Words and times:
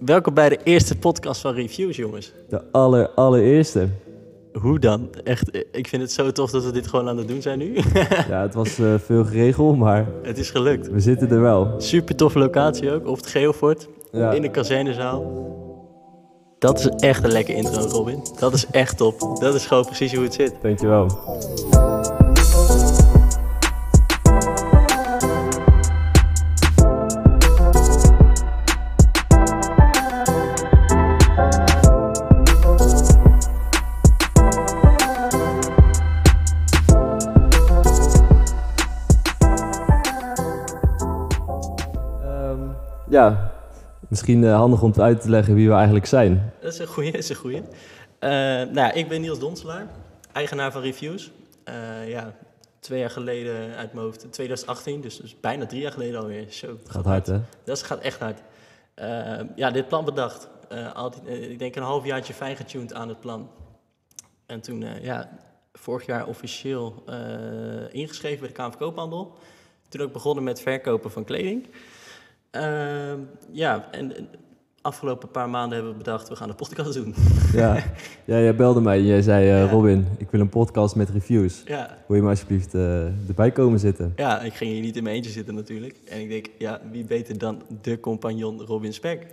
Welkom 0.00 0.34
bij 0.34 0.48
de 0.48 0.58
eerste 0.64 0.96
podcast 0.98 1.40
van 1.40 1.54
Reviews, 1.54 1.96
jongens. 1.96 2.32
De 2.48 2.62
aller, 2.72 3.08
allereerste. 3.08 3.88
Hoe 4.52 4.78
dan? 4.78 5.08
Echt, 5.24 5.56
ik 5.72 5.88
vind 5.88 6.02
het 6.02 6.12
zo 6.12 6.32
tof 6.32 6.50
dat 6.50 6.64
we 6.64 6.70
dit 6.72 6.86
gewoon 6.86 7.08
aan 7.08 7.16
het 7.16 7.28
doen 7.28 7.42
zijn 7.42 7.58
nu. 7.58 7.74
Ja, 8.28 8.42
het 8.42 8.54
was 8.54 8.78
eh, 8.78 8.94
veel 9.04 9.24
geregeld, 9.24 9.76
maar 9.78 10.06
het 10.22 10.38
is 10.38 10.50
gelukt. 10.50 10.90
we 10.90 11.00
zitten 11.00 11.30
er 11.30 11.40
wel. 11.40 11.74
Super 11.78 12.16
toffe 12.16 12.38
locatie 12.38 12.92
ook, 12.92 13.06
op 13.06 13.16
het 13.16 13.26
Geofort, 13.26 13.88
Ja. 14.12 14.32
in 14.32 14.42
de 14.42 14.50
kazernezaal. 14.50 15.46
Dat 16.58 16.78
is 16.78 16.86
echt 16.86 17.24
een 17.24 17.32
lekker 17.32 17.54
intro, 17.54 17.80
Robin. 17.80 18.20
Dat 18.38 18.52
is 18.54 18.66
echt 18.70 18.96
top. 18.96 19.20
Dat 19.40 19.54
is 19.54 19.66
gewoon 19.66 19.84
precies 19.84 20.14
hoe 20.14 20.24
het 20.24 20.34
zit. 20.34 20.54
Dankjewel. 20.62 21.06
Ja, 43.18 43.52
misschien 44.08 44.44
eh, 44.44 44.54
handig 44.54 44.82
om 44.82 44.92
te 44.92 45.02
uit 45.02 45.20
te 45.20 45.30
leggen 45.30 45.54
wie 45.54 45.68
we 45.68 45.74
eigenlijk 45.74 46.06
zijn. 46.06 46.52
Dat 46.60 46.72
is 46.72 46.78
een 46.78 46.86
goeie, 46.86 47.12
dat 47.12 47.20
is 47.20 47.28
een 47.28 47.36
goeie. 47.36 47.62
Eh, 48.18 48.30
nou 48.30 48.74
ja, 48.74 48.92
ik 48.92 49.08
ben 49.08 49.20
Niels 49.20 49.38
Donselaar, 49.38 49.86
eigenaar 50.32 50.72
van 50.72 50.82
Reviews. 50.82 51.30
Eh, 51.64 52.08
ja, 52.08 52.32
twee 52.80 52.98
jaar 52.98 53.10
geleden 53.10 53.76
uit 53.76 53.92
mijn 53.92 54.06
hoofd, 54.06 54.32
2018, 54.32 55.00
dus, 55.00 55.16
dus 55.16 55.40
bijna 55.40 55.66
drie 55.66 55.80
jaar 55.80 55.92
geleden 55.92 56.20
alweer. 56.20 56.46
Zo, 56.48 56.78
Gaat 56.86 57.04
hard, 57.04 57.26
hè? 57.26 57.40
Dat 57.64 57.82
gaat 57.82 58.00
echt 58.00 58.20
hard. 58.20 58.38
Ja, 59.56 59.70
dit 59.70 59.88
plan 59.88 60.04
bedacht. 60.04 60.48
Eh, 60.68 60.94
altijd, 60.94 61.50
ik 61.50 61.58
denk 61.58 61.76
een 61.76 61.82
halfjaartje 61.82 62.34
fijn 62.34 62.56
getuned 62.56 62.94
aan 62.94 63.08
het 63.08 63.20
plan. 63.20 63.50
En 64.46 64.60
toen, 64.60 64.82
eh, 64.82 65.04
ja, 65.04 65.38
vorig 65.72 66.06
jaar 66.06 66.26
officieel 66.26 67.02
eh, 67.06 67.94
ingeschreven 67.94 68.38
bij 68.38 68.48
de 68.48 68.54
Kamer 68.54 68.72
van 68.72 68.80
Koophandel. 68.80 69.36
Toen 69.88 70.00
ook 70.00 70.12
begonnen 70.12 70.44
met 70.44 70.60
verkopen 70.60 71.10
van 71.10 71.24
kleding. 71.24 71.66
Ehm, 72.50 73.18
ja, 73.52 73.88
en 73.90 74.16
en 74.16 74.28
afgelopen 74.82 75.30
paar 75.30 75.50
maanden 75.50 75.74
hebben 75.76 75.92
we 75.92 75.98
bedacht, 75.98 76.28
we 76.28 76.36
gaan 76.36 76.48
een 76.48 76.54
podcast 76.54 76.94
doen. 76.94 77.14
Ja. 77.52 77.74
ja, 78.24 78.38
jij 78.40 78.54
belde 78.54 78.80
mij 78.80 78.98
en 78.98 79.04
jij 79.06 79.22
zei, 79.22 79.48
eh, 79.50 79.64
Ja. 79.64 79.70
Robin, 79.70 80.06
ik 80.18 80.30
wil 80.30 80.40
een 80.40 80.48
podcast 80.48 80.94
met 80.96 81.08
reviews. 81.10 81.62
ja, 81.64 81.96
Wil 82.06 82.16
je 82.16 82.22
me 82.22 82.28
alsjeblieft 82.28 82.74
eh, 82.74 83.04
erbij 83.28 83.50
komen 83.50 83.78
zitten? 83.78 84.12
ja, 84.16 84.40
ik 84.42 84.52
ging 84.54 84.70
hier 84.70 84.80
niet 84.80 84.96
in 84.96 85.02
mijn 85.02 85.14
eentje 85.14 85.30
zitten 85.30 85.54
natuurlijk. 85.54 85.96
En 86.08 86.20
ik 86.20 86.28
denk, 86.28 86.46
ja, 86.58 86.80
wie 86.92 87.04
beter 87.04 87.38
dan 87.38 87.62
de 87.82 88.00
compagnon 88.00 88.60
Robin 88.62 88.92
Spek? 88.92 89.26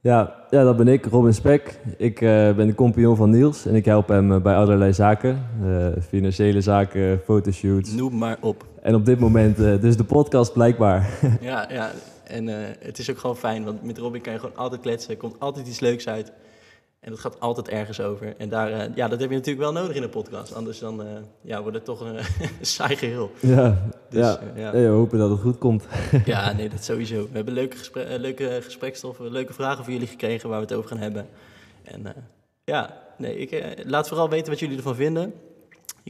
Ja, 0.00 0.34
ja, 0.50 0.62
dat 0.64 0.76
ben 0.76 0.88
ik, 0.88 1.04
Robin 1.06 1.34
Spek. 1.34 1.78
Ik 1.96 2.20
eh, 2.20 2.54
ben 2.54 2.66
de 2.66 2.74
compagnon 2.74 3.16
van 3.16 3.30
Niels 3.30 3.66
en 3.66 3.74
ik 3.74 3.84
help 3.84 4.08
hem 4.08 4.42
bij 4.42 4.54
allerlei 4.56 4.92
zaken. 4.92 5.42
financiële 6.08 6.60
zaken, 6.60 7.20
fotoshoots. 7.24 7.92
Noem 7.92 8.18
maar 8.18 8.36
op. 8.40 8.66
En 8.82 8.94
op 8.94 9.04
dit 9.04 9.18
moment 9.18 9.56
dus 9.56 9.96
de 9.96 10.04
podcast 10.04 10.52
blijkbaar. 10.52 11.08
Ja, 11.40 11.66
ja. 11.70 11.90
En 12.30 12.48
eh, 12.48 12.74
het 12.78 12.98
is 12.98 13.10
ook 13.10 13.18
gewoon 13.18 13.36
fijn, 13.36 13.64
want 13.64 13.82
met 13.82 13.98
Robin 13.98 14.20
kan 14.20 14.32
je 14.32 14.38
gewoon 14.38 14.56
altijd 14.56 14.80
kletsen. 14.80 15.10
Er 15.10 15.16
komt 15.16 15.40
altijd 15.40 15.66
iets 15.66 15.80
leuks 15.80 16.08
uit. 16.08 16.32
En 17.00 17.10
het 17.10 17.20
gaat 17.20 17.40
altijd 17.40 17.68
ergens 17.68 18.00
over. 18.00 18.34
En 18.36 18.48
daar, 18.48 18.72
eh, 18.72 18.94
ja, 18.94 19.08
dat 19.08 19.20
heb 19.20 19.30
je 19.30 19.36
natuurlijk 19.36 19.64
wel 19.64 19.82
nodig 19.82 19.96
in 19.96 20.02
een 20.02 20.10
podcast. 20.10 20.54
Anders 20.54 20.78
dan, 20.78 21.02
eh, 21.02 21.06
ja, 21.40 21.60
wordt 21.62 21.76
het 21.76 21.84
toch 21.84 22.00
een 22.00 22.18
saai 22.60 22.96
geheel. 22.96 23.30
ja, 23.40 23.90
Dus, 24.10 24.24
ja. 24.24 24.40
ja. 24.54 24.72
We 24.72 24.86
hopen 24.86 25.18
dat 25.18 25.30
het 25.30 25.40
goed 25.40 25.58
komt. 25.58 25.84
ja, 26.24 26.52
nee, 26.52 26.68
dat 26.68 26.84
sowieso. 26.84 27.22
We 27.22 27.36
hebben 27.36 27.54
leuke, 27.54 27.76
gespre 27.76 28.18
leuke 28.18 28.58
gesprekstoffen, 28.62 29.32
leuke 29.32 29.52
vragen 29.52 29.84
voor 29.84 29.92
jullie 29.92 30.08
gekregen 30.08 30.48
waar 30.48 30.58
we 30.58 30.64
het 30.64 30.74
over 30.74 30.88
gaan 30.88 30.98
hebben. 30.98 31.28
En 31.82 32.14
ja, 32.64 33.02
nee, 33.18 33.36
ik, 33.36 33.74
laat 33.86 34.08
vooral 34.08 34.28
weten 34.28 34.50
wat 34.50 34.60
jullie 34.60 34.76
ervan 34.76 34.94
vinden. 34.94 35.34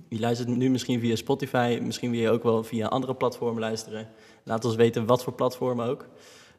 Je 0.08 0.20
luistert 0.20 0.48
nu 0.48 0.70
misschien 0.70 1.00
via 1.00 1.16
Spotify, 1.16 1.78
misschien 1.82 2.10
wil 2.10 2.20
je 2.20 2.30
ook 2.30 2.42
wel 2.42 2.64
via 2.64 2.86
andere 2.86 3.14
platformen 3.14 3.60
luisteren. 3.60 4.08
Laat 4.50 4.64
ons 4.64 4.74
weten 4.74 5.06
wat 5.06 5.24
voor 5.24 5.32
platformen 5.32 5.86
ook. 5.86 6.06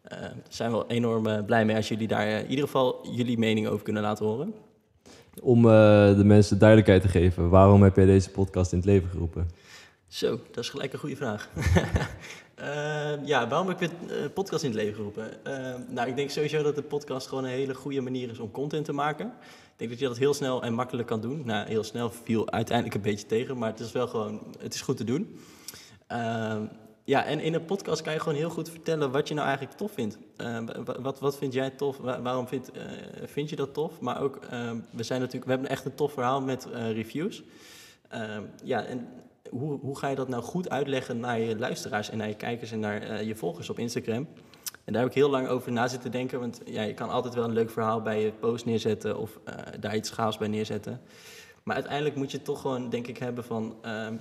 Daar 0.09 0.34
zijn 0.50 0.72
we 0.72 0.78
wel 0.78 0.88
enorm 0.88 1.28
eh, 1.28 1.46
blij 1.46 1.66
mee 1.66 1.75
als 1.75 1.88
jullie 1.88 2.07
daar 2.07 2.28
eh, 2.28 2.40
in 2.40 2.50
ieder 2.50 2.66
geval 2.66 3.07
jullie 3.12 3.38
mening 3.38 3.68
over 3.68 3.84
kunnen 3.84 4.02
laten 4.02 4.25
horen. 4.25 4.53
Om 5.41 5.62
de 5.62 6.22
mensen 6.24 6.59
duidelijkheid 6.59 7.02
te 7.02 7.07
geven, 7.07 7.50
waarom 7.50 7.84
heb 7.84 7.96
jij 7.96 8.06
deze 8.06 8.29
podcast 8.29 8.72
in 8.72 8.78
het 8.78 8.88
leven 8.88 9.09
geroepen? 9.09 9.50
Zo, 10.07 10.40
dat 10.52 10.63
is 10.63 10.69
gelijk 10.69 10.94
een 10.94 11.00
goede 11.00 11.16
vraag. 11.16 11.50
Eh, 12.62 13.25
ja, 13.25 13.47
waarom 13.47 13.68
heb 13.68 13.81
ik 13.81 13.90
dit 13.90 14.12
eh, 14.12 14.18
podcast 14.34 14.63
in 14.63 14.69
het 14.69 14.79
leven 14.79 14.96
geroepen? 14.96 15.46
Eh, 15.46 15.73
nou, 15.88 16.09
ik 16.09 16.16
denk 16.16 16.29
sowieso 16.29 16.63
dat 16.63 16.75
de 16.75 16.81
podcast 16.81 17.28
gewoon 17.28 17.44
een 17.44 17.50
hele 17.50 17.73
goede 17.73 18.02
manier 18.02 18.29
is 18.29 18.40
om 18.40 18.52
content 18.52 18.85
te 18.85 18.94
maken. 18.94 19.25
Ik 19.25 19.73
denk 19.75 19.90
dat 19.90 20.00
je 20.00 20.08
dat 20.08 20.18
heel 20.18 20.34
snel 20.34 20.63
en 20.63 20.73
makkelijk 20.73 21.08
kan 21.08 21.22
doen. 21.22 21.41
Nou, 21.46 21.68
heel 21.68 21.84
snel 21.84 22.12
viel 22.12 22.52
uiteindelijk 22.52 22.96
een 22.96 23.02
beetje 23.02 23.25
tegen, 23.25 23.58
maar 23.58 23.69
het 23.69 23.79
is 23.79 23.91
wel 23.91 24.08
gewoon, 24.08 24.41
het 24.59 24.73
is 24.73 24.81
goed 24.81 24.97
te 24.97 25.03
doen. 25.03 25.40
Eh, 26.08 26.62
ja, 27.03 27.25
en 27.25 27.39
in 27.39 27.53
een 27.53 27.66
podcast 27.66 28.01
kan 28.01 28.13
je 28.13 28.19
gewoon 28.19 28.38
heel 28.38 28.50
goed 28.50 28.69
vertellen 28.69 29.12
wat 29.12 29.28
je 29.28 29.34
nou 29.34 29.47
eigenlijk 29.47 29.78
tof 29.78 29.91
vindt. 29.91 30.17
Eh, 30.38 30.57
wa- 30.85 31.01
wat, 31.01 31.19
wat 31.19 31.38
vind 31.38 31.53
jij 31.53 31.69
tof? 31.69 31.97
Wa- 31.97 32.22
waarom 32.22 32.47
vind, 32.47 32.72
eh, 32.72 32.81
vind 33.25 33.50
je 33.50 33.56
dat 33.56 33.73
tof? 33.73 34.00
Maar 34.00 34.22
ook, 34.22 34.35
eh, 34.50 34.72
we, 34.89 35.03
zijn 35.03 35.19
natuurlijk, 35.19 35.45
we 35.45 35.51
hebben 35.51 35.69
echt 35.69 35.85
een 35.85 35.95
tof 35.95 36.13
verhaal 36.13 36.41
met 36.41 36.67
eh, 36.72 36.91
reviews. 36.91 37.44
Ehm, 38.09 38.41
ja, 38.63 38.84
en 38.84 39.07
hoe, 39.50 39.79
hoe 39.79 39.97
ga 39.97 40.07
je 40.07 40.16
dat 40.16 40.28
nou 40.28 40.44
goed 40.44 40.69
uitleggen 40.69 41.19
naar 41.19 41.40
je 41.40 41.57
luisteraars 41.59 42.09
en 42.09 42.17
naar 42.17 42.28
je 42.28 42.35
kijkers 42.35 42.72
en 42.72 42.79
naar 42.79 43.01
eh, 43.01 43.28
je 43.28 43.35
volgers 43.35 43.69
op 43.69 43.79
Instagram? 43.79 44.28
En 44.84 44.94
daar 44.94 45.01
heb 45.01 45.11
ik 45.11 45.17
heel 45.17 45.29
lang 45.29 45.47
over 45.47 45.72
na 45.72 45.88
zitten 45.88 46.11
denken, 46.11 46.40
want 46.40 46.61
ja, 46.66 46.81
je 46.81 46.94
kan 46.94 47.09
altijd 47.09 47.34
wel 47.34 47.44
een 47.44 47.53
leuk 47.53 47.69
verhaal 47.69 48.01
bij 48.01 48.22
je 48.23 48.31
post 48.31 48.66
neerzetten 48.66 49.17
of 49.17 49.40
daar 49.79 49.95
iets 49.95 50.09
gaafs 50.09 50.38
bij 50.38 50.47
neerzetten. 50.47 51.01
Maar 51.63 51.75
uiteindelijk 51.75 52.16
moet 52.16 52.31
je 52.31 52.41
toch 52.41 52.61
gewoon, 52.61 52.90
denk 52.90 53.07
ik, 53.07 53.17
hebben 53.17 53.44
van 53.44 53.75
ehm, 53.81 54.16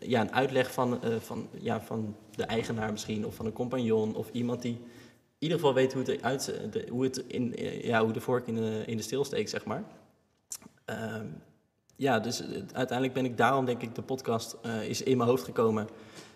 ja, 0.00 0.20
een 0.20 0.32
uitleg 0.32 0.72
van, 0.72 1.02
eh, 1.02 1.16
van, 1.16 1.48
ja, 1.60 1.80
van 1.80 2.16
de 2.34 2.44
eigenaar 2.44 2.92
misschien, 2.92 3.26
of 3.26 3.34
van 3.34 3.46
een 3.46 3.52
compagnon, 3.52 4.14
of 4.14 4.30
iemand 4.32 4.62
die 4.62 4.72
in 4.72 5.46
ieder 5.46 5.58
geval 5.58 5.74
weet 5.74 5.92
hoe 5.92 6.02
het, 6.02 6.10
eruit, 6.10 6.54
de, 6.70 6.86
hoe 6.90 7.04
het 7.04 7.24
in, 7.26 7.56
eh, 7.56 7.84
ja, 7.84 8.04
hoe 8.04 8.12
de 8.12 8.20
vork 8.20 8.46
in 8.46 8.54
de, 8.54 8.82
in 8.86 8.96
de 8.96 9.02
steel 9.02 9.24
steekt, 9.24 9.50
zeg 9.50 9.64
maar. 9.64 9.84
Ehm, 10.84 11.26
ja, 12.00 12.18
dus 12.20 12.40
eh, 12.40 12.48
uiteindelijk 12.72 13.12
ben 13.12 13.24
ik 13.24 13.36
daarom, 13.36 13.64
denk 13.64 13.82
ik, 13.82 13.94
de 13.94 14.02
podcast 14.02 14.56
eh, 14.62 14.88
is 14.88 15.02
in 15.02 15.16
mijn 15.16 15.28
hoofd 15.28 15.44
gekomen. 15.44 15.88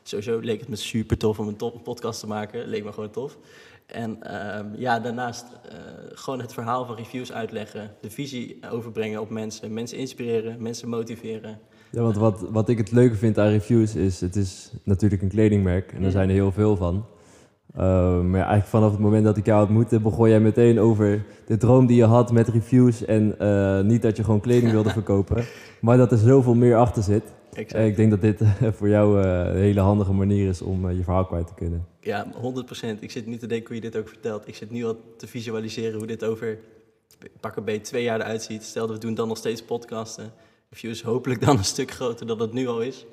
Sowieso 0.02 0.38
leek 0.38 0.60
het 0.60 0.68
me 0.68 0.76
super 0.76 1.18
tof 1.18 1.38
om 1.38 1.48
een 1.48 1.56
top 1.56 1.84
podcast 1.84 2.20
te 2.20 2.26
maken. 2.26 2.66
Leek 2.66 2.84
me 2.84 2.92
gewoon 2.92 3.10
tof. 3.10 3.38
En 3.86 4.22
ehm, 4.22 4.74
ja, 4.76 5.00
daarnaast 5.00 5.46
eh, 5.68 5.78
gewoon 6.08 6.40
het 6.40 6.52
verhaal 6.52 6.84
van 6.84 6.96
reviews 6.96 7.32
uitleggen. 7.32 7.96
De 8.00 8.10
visie 8.10 8.58
overbrengen 8.70 9.20
op 9.20 9.30
mensen. 9.30 9.72
Mensen 9.72 9.98
inspireren, 9.98 10.62
mensen 10.62 10.88
motiveren. 10.88 11.60
Ja, 11.94 12.02
want 12.02 12.16
wat, 12.16 12.46
wat 12.50 12.68
ik 12.68 12.78
het 12.78 12.92
leuke 12.92 13.14
vind 13.14 13.38
aan 13.38 13.48
reviews 13.48 13.94
is, 13.94 14.20
het 14.20 14.36
is 14.36 14.72
natuurlijk 14.84 15.22
een 15.22 15.28
kledingmerk 15.28 15.92
en 15.92 16.04
er 16.04 16.10
zijn 16.10 16.28
er 16.28 16.34
heel 16.34 16.52
veel 16.52 16.76
van. 16.76 17.06
Ehm, 17.74 18.30
maar 18.30 18.40
ja, 18.40 18.46
eigenlijk 18.46 18.66
vanaf 18.66 18.90
het 18.90 19.00
moment 19.00 19.24
dat 19.24 19.36
ik 19.36 19.46
jou 19.46 19.62
ontmoette, 19.62 20.00
begon 20.00 20.28
jij 20.28 20.40
meteen 20.40 20.80
over 20.80 21.24
de 21.46 21.56
droom 21.56 21.86
die 21.86 21.96
je 21.96 22.04
had 22.04 22.32
met 22.32 22.48
reviews. 22.48 23.04
En 23.04 23.38
eh, 23.38 23.80
niet 23.80 24.02
dat 24.02 24.16
je 24.16 24.24
gewoon 24.24 24.40
kleding 24.40 24.72
wilde 24.72 24.90
verkopen, 25.00 25.44
maar 25.80 25.96
dat 25.96 26.12
er 26.12 26.18
zoveel 26.18 26.54
meer 26.54 26.76
achter 26.76 27.02
zit. 27.02 27.22
Exact. 27.54 27.82
En 27.82 27.86
ik 27.86 27.96
denk 27.96 28.10
dat 28.10 28.20
dit 28.20 28.40
eh, 28.40 28.72
voor 28.72 28.88
jou 28.88 29.22
eh, 29.22 29.54
een 29.54 29.60
hele 29.60 29.80
handige 29.80 30.12
manier 30.12 30.48
is 30.48 30.62
om 30.62 30.88
eh, 30.88 30.96
je 30.96 31.02
verhaal 31.02 31.26
kwijt 31.26 31.46
te 31.46 31.54
kunnen. 31.54 31.86
Ja, 32.00 32.26
100%. 32.96 32.98
Ik 33.00 33.10
zit 33.10 33.26
nu 33.26 33.36
te 33.36 33.46
denken 33.46 33.66
hoe 33.66 33.74
je 33.74 33.90
dit 33.90 33.96
ook 33.96 34.08
vertelt. 34.08 34.48
Ik 34.48 34.54
zit 34.54 34.70
nu 34.70 34.84
al 34.84 34.96
te 35.16 35.26
visualiseren 35.26 35.98
hoe 35.98 36.06
dit 36.06 36.24
over 36.24 36.58
pak 37.40 37.56
een 37.56 37.64
beetje 37.64 37.80
twee 37.80 38.02
jaar 38.02 38.20
eruit 38.20 38.42
ziet. 38.42 38.62
Stel 38.62 38.86
dat 38.86 38.96
we 38.96 39.02
doen 39.02 39.14
dan 39.14 39.28
nog 39.28 39.36
steeds 39.36 39.62
podcasten. 39.62 40.32
Reviews 40.74 41.02
hopelijk 41.02 41.40
dan 41.40 41.56
een 41.56 41.64
stuk 41.64 41.90
groter 41.90 42.26
dan 42.26 42.40
het 42.40 42.52
nu 42.52 42.66
al 42.66 42.80
is. 42.80 43.06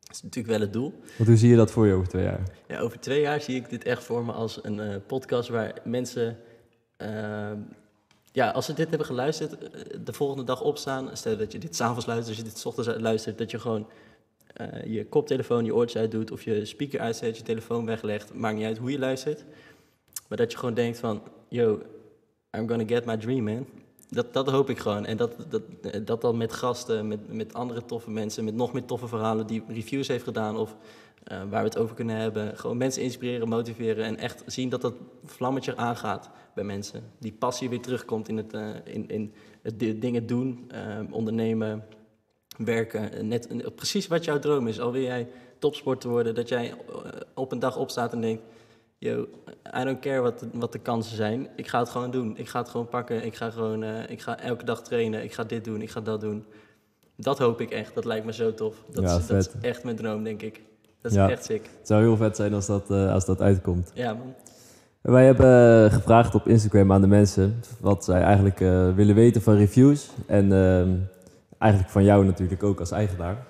Dat 0.00 0.16
is 0.16 0.22
natuurlijk 0.22 0.54
wel 0.54 0.60
het 0.60 0.72
doel. 0.72 0.92
Want 1.16 1.28
hoe 1.28 1.38
zie 1.38 1.50
je 1.50 1.56
dat 1.56 1.70
voor 1.70 1.86
je 1.86 1.92
over 1.92 2.08
twee 2.08 2.22
jaar? 2.22 2.42
Ja, 2.68 2.80
over 2.80 3.00
twee 3.00 3.20
jaar 3.20 3.40
zie 3.40 3.56
ik 3.56 3.70
dit 3.70 3.84
echt 3.84 4.04
voor 4.04 4.24
me 4.24 4.32
als 4.32 4.58
een 4.62 4.80
eh, 4.80 4.96
podcast 5.06 5.48
waar 5.48 5.80
mensen, 5.84 6.38
ehm, 6.96 7.56
ja, 8.32 8.50
als 8.50 8.66
ze 8.66 8.72
dit 8.72 8.88
hebben 8.88 9.06
geluisterd, 9.06 9.58
eh, 9.58 9.80
de 10.04 10.12
volgende 10.12 10.44
dag 10.44 10.62
opstaan. 10.62 11.16
Stel 11.16 11.36
dat 11.36 11.52
je 11.52 11.58
dit 11.58 11.76
s'avonds 11.76 12.06
luistert, 12.06 12.28
als 12.28 12.46
je 12.46 12.52
dit 12.52 12.58
's 12.58 12.64
ochtends 12.64 13.00
luistert, 13.00 13.38
dat 13.38 13.50
je 13.50 13.58
gewoon 13.58 13.88
eh, 14.54 14.84
je 14.84 15.06
koptelefoon, 15.06 15.64
je 15.64 15.74
oortjes 15.74 16.00
uitdoet 16.00 16.30
of 16.30 16.42
je 16.42 16.64
speaker 16.64 17.00
uitzet, 17.00 17.36
je 17.36 17.42
telefoon 17.42 17.86
weglegt. 17.86 18.34
Maakt 18.34 18.56
niet 18.56 18.66
uit 18.66 18.78
hoe 18.78 18.90
je 18.90 18.98
luistert. 18.98 19.44
Maar 20.28 20.38
dat 20.38 20.52
je 20.52 20.58
gewoon 20.58 20.74
denkt 20.74 20.98
van, 20.98 21.22
yo, 21.48 21.82
I'm 22.56 22.68
gonna 22.68 22.86
get 22.86 23.04
my 23.04 23.16
dream, 23.16 23.44
man. 23.44 23.66
Dat, 24.10 24.32
dat 24.32 24.48
hoop 24.50 24.70
ik 24.70 24.78
gewoon. 24.78 25.06
En 25.06 25.16
dat, 25.16 25.32
dat, 25.48 25.62
dat 26.06 26.20
dan 26.20 26.36
met 26.36 26.52
gasten, 26.52 27.08
met, 27.08 27.32
met 27.32 27.54
andere 27.54 27.84
toffe 27.84 28.10
mensen, 28.10 28.44
met 28.44 28.54
nog 28.54 28.72
meer 28.72 28.84
toffe 28.84 29.08
verhalen 29.08 29.46
die 29.46 29.62
reviews 29.68 30.08
heeft 30.08 30.24
gedaan 30.24 30.56
of 30.56 30.76
eh, 31.24 31.38
waar 31.38 31.62
we 31.62 31.68
het 31.68 31.78
over 31.78 31.94
kunnen 31.94 32.16
hebben. 32.16 32.58
Gewoon 32.58 32.76
mensen 32.76 33.02
inspireren, 33.02 33.48
motiveren 33.48 34.04
en 34.04 34.16
echt 34.16 34.42
zien 34.46 34.68
dat 34.68 34.80
dat 34.80 34.94
vlammetje 35.24 35.76
aangaat 35.76 36.30
bij 36.54 36.64
mensen. 36.64 37.02
Die 37.18 37.32
passie 37.32 37.68
weer 37.68 37.80
terugkomt 37.80 38.28
in 38.28 38.36
het, 38.36 38.52
eh, 38.52 38.68
in, 38.84 39.08
in 39.08 39.32
het 39.62 39.78
di- 39.78 39.98
dingen 39.98 40.26
doen, 40.26 40.64
eh, 40.70 40.98
ondernemen, 41.10 41.84
werken. 42.56 43.28
Net, 43.28 43.74
precies 43.74 44.06
wat 44.06 44.24
jouw 44.24 44.38
droom 44.38 44.68
is. 44.68 44.80
Al 44.80 44.92
wil 44.92 45.02
jij 45.02 45.28
topsporter 45.58 46.10
worden, 46.10 46.34
dat 46.34 46.48
jij 46.48 46.74
op 47.34 47.52
een 47.52 47.58
dag 47.58 47.76
opstaat 47.76 48.12
en 48.12 48.20
denkt... 48.20 48.42
yo, 48.98 49.26
I 49.80 49.84
don't 49.84 49.98
care 50.00 50.20
wat 50.20 50.38
de, 50.38 50.48
wat 50.52 50.72
de 50.72 50.78
kansen 50.78 51.16
zijn. 51.16 51.48
Ik 51.56 51.66
ga 51.68 51.78
het 51.78 51.88
gewoon 51.88 52.10
doen. 52.10 52.36
Ik 52.36 52.48
ga 52.48 52.58
het 52.60 52.68
gewoon 52.68 52.88
pakken. 52.88 53.24
Ik 53.24 53.34
ga 53.34 53.50
gewoon, 53.50 53.82
eh, 53.82 54.10
ik 54.10 54.20
ga 54.22 54.38
elke 54.40 54.64
dag 54.64 54.82
trainen. 54.82 55.22
Ik 55.24 55.32
ga 55.32 55.44
dit 55.44 55.64
doen. 55.64 55.82
Ik 55.82 55.90
ga 55.90 56.00
dat 56.00 56.20
doen. 56.20 56.44
Dat 57.16 57.38
hoop 57.38 57.60
ik 57.60 57.70
echt. 57.70 57.94
Dat 57.94 58.04
lijkt 58.04 58.26
me 58.26 58.32
zo 58.32 58.54
tof. 58.54 58.74
Dat, 58.92 59.04
Ja, 59.04 59.16
is, 59.16 59.26
dat 59.26 59.38
is 59.38 59.50
echt 59.60 59.84
mijn 59.84 59.96
droom, 59.96 60.24
denk 60.24 60.42
ik. 60.42 60.60
Dat 61.00 61.10
is 61.10 61.16
Ja. 61.16 61.30
echt 61.30 61.44
sick. 61.44 61.62
Het 61.78 61.86
zou 61.86 62.02
heel 62.02 62.16
vet 62.16 62.36
zijn 62.36 62.54
als 62.54 62.66
dat, 62.66 62.90
eh, 62.90 63.12
als 63.12 63.24
dat 63.24 63.40
uitkomt. 63.40 63.90
Ja, 63.94 64.14
man. 64.14 64.34
Wij 65.00 65.24
hebben 65.26 65.84
eh, 65.84 65.92
gevraagd 65.92 66.34
op 66.34 66.46
Instagram 66.46 66.92
aan 66.92 67.00
de 67.00 67.06
mensen 67.06 67.60
wat 67.80 68.04
zij 68.04 68.22
eigenlijk 68.22 68.58
willen 68.96 69.14
weten 69.14 69.42
van 69.42 69.54
reviews. 69.56 70.08
En 70.26 70.52
ehm, 70.52 70.94
eigenlijk 71.58 71.92
van 71.92 72.04
jou 72.04 72.24
natuurlijk 72.24 72.62
ook 72.62 72.80
als 72.80 72.90
eigenaar. 72.90 73.46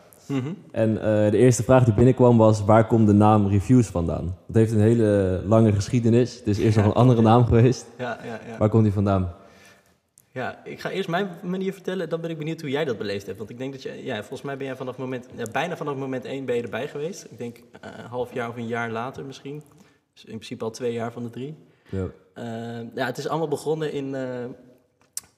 En 0.70 1.02
eh, 1.02 1.30
de 1.30 1.36
eerste 1.36 1.62
vraag 1.62 1.84
die 1.84 1.94
binnenkwam 1.94 2.36
was, 2.36 2.64
waar 2.64 2.86
komt 2.86 3.06
de 3.06 3.12
naam 3.12 3.48
reviews 3.48 3.86
vandaan? 3.86 4.36
Het 4.46 4.56
heeft 4.56 4.72
een 4.72 4.80
hele 4.80 5.42
lange 5.44 5.72
geschiedenis. 5.72 6.36
Het 6.38 6.46
is 6.46 6.58
eerst 6.58 6.76
nog 6.76 6.86
een 6.86 6.92
andere 7.02 7.22
naam 7.22 7.44
geweest. 7.44 7.86
Ja, 7.98 8.18
ja, 8.24 8.40
ja. 8.48 8.58
Waar 8.58 8.68
komt 8.68 8.82
die 8.82 8.92
vandaan? 8.92 9.34
Ja, 10.32 10.64
ik 10.64 10.80
ga 10.80 10.90
eerst 10.90 11.08
mijn 11.08 11.28
manier 11.42 11.72
vertellen. 11.72 12.08
Dan 12.08 12.20
ben 12.20 12.30
ik 12.30 12.38
benieuwd 12.38 12.60
hoe 12.60 12.70
jij 12.70 12.84
dat 12.84 12.98
beleefd 12.98 13.26
hebt. 13.26 13.38
Want 13.38 13.50
ik 13.50 13.58
denk 13.58 13.72
dat 13.72 13.82
je, 13.82 14.04
ja, 14.04 14.18
volgens 14.18 14.42
mij 14.42 14.56
ben 14.56 14.66
jij 14.66 14.76
vanaf 14.76 14.96
moment, 14.96 15.28
ja, 15.36 15.46
bijna 15.52 15.76
vanaf 15.76 15.96
moment 15.96 16.24
één 16.24 16.44
ben 16.44 16.56
je 16.56 16.62
erbij 16.62 16.88
geweest. 16.88 17.24
Ik 17.30 17.38
denk 17.38 17.56
eh, 17.56 17.90
een 17.98 18.04
half 18.04 18.34
jaar 18.34 18.48
of 18.48 18.56
een 18.56 18.66
jaar 18.66 18.90
later 18.90 19.24
misschien. 19.24 19.62
Dus 20.12 20.24
in 20.24 20.34
principe 20.34 20.64
al 20.64 20.70
twee 20.70 20.92
jaar 20.92 21.12
van 21.12 21.22
de 21.22 21.30
drie. 21.30 21.56
Ja. 21.90 22.06
Eh, 22.34 22.94
ja, 22.94 23.06
het 23.06 23.18
is 23.18 23.28
allemaal 23.28 23.48
begonnen 23.48 23.92
in, 23.92 24.16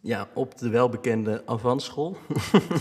ja, 0.00 0.29
op 0.35 0.58
de 0.58 0.69
welbekende 0.69 1.43
Avantschool. 1.47 2.17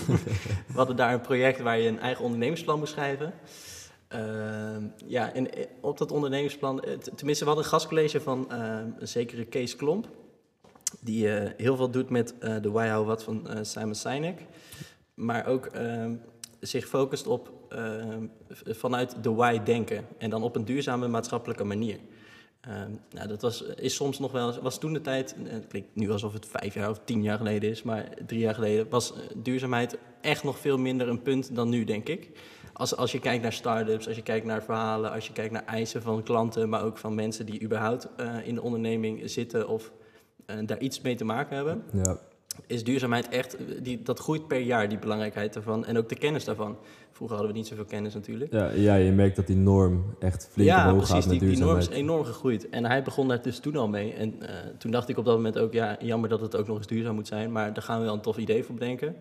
We 0.68 0.76
hadden 0.76 0.96
daar 0.96 1.14
een 1.14 1.22
project 1.22 1.60
waar 1.60 1.80
je 1.80 1.88
een 1.88 2.00
eigen 2.00 2.24
ondernemingsplan 2.24 2.80
moest 2.80 2.94
schrijven. 2.94 3.34
Ehm, 4.10 4.84
ja, 5.06 5.34
en 5.34 5.54
eh, 5.54 5.66
op 5.82 5.98
dat 5.98 6.12
ondernemingsplan, 6.12 6.82
eh, 6.82 6.98
tenminste, 6.98 7.44
we 7.44 7.50
hadden 7.50 7.66
een 7.66 7.72
gastcollege 7.72 8.22
van 8.22 8.52
ehm, 8.52 8.88
een 9.00 9.08
zekere 9.08 9.46
Kees 9.46 9.76
Klomp. 9.76 10.08
Die 11.00 11.34
eh, 11.34 11.52
heel 11.58 11.76
veel 11.76 11.90
doet 11.90 12.10
met 12.10 12.34
de 12.40 12.72
Why 12.72 12.90
How 12.90 13.06
What 13.06 13.24
van 13.24 13.48
Simon 13.62 13.96
Sinek. 13.96 14.46
Maar 15.14 15.46
ook 15.46 15.66
ehm, 15.66 16.16
zich 16.60 16.88
focust 16.88 17.28
op 17.28 17.52
vanuit 18.66 19.24
de 19.24 19.34
why 19.34 19.64
denken. 19.64 20.06
En 20.18 20.30
dan 20.30 20.44
op 20.44 20.56
een 20.56 20.66
duurzame 20.66 21.08
maatschappelijke 21.08 21.64
manier. 21.64 22.00
Ehm, 22.62 22.92
nou, 23.12 23.28
dat 23.28 23.42
was, 23.42 23.62
is 23.62 23.96
soms 23.96 24.20
nog 24.20 24.32
wel, 24.32 24.62
was 24.62 24.80
toen 24.80 24.94
de 24.94 25.02
tijd, 25.02 25.36
eh, 25.46 25.52
het 25.52 25.68
klinkt 25.68 25.96
nu 25.96 26.12
alsof 26.12 26.34
het 26.34 26.46
vijf 26.46 26.74
jaar 26.74 26.90
of 26.90 27.00
tien 27.04 27.24
jaar 27.24 27.38
geleden 27.38 27.70
is, 27.70 27.84
maar 27.84 28.10
drie 28.26 28.40
jaar 28.40 28.54
geleden 28.54 28.90
was 28.90 29.14
eh, 29.14 29.20
duurzaamheid 29.36 29.98
echt 30.22 30.44
nog 30.44 30.60
veel 30.60 30.78
minder 30.78 31.08
een 31.08 31.22
punt 31.22 31.56
dan 31.56 31.70
nu, 31.70 31.84
denk 31.84 32.08
ik. 32.08 32.30
Als, 32.74 32.96
als 32.96 33.12
je 33.12 33.20
kijkt 33.20 33.44
naar 33.44 33.54
start-ups, 33.54 34.08
als 34.08 34.16
je 34.16 34.22
kijkt 34.22 34.46
naar 34.46 34.64
verhalen, 34.64 35.12
als 35.12 35.28
je 35.28 35.34
kijkt 35.34 35.54
naar 35.54 35.66
eisen 35.66 36.02
van 36.02 36.24
klanten, 36.24 36.70
maar 36.70 36.84
ook 36.84 36.98
van 36.98 37.16
mensen 37.16 37.46
die 37.46 37.62
überhaupt 37.62 38.08
eh, 38.16 38.48
in 38.48 38.56
de 38.56 38.62
onderneming 38.62 39.30
zitten 39.30 39.68
of 39.68 39.92
daar 40.66 40.80
iets 40.80 41.02
mee 41.02 41.16
te 41.16 41.26
maken 41.26 41.56
hebben, 41.56 41.84
Ja. 41.94 42.18
Is 42.68 42.84
duurzaamheid 42.84 43.30
echt, 43.30 43.58
die, 43.82 44.02
dat 44.02 44.20
groeit 44.20 44.48
per 44.48 44.60
jaar, 44.60 44.90
die 44.90 44.98
belangrijkheid 44.98 45.54
daarvan 45.54 45.86
en 45.86 45.98
ook 45.98 46.10
de 46.10 46.16
kennis 46.16 46.44
daarvan. 46.44 46.78
Vroeger 47.12 47.38
hadden 47.38 47.54
we 47.54 47.60
niet 47.62 47.70
zoveel 47.70 47.86
kennis 47.86 48.14
natuurlijk. 48.14 48.54
Ja, 48.54 48.70
ja, 48.72 48.96
je 48.96 49.12
merkt 49.12 49.36
dat 49.36 49.48
die 49.48 49.56
norm 49.56 50.16
echt 50.20 50.50
flink 50.52 50.70
Ja, 50.70 50.86
omhoog 50.86 50.98
precies. 50.98 51.16
gaat 51.16 51.32
met 51.32 51.40
Die, 51.40 51.50
die 51.50 51.60
norm 51.60 51.78
is 51.78 51.90
enorm 51.90 52.24
gegroeid. 52.24 52.70
En 52.70 52.86
hij 52.86 53.04
begon 53.04 53.28
daar 53.28 53.42
dus 53.42 53.60
toen 53.60 53.76
al 53.76 53.88
mee. 53.88 54.14
En 54.14 54.42
eh, 54.42 54.56
toen 54.78 54.92
dacht 54.92 55.10
ik 55.10 55.18
op 55.18 55.26
dat 55.26 55.36
moment 55.36 55.58
ook, 55.60 55.74
ja, 55.74 55.98
jammer 56.02 56.30
dat 56.30 56.42
het 56.42 56.56
ook 56.56 56.68
nog 56.68 56.78
eens 56.78 56.88
duurzaam 56.88 57.16
moet 57.16 57.28
zijn. 57.28 57.52
Maar 57.52 57.74
daar 57.74 57.84
gaan 57.84 58.00
we 58.00 58.06
wel 58.06 58.14
een 58.14 58.22
tof 58.22 58.38
idee 58.38 58.64
voor 58.64 58.76
bedenken. 58.76 59.16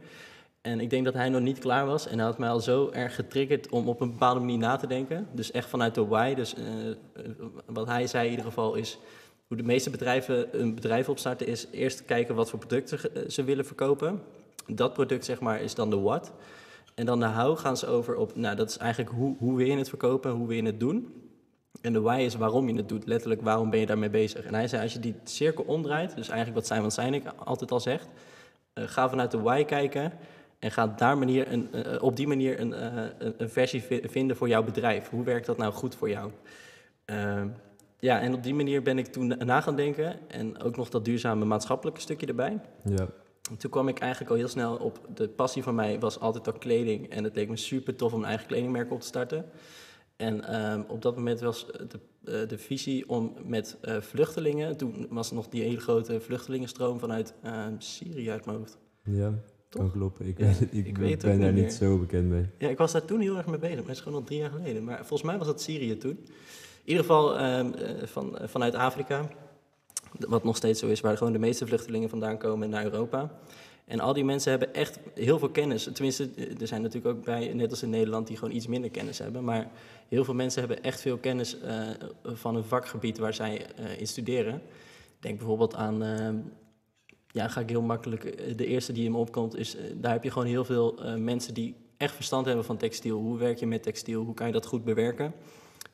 En 0.61 0.81
ik 0.81 0.91
denk 0.91 1.05
dat 1.05 1.15
hij 1.15 1.29
nog 1.29 1.41
niet 1.41 1.59
klaar 1.59 1.87
was. 1.87 2.09
En 2.09 2.17
hij 2.17 2.27
had 2.27 2.39
mij 2.39 2.49
al 2.49 2.61
zo 2.61 2.91
erg 2.93 3.15
getriggerd 3.15 3.69
om 3.69 3.89
op 3.89 4.01
een 4.01 4.11
bepaalde 4.11 4.41
manier 4.41 4.59
na 4.59 4.77
te 4.77 4.87
denken. 4.87 5.27
Dus 5.33 5.51
echt 5.51 5.69
vanuit 5.69 5.95
de 5.95 6.07
why. 6.07 6.35
Dus 6.35 6.55
eh, 6.55 6.89
eh, 6.91 6.97
wat 7.67 7.87
hij 7.87 8.07
zei 8.07 8.25
in 8.25 8.31
ieder 8.31 8.47
geval 8.47 8.75
is... 8.75 8.99
Hoe 9.49 9.57
de 9.57 9.63
meeste 9.63 9.91
bedrijven 9.91 10.61
een 10.61 10.75
bedrijf 10.75 11.09
opstarten 11.09 11.47
is 11.47 11.67
eerst 11.71 12.05
kijken 12.05 12.35
wat 12.35 12.51
voor 12.51 12.59
producten 12.59 12.99
ge- 12.99 13.25
ze 13.29 13.45
willen 13.45 13.65
verkopen. 13.67 14.23
Dat 14.67 14.93
product 14.93 15.25
zeg 15.25 15.41
maar 15.41 15.61
is 15.61 15.75
dan 15.75 15.91
de 15.91 15.99
what. 16.01 16.33
En 16.95 17.07
dan 17.07 17.21
de 17.21 17.27
how 17.27 17.59
gaan 17.59 17.77
ze 17.77 17.87
over 17.87 18.17
op, 18.17 18.37
nou 18.37 18.57
dat 18.57 18.69
is 18.71 18.77
eigenlijk 18.77 19.11
hoe, 19.11 19.37
hoe 19.39 19.57
wil 19.57 19.67
je 19.67 19.77
het 19.77 19.89
verkopen, 19.89 20.31
hoe 20.31 20.47
wil 20.47 20.57
je 20.57 20.63
het 20.63 20.81
doen. 20.81 21.13
En 21.81 21.93
de 21.93 22.01
why 22.01 22.21
is 22.25 22.35
waarom 22.35 22.69
je 22.69 22.75
het 22.77 22.89
doet, 22.89 23.07
letterlijk 23.07 23.43
waarom 23.43 23.71
ben 23.71 23.81
je 23.81 23.87
daarmee 23.87 24.11
bezig. 24.11 24.45
En 24.45 24.55
hij 24.55 24.69
zei 24.69 24.83
als 24.83 24.93
je 24.93 24.99
die 25.01 25.15
cirkel 25.25 25.65
omdraait, 25.65 26.17
dus 26.17 26.29
eigenlijk 26.29 26.59
wat 26.59 26.67
Simon 26.67 26.91
Sinek 26.91 27.23
altijd 27.45 27.71
al 27.71 27.81
zegt, 27.81 28.09
eh, 28.73 28.85
ga 28.87 29.09
vanuit 29.09 29.31
de 29.31 29.41
why 29.41 29.65
kijken 29.65 30.13
en 30.59 30.71
ga 30.71 30.87
daar 30.87 31.19
manier 31.19 31.53
een, 31.53 31.73
eh, 31.73 32.03
op 32.03 32.17
die 32.17 32.27
manier 32.27 32.61
een, 32.61 32.73
eh, 32.75 33.05
een, 33.37 33.51
versie 33.51 33.83
vi- 33.83 34.03
vinden 34.09 34.37
voor 34.37 34.49
jouw 34.49 34.63
bedrijf. 34.65 35.09
Hoe 35.09 35.25
werkt 35.25 35.47
dat 35.47 35.57
nou 35.57 35.73
goed 35.73 35.95
voor 35.95 36.09
jou? 36.11 36.31
Ja, 38.01 38.21
en 38.21 38.35
op 38.35 38.43
die 38.43 38.55
manier 38.55 38.83
ben 38.83 38.99
ik 38.99 39.07
toen 39.07 39.27
na 39.27 39.61
gaan 39.61 39.77
denken 39.77 40.31
en 40.31 40.63
ook 40.63 40.77
nog 40.77 40.89
dat 40.89 41.05
duurzame 41.05 41.45
maatschappelijke 41.45 42.01
stukje 42.01 42.27
erbij. 42.27 42.61
Ja. 42.85 43.09
Toen 43.59 43.71
kwam 43.71 43.89
ik 43.89 43.99
eigenlijk 43.99 44.31
al 44.31 44.37
heel 44.37 44.49
snel 44.49 44.77
op 44.77 45.01
de 45.15 45.29
passie 45.29 45.63
van 45.63 45.75
mij 45.75 45.99
was 46.01 46.21
altijd 46.21 46.47
al 46.47 46.53
kleding. 46.59 47.11
En 47.11 47.25
het 47.25 47.35
leek 47.35 47.49
me 47.49 47.57
super 47.57 47.97
tof 47.97 48.13
om 48.13 48.21
een 48.21 48.29
eigen 48.29 48.47
kledingmerk 48.47 48.93
op 48.93 49.01
te 49.01 49.07
starten. 49.07 49.45
En 50.17 50.45
ehm, 50.45 50.83
op 50.89 51.03
dat 51.03 51.17
moment 51.17 51.41
was 51.41 51.67
de, 51.67 51.99
eh, 52.25 52.49
de 52.49 52.59
visie 52.59 53.09
om 53.09 53.35
met 53.45 53.77
eh, 53.81 53.97
vluchtelingen, 54.01 54.77
toen 54.77 55.07
was 55.11 55.31
nog 55.33 55.49
die 55.49 55.63
hele 55.63 55.81
grote 55.81 56.21
vluchtelingenstroom 56.21 56.99
vanuit 56.99 57.35
ehm, 57.43 57.75
Syrië 57.79 58.31
uit 58.31 58.45
mijn 58.47 58.59
hoofd. 58.59 58.79
Ja, 59.05 59.33
Toch? 59.69 59.83
kan 59.83 59.91
kloppen. 59.91 60.27
Ik, 60.27 60.39
Ja, 60.39 60.45
weet 60.47 60.59
het- 60.59 60.73
ik, 60.75 60.87
ik 60.87 60.99
weet 60.99 61.23
ben 61.23 61.41
daar 61.41 61.53
niet 61.53 61.63
niet 61.65 61.73
zo 61.73 61.99
bekend 61.99 62.29
mee. 62.29 62.47
Ja, 62.59 62.69
ik 62.69 62.79
was 62.79 62.93
daar 62.93 63.05
toen 63.05 63.21
heel 63.21 63.37
erg 63.37 63.47
mee 63.47 63.59
bezig, 63.59 63.77
maar 63.77 63.87
het 63.87 63.97
is 63.97 64.01
gewoon 64.03 64.19
al 64.19 64.25
drie 64.25 64.39
jaar 64.39 64.51
geleden. 64.51 64.85
Maar 64.85 64.97
volgens 64.99 65.23
mij 65.23 65.39
was 65.39 65.47
dat 65.47 65.63
Syrië 65.63 65.97
toen. 65.97 66.19
In 66.89 66.95
ieder 66.95 67.07
geval 67.07 67.39
ehm, 67.39 67.73
eh, 67.73 68.07
van, 68.07 68.39
eh, 68.39 68.49
vanuit 68.49 68.75
Afrika, 68.75 69.29
wat 70.19 70.45
nog 70.45 70.57
steeds 70.57 70.81
zo 70.81 70.87
is, 70.87 71.01
waar 71.01 71.17
gewoon 71.17 71.33
de 71.33 71.39
meeste 71.39 71.67
vluchtelingen 71.67 72.09
vandaan 72.09 72.39
komen 72.39 72.71
naar 72.71 72.85
Europa. 72.85 73.31
En 73.85 74.01
al 74.01 74.13
die 74.13 74.25
mensen 74.25 74.51
hebben 74.51 74.75
echt 74.75 74.99
heel 75.15 75.39
veel 75.39 75.49
kennis. 75.49 75.89
Tenminste, 75.93 76.31
eh, 76.37 76.61
er 76.61 76.67
zijn 76.67 76.83
natuurlijk 76.83 77.17
ook 77.17 77.25
bij, 77.25 77.53
net 77.55 77.71
als 77.71 77.83
in 77.83 77.91
Nederland, 77.91 78.27
die 78.27 78.37
gewoon 78.37 78.55
iets 78.55 78.67
minder 78.67 78.91
kennis 78.91 79.19
hebben. 79.19 79.45
Maar 79.45 79.71
heel 80.09 80.25
veel 80.25 80.35
mensen 80.35 80.61
hebben 80.61 80.83
echt 80.83 81.01
veel 81.01 81.17
kennis 81.17 81.57
van 82.23 82.57
een 82.57 82.65
vakgebied 82.65 83.19
waar 83.19 83.35
zij 83.35 83.67
in 83.99 84.07
studeren. 84.07 84.63
Denk 85.21 85.39
bijvoorbeeld 85.39 85.75
aan, 85.75 86.03
ehm, 86.03 86.37
ja, 87.31 87.49
ga 87.49 87.61
ik 87.61 87.69
heel 87.69 87.83
makkelijk. 87.83 88.57
De 88.59 88.67
eerste 88.67 88.93
die 88.93 89.05
in 89.05 89.13
me 89.13 89.19
opkomt 89.19 89.57
is, 89.57 89.77
daar 89.95 90.13
heb 90.13 90.25
je 90.25 90.31
gewoon 90.31 90.49
heel 90.49 90.65
veel 90.65 90.99
mensen 91.17 91.55
die 91.55 91.75
echt 91.97 92.15
verstand 92.15 92.47
hebben 92.47 92.65
van 92.65 92.77
textiel. 92.77 93.19
Hoe 93.19 93.39
werk 93.39 93.59
je 93.59 93.67
met 93.67 93.83
textiel? 93.83 94.25
Hoe 94.25 94.35
kan 94.35 94.47
je 94.47 94.53
dat 94.53 94.67
goed 94.67 94.85
bewerken? 94.85 95.35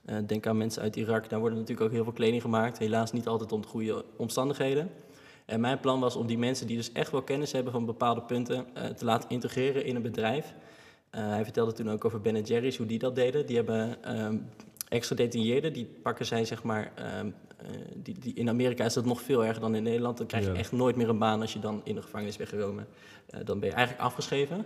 Eh, 0.05 0.17
denk 0.27 0.47
aan 0.47 0.57
mensen 0.57 0.83
uit 0.83 0.97
Irak, 0.97 1.29
daar 1.29 1.41
worden 1.41 1.59
natuurlijk 1.59 1.87
ook 1.87 1.93
heel 1.93 2.05
veel 2.05 2.13
kleding 2.13 2.43
gemaakt. 2.43 2.79
Helaas 2.79 3.13
niet 3.13 3.27
altijd 3.27 3.53
onder 3.53 3.71
goede 3.71 4.05
omstandigheden. 4.17 4.91
En 5.45 5.61
mijn 5.61 5.81
plan 5.81 6.01
was 6.01 6.17
om 6.17 6.27
die 6.27 6.39
mensen 6.39 6.67
die 6.67 6.77
dus 6.77 6.93
echt 6.93 7.11
wel 7.11 7.23
kennis 7.23 7.53
hebben 7.53 7.73
van 7.73 7.85
bepaalde 7.87 8.23
punten 8.23 8.67
eh, 8.75 8.85
te 8.85 9.05
laten 9.05 9.29
integreren 9.31 9.85
in 9.85 9.97
een 9.97 10.03
bedrijf. 10.03 10.55
Eh, 11.11 11.29
hij 11.29 11.45
vertelde 11.45 11.73
toen 11.73 11.91
ook 11.91 12.05
over 12.05 12.21
Ben 12.21 12.43
Jerry's, 12.43 12.77
hoe 12.77 12.87
die 12.87 12.99
dat 12.99 13.15
deden. 13.15 13.47
Die 13.47 13.57
hebben 13.57 14.03
ehm, 14.05 14.39
extra 14.89 15.17
gedetineerden, 15.17 15.73
die 15.73 15.85
pakken 16.03 16.27
zij 16.27 16.45
zeg 16.45 16.63
maar... 16.63 16.93
ehm, 16.95 17.31
eh, 17.57 17.67
die, 17.97 18.19
die, 18.19 18.35
in 18.35 18.49
Amerika 18.49 18.85
is 18.85 18.95
dat 18.95 19.05
nog 19.05 19.21
veel 19.23 19.45
erger 19.45 19.61
dan 19.61 19.75
in 19.75 19.83
Nederland. 19.83 20.19
Dan 20.19 20.27
krijg 20.27 20.45
je 20.45 20.53
Ja. 20.53 20.59
echt 20.59 20.73
nooit 20.73 20.97
meer 20.97 21.09
een 21.09 21.19
baan 21.19 21.41
als 21.41 21.53
je 21.53 21.59
dan 21.59 21.81
in 21.85 21.95
de 21.95 22.03
gevangenis 22.03 22.37
bent 22.37 22.49
gekomen. 22.49 22.87
Dan 23.45 23.59
ben 23.61 23.69
je 23.69 23.75
eigenlijk 23.75 24.05
afgeschreven. 24.07 24.65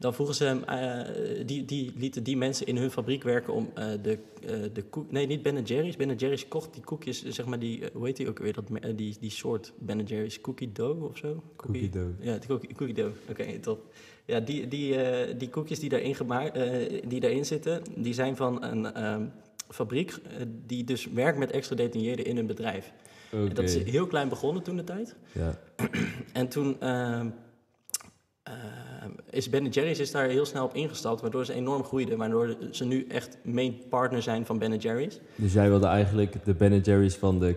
Dan 0.00 0.14
vroegen 0.14 0.34
ze 0.34 0.44
hem, 0.44 0.64
eh, 0.64 1.46
die, 1.46 1.64
die 1.64 1.92
lieten 1.96 2.22
die 2.22 2.36
mensen 2.36 2.66
in 2.66 2.76
hun 2.76 2.90
fabriek 2.90 3.22
werken 3.22 3.52
om 3.52 3.70
eh, 3.74 3.86
de, 4.02 4.18
eh, 4.46 4.54
de 4.72 4.82
koek... 4.82 5.10
Nee, 5.10 5.26
niet 5.26 5.42
Ben 5.42 5.62
Jerry's. 5.62 5.96
Ben 5.96 6.14
Jerry's 6.14 6.48
kocht 6.48 6.74
die 6.74 6.82
koekjes, 6.82 7.24
zeg 7.24 7.46
maar 7.46 7.58
die... 7.58 7.82
hoe 7.92 8.06
heet 8.06 8.16
die 8.16 8.28
ook 8.28 8.38
weer? 8.38 8.52
Dat, 8.52 8.64
die, 8.96 9.16
die 9.20 9.30
soort 9.30 9.72
Ben 9.78 10.02
Jerry's 10.02 10.40
cookie 10.40 10.72
dough 10.72 11.02
of 11.02 11.16
zo? 11.16 11.42
Cookie 11.56 11.88
dough. 11.88 12.24
Ja, 12.24 12.38
de 12.38 12.46
cookie, 12.46 12.74
cookie 12.74 12.94
dough. 12.94 13.16
Oké, 13.30 13.58
top. 13.58 13.92
Ja, 14.24 14.40
die, 14.40 14.68
die, 14.68 14.96
die 15.36 15.48
koekjes 15.48 15.78
die 15.78 15.88
daarin, 15.88 16.14
gemaakt, 16.14 16.58
die 17.08 17.20
daarin 17.20 17.46
zitten, 17.46 17.82
die 17.96 18.14
zijn 18.14 18.36
van 18.36 18.64
een 18.64 18.94
ehm, 18.94 19.26
fabriek 19.68 20.14
die 20.66 20.84
dus 20.84 21.06
werkt 21.06 21.38
met 21.38 21.50
extra 21.50 21.76
gedetineerden 21.76 22.24
in 22.24 22.36
een 22.36 22.46
bedrijf. 22.46 22.92
En 23.30 23.54
dat 23.54 23.64
is 23.64 23.82
heel 23.82 24.06
klein 24.06 24.28
begonnen 24.28 24.62
toen 24.62 24.76
de 24.76 24.84
tijd. 24.84 25.16
Ja. 25.32 25.58
En 26.32 26.48
toen 26.48 26.80
ehm, 26.80 27.28
is 29.30 29.48
Ben 29.50 29.68
Jerry's 29.68 29.98
is 29.98 30.10
daar 30.10 30.28
heel 30.28 30.46
snel 30.46 30.64
op 30.64 30.74
ingestapt, 30.74 31.20
waardoor 31.20 31.44
ze 31.44 31.52
enorm 31.52 31.84
groeiden. 31.84 32.18
Waardoor 32.18 32.56
ze 32.70 32.84
nu 32.84 33.06
echt 33.08 33.38
main 33.44 33.74
partner 33.88 34.22
zijn 34.22 34.46
van 34.46 34.58
Ben 34.58 34.76
Jerry's. 34.76 35.20
Dus 35.34 35.52
jij 35.52 35.68
wilde 35.68 35.86
eigenlijk 35.86 36.44
de 36.44 36.54
Ben 36.54 36.78
Jerry's 36.80 37.14
van 37.16 37.38
de 37.40 37.54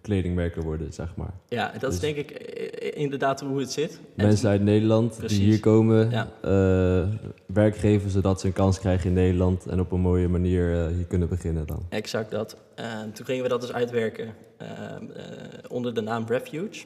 kledingmerken 0.00 0.62
worden, 0.62 0.92
zeg 0.92 1.16
maar. 1.16 1.32
Ja, 1.48 1.72
dat 1.78 1.92
is 1.92 2.00
Dus- 2.00 2.14
denk 2.14 2.16
ik 2.16 2.30
eh, 2.30 2.79
inderdaad 3.00 3.40
hoe 3.40 3.60
het 3.60 3.72
zit. 3.72 4.00
En 4.16 4.26
Mensen 4.26 4.48
uit 4.48 4.62
Nederland 4.62 5.16
Precies. 5.16 5.38
die 5.38 5.46
hier 5.46 5.60
komen, 5.60 6.10
Ja. 6.10 6.28
eh, 6.42 7.08
werk 7.46 7.76
geven 7.76 8.10
zodat 8.10 8.40
ze 8.40 8.46
een 8.46 8.52
kans 8.52 8.78
krijgen 8.78 9.06
in 9.08 9.14
Nederland 9.14 9.66
en 9.66 9.80
op 9.80 9.92
een 9.92 10.00
mooie 10.00 10.28
manier 10.28 10.74
eh, 10.74 10.86
hier 10.94 11.04
kunnen 11.04 11.28
beginnen 11.28 11.66
dan. 11.66 11.82
Exact 11.88 12.30
dat. 12.30 12.56
Ehm, 12.74 13.10
toen 13.12 13.26
gingen 13.26 13.42
we 13.42 13.48
dat 13.48 13.60
dus 13.60 13.72
uitwerken 13.72 14.34
onder 15.68 15.94
de 15.94 16.00
naam 16.00 16.24
Refuge. 16.28 16.84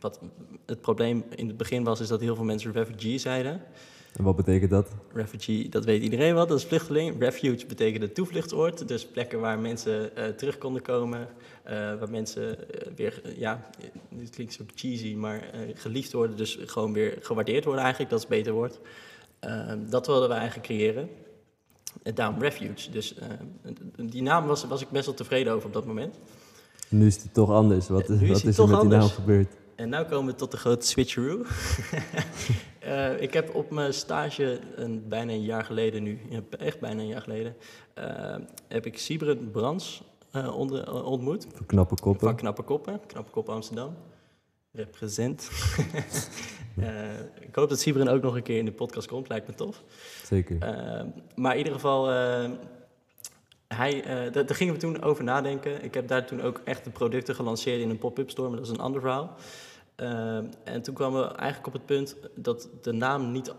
Wat 0.00 0.20
het 0.66 0.80
probleem 0.80 1.24
in 1.34 1.46
het 1.46 1.56
begin 1.56 1.84
was, 1.84 2.00
is 2.00 2.08
dat 2.08 2.20
heel 2.20 2.34
veel 2.34 2.44
mensen 2.44 2.72
refugee 2.72 3.18
zeiden. 3.18 3.60
En 4.12 4.24
wat 4.24 4.36
betekent 4.36 4.70
dat? 4.70 4.88
Refugee, 5.12 5.68
dat 5.68 5.84
weet 5.84 6.02
iedereen 6.02 6.34
wat, 6.34 6.48
dat 6.48 6.58
is 6.58 6.64
vluchteling. 6.64 7.20
Refuge 7.20 7.66
betekent 7.66 8.14
toevluchtsoord, 8.14 8.88
dus 8.88 9.06
plekken 9.06 9.40
waar 9.40 9.58
mensen 9.58 10.16
eh, 10.16 10.28
terug 10.28 10.58
konden 10.58 10.82
komen. 10.82 11.28
eh, 11.62 11.74
waar 11.74 12.10
mensen 12.10 12.70
eh, 12.70 12.92
weer, 12.96 13.22
ja, 13.36 13.70
dit 14.10 14.30
klinkt 14.30 14.52
zo 14.52 14.64
cheesy, 14.74 15.14
maar 15.14 15.50
geliefd 15.74 16.12
worden. 16.12 16.36
Dus 16.36 16.58
gewoon 16.66 16.92
weer 16.92 17.18
gewaardeerd 17.20 17.64
worden 17.64 17.82
eigenlijk, 17.82 18.12
dat 18.12 18.22
is 18.22 18.24
een 18.30 18.36
beter 18.36 18.52
woord. 18.52 18.78
Ehm, 19.38 19.78
dat 19.88 20.06
wilden 20.06 20.28
we 20.28 20.34
eigenlijk 20.34 20.66
creëren. 20.66 21.08
En 22.02 22.14
daarom 22.14 22.40
Refuge. 22.40 22.90
Dus 22.90 23.14
die 23.96 24.22
naam 24.22 24.46
was, 24.46 24.64
was 24.64 24.82
ik 24.82 24.90
best 24.90 25.06
wel 25.06 25.14
tevreden 25.14 25.52
over 25.52 25.66
op 25.66 25.72
dat 25.72 25.86
moment. 25.86 26.18
Nu 26.88 27.06
is 27.06 27.22
het 27.22 27.34
toch 27.34 27.50
anders. 27.50 27.88
Wat, 27.88 28.02
is 28.02 28.08
wat 28.08 28.18
hij 28.18 28.28
is 28.28 28.58
er 28.58 28.68
met 28.68 28.80
die 28.80 28.88
naam 28.88 29.08
gebeurd? 29.08 29.52
En 29.74 29.88
nu 29.88 30.02
komen 30.02 30.32
we 30.32 30.38
tot 30.38 30.50
de 30.50 30.56
grote 30.56 30.86
switcheroo. 30.86 31.42
Eh, 32.82 33.20
ik 33.20 33.32
heb 33.32 33.54
op 33.54 33.70
mijn 33.70 33.94
stage 33.94 34.58
een, 34.76 35.08
bijna 35.08 35.32
een 35.32 35.42
jaar 35.42 35.64
geleden 35.64 36.02
nu, 36.02 36.18
echt 36.58 36.80
bijna 36.80 37.00
een 37.00 37.06
jaar 37.06 37.22
geleden, 37.22 37.56
eh, 37.94 38.36
heb 38.68 38.86
ik 38.86 38.98
Sibren 38.98 39.50
Brands 39.50 40.02
eh, 40.30 40.56
onder, 40.58 41.04
ontmoet. 41.04 41.46
Voor 41.54 41.66
knappe 41.66 41.94
koppen. 42.00 42.26
Van 42.26 42.36
Knappe 42.36 42.62
Koppen, 42.62 43.00
Knappe 43.06 43.30
Koppen 43.30 43.54
Amsterdam. 43.54 43.96
Represent. 44.72 45.50
Ik 47.40 47.54
hoop 47.54 47.68
dat 47.68 47.80
Sibren 47.80 48.08
ook 48.08 48.22
nog 48.22 48.34
een 48.34 48.42
keer 48.42 48.58
in 48.58 48.64
de 48.64 48.72
podcast 48.72 49.08
komt, 49.08 49.28
lijkt 49.28 49.46
me 49.46 49.54
tof. 49.54 49.82
Zeker. 50.24 50.58
Maar 51.34 51.52
in 51.52 51.58
ieder 51.58 51.72
geval, 51.72 52.08
hij, 53.68 54.02
da- 54.30 54.42
daar 54.42 54.54
gingen 54.56 54.74
we 54.74 54.80
toen 54.80 55.02
over 55.02 55.24
nadenken. 55.24 55.84
Ik 55.84 55.94
heb 55.94 56.08
daar 56.08 56.26
toen 56.26 56.42
ook 56.42 56.60
echt 56.64 56.84
de 56.84 56.90
producten 56.90 57.34
gelanceerd 57.34 57.80
in 57.80 57.90
een 57.90 57.98
pop-up 57.98 58.30
store, 58.30 58.48
maar 58.48 58.58
dat 58.58 58.66
is 58.66 58.72
een 58.72 58.80
ander 58.80 59.00
verhaal. 59.00 59.36
Eh, 59.94 60.36
en 60.64 60.82
toen 60.82 60.94
kwamen 60.94 61.20
we 61.22 61.34
eigenlijk 61.34 61.66
op 61.66 61.72
het 61.72 61.86
punt 61.86 62.16
dat 62.34 62.68
de 62.82 62.92
naam 62.92 63.30
niet, 63.32 63.54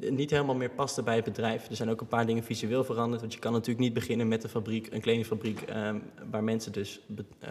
eh, 0.00 0.10
niet 0.10 0.30
helemaal 0.30 0.54
meer 0.54 0.70
paste 0.70 1.02
bij 1.02 1.16
het 1.16 1.24
bedrijf. 1.24 1.68
Er 1.68 1.76
zijn 1.76 1.90
ook 1.90 2.00
een 2.00 2.06
paar 2.06 2.26
dingen 2.26 2.42
visueel 2.44 2.84
veranderd, 2.84 3.20
want 3.20 3.32
je 3.32 3.38
kan 3.38 3.52
natuurlijk 3.52 3.80
niet 3.80 3.92
beginnen 3.92 4.28
met 4.28 4.42
een 4.44 4.48
fabriek, 4.50 4.92
een 4.92 5.00
kledingfabriek, 5.00 5.60
eh, 5.60 5.90
waar 6.30 6.44
mensen 6.44 6.72
dus 6.72 7.00
eh, 7.40 7.48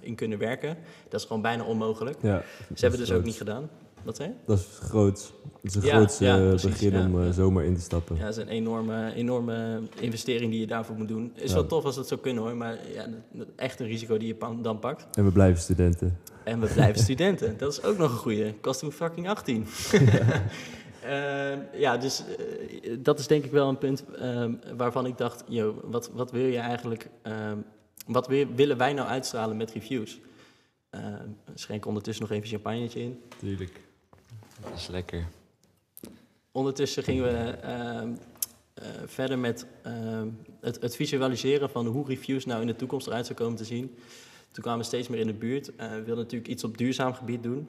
in 0.00 0.14
kunnen 0.14 0.38
werken. 0.38 0.76
Dat 1.08 1.20
is 1.20 1.26
gewoon 1.26 1.42
bijna 1.42 1.64
onmogelijk. 1.64 2.16
ja, 2.22 2.42
Ze 2.74 2.80
hebben 2.80 3.00
dus 3.00 3.12
ook 3.12 3.24
niet 3.24 3.36
gedaan. 3.36 3.68
Wat 4.02 4.16
je? 4.16 4.30
Dat 4.46 4.58
is 4.58 4.78
groot. 4.80 5.32
Het 5.62 5.70
is 5.70 5.74
een 5.74 5.82
Ja, 5.82 5.96
groot 5.96 6.18
ja, 6.18 6.38
eh, 6.38 6.48
precies, 6.48 6.70
begin 6.70 6.96
om 7.14 7.32
zomaar 7.32 7.64
in 7.64 7.74
te 7.74 7.80
stappen. 7.80 8.16
Ja, 8.16 8.24
dat 8.24 8.36
is 8.36 8.42
een 8.42 8.48
enorme, 8.48 9.12
enorme 9.14 9.80
investering 10.00 10.50
die 10.50 10.60
je 10.60 10.66
daarvoor 10.66 10.96
moet 10.96 11.08
doen. 11.08 11.32
Is 11.34 11.52
wel 11.52 11.66
tof 11.66 11.84
als 11.84 11.94
dat 11.94 12.08
zou 12.08 12.20
kunnen 12.20 12.42
hoor, 12.42 12.56
maar 12.56 12.78
ja, 12.94 13.02
dat- 13.06 13.20
dat- 13.32 13.46
echt 13.56 13.80
een 13.80 13.86
risico 13.86 14.18
die 14.18 14.28
je 14.28 14.56
dan 14.62 14.78
pakt. 14.78 15.16
En 15.16 15.24
we 15.24 15.30
blijven 15.32 15.62
studenten. 15.62 16.18
En 16.44 16.60
we 16.60 16.66
blijven 16.66 17.02
studenten. 17.08 17.58
Dat 17.58 17.72
is 17.72 17.82
ook 17.82 17.98
nog 17.98 18.10
een 18.10 18.18
goede. 18.18 18.54
Kost 18.60 18.80
hoe 18.80 18.92
fucking 18.92 19.28
18. 19.28 19.66
Ehm, 21.04 21.58
ja, 21.72 21.96
dus 21.96 22.22
eh, 22.82 22.96
dat 22.98 23.18
is 23.18 23.26
denk 23.26 23.44
ik 23.44 23.50
wel 23.50 23.68
een 23.68 23.78
punt 23.78 24.04
ehm, 24.18 24.54
waarvan 24.76 25.06
ik 25.06 25.18
dacht, 25.18 25.44
yo, 25.48 25.80
wat, 25.82 26.10
wat 26.12 26.30
wil 26.30 26.44
je 26.46 26.58
eigenlijk, 26.58 27.08
ehm, 27.22 27.58
wat 28.06 28.26
wil- 28.26 28.46
willen 28.54 28.76
wij 28.76 28.92
nou 28.92 29.08
uitstralen 29.08 29.56
met 29.56 29.70
reviews? 29.72 30.20
Schenk 31.54 31.86
ondertussen 31.86 32.24
nog 32.24 32.32
even 32.36 32.48
champagnetje 32.48 33.00
in. 33.00 33.20
Tuurlijk. 33.38 33.80
Dat 34.62 34.72
is 34.76 34.86
lekker. 34.86 35.26
Ondertussen 36.52 37.02
gingen 37.02 37.24
we 37.24 37.50
eh, 37.50 38.02
verder 39.06 39.38
met 39.38 39.66
het, 40.60 40.80
het 40.80 40.96
visualiseren 40.96 41.70
van 41.70 41.86
hoe 41.86 42.06
reviews 42.06 42.44
nou 42.44 42.60
in 42.60 42.66
de 42.66 42.76
toekomst 42.76 43.06
eruit 43.06 43.26
zou 43.26 43.38
komen 43.38 43.56
te 43.56 43.64
zien. 43.64 43.96
Toen 44.54 44.62
kwamen 44.62 44.80
we 44.80 44.86
steeds 44.86 45.08
meer 45.08 45.20
in 45.20 45.26
de 45.26 45.32
buurt. 45.32 45.76
Eh, 45.76 45.88
we 45.88 45.94
wilden 45.94 46.16
natuurlijk 46.16 46.50
iets 46.50 46.64
op 46.64 46.78
duurzaam 46.78 47.14
gebied 47.14 47.42
doen. 47.42 47.68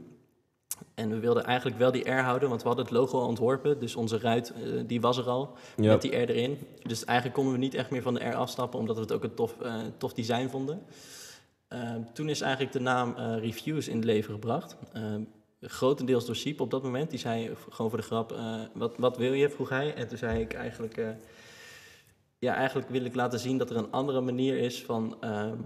En 0.94 1.10
we 1.10 1.20
wilden 1.20 1.44
eigenlijk 1.44 1.78
wel 1.78 1.92
die 1.92 2.10
R 2.10 2.22
houden, 2.22 2.50
want 2.50 2.62
we 2.62 2.68
hadden 2.68 2.86
het 2.86 2.94
logo 2.94 3.20
al 3.20 3.28
ontworpen. 3.28 3.80
Dus 3.80 3.96
onze 3.96 4.20
ruit, 4.20 4.54
eh, 4.54 4.82
die 4.88 5.02
was 5.02 5.18
er 5.18 5.30
al, 5.30 5.54
met 5.78 6.02
die 6.02 6.16
R 6.16 6.30
erin. 6.30 6.58
Dus 6.84 7.06
eigenlijk 7.06 7.38
konden 7.38 7.54
we 7.54 7.60
niet 7.60 7.74
echt 7.74 7.90
meer 7.90 8.02
van 8.02 8.14
de 8.14 8.26
R 8.26 8.36
afstappen, 8.36 8.80
omdat 8.80 8.96
we 8.96 9.02
het 9.02 9.12
ook 9.12 9.24
een 9.24 9.34
tof, 9.34 9.62
eh, 9.62 9.76
tof 9.98 10.14
design 10.14 10.48
vonden. 10.48 10.82
Ehm, 11.68 12.02
toen 12.14 12.30
is 12.30 12.42
eigenlijk 12.42 12.74
de 12.74 12.80
naam 12.80 13.14
Reviews 13.18 13.88
in 13.88 13.96
het 13.96 14.06
leven 14.06 14.34
gebracht. 14.34 14.76
Ehm, 14.94 15.22
grotendeels 15.62 16.26
door 16.26 16.36
Siep 16.36 16.60
op 16.60 16.72
dat 16.72 16.84
moment. 16.84 17.10
Die 17.10 17.20
zei 17.20 17.52
gewoon 17.70 17.90
voor 17.90 18.00
de 18.00 18.06
grap, 18.06 18.36
wat, 18.74 18.98
wat 18.98 19.18
wil 19.18 19.34
je, 19.34 19.50
vroeg 19.50 19.70
hij. 19.70 19.94
En 19.94 20.08
toen 20.08 20.18
zei 20.18 20.40
ik 20.40 20.54
eigenlijk, 20.54 21.02
ja, 22.40 22.54
eigenlijk 22.54 22.90
wil 22.90 23.06
ik 23.06 23.16
laten 23.16 23.40
zien 23.40 23.58
dat 23.58 23.70
er 23.70 23.78
een 23.78 23.92
andere 23.92 24.22
manier 24.22 24.58
is 24.58 24.84
van, 24.84 25.18
ehm, 25.20 25.58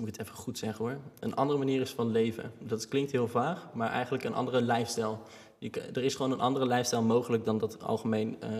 moet 0.00 0.08
ik 0.08 0.16
het 0.16 0.26
even 0.26 0.38
goed 0.38 0.58
zeggen 0.58 0.84
hoor, 0.84 0.98
een 1.18 1.34
andere 1.34 1.58
manier 1.58 1.80
is 1.80 1.90
van 1.90 2.10
leven. 2.10 2.52
Dat 2.58 2.88
klinkt 2.88 3.12
heel 3.12 3.28
vaag, 3.28 3.68
maar 3.74 3.90
eigenlijk 3.90 4.24
een 4.24 4.34
andere 4.34 4.62
lifestyle. 4.62 5.16
Je, 5.58 5.70
er 5.70 6.02
is 6.02 6.14
gewoon 6.14 6.32
een 6.32 6.40
andere 6.40 6.66
lifestyle 6.66 7.02
mogelijk 7.02 7.44
dan 7.44 7.58
dat 7.58 7.82
algemeen 7.82 8.36
eh, 8.40 8.50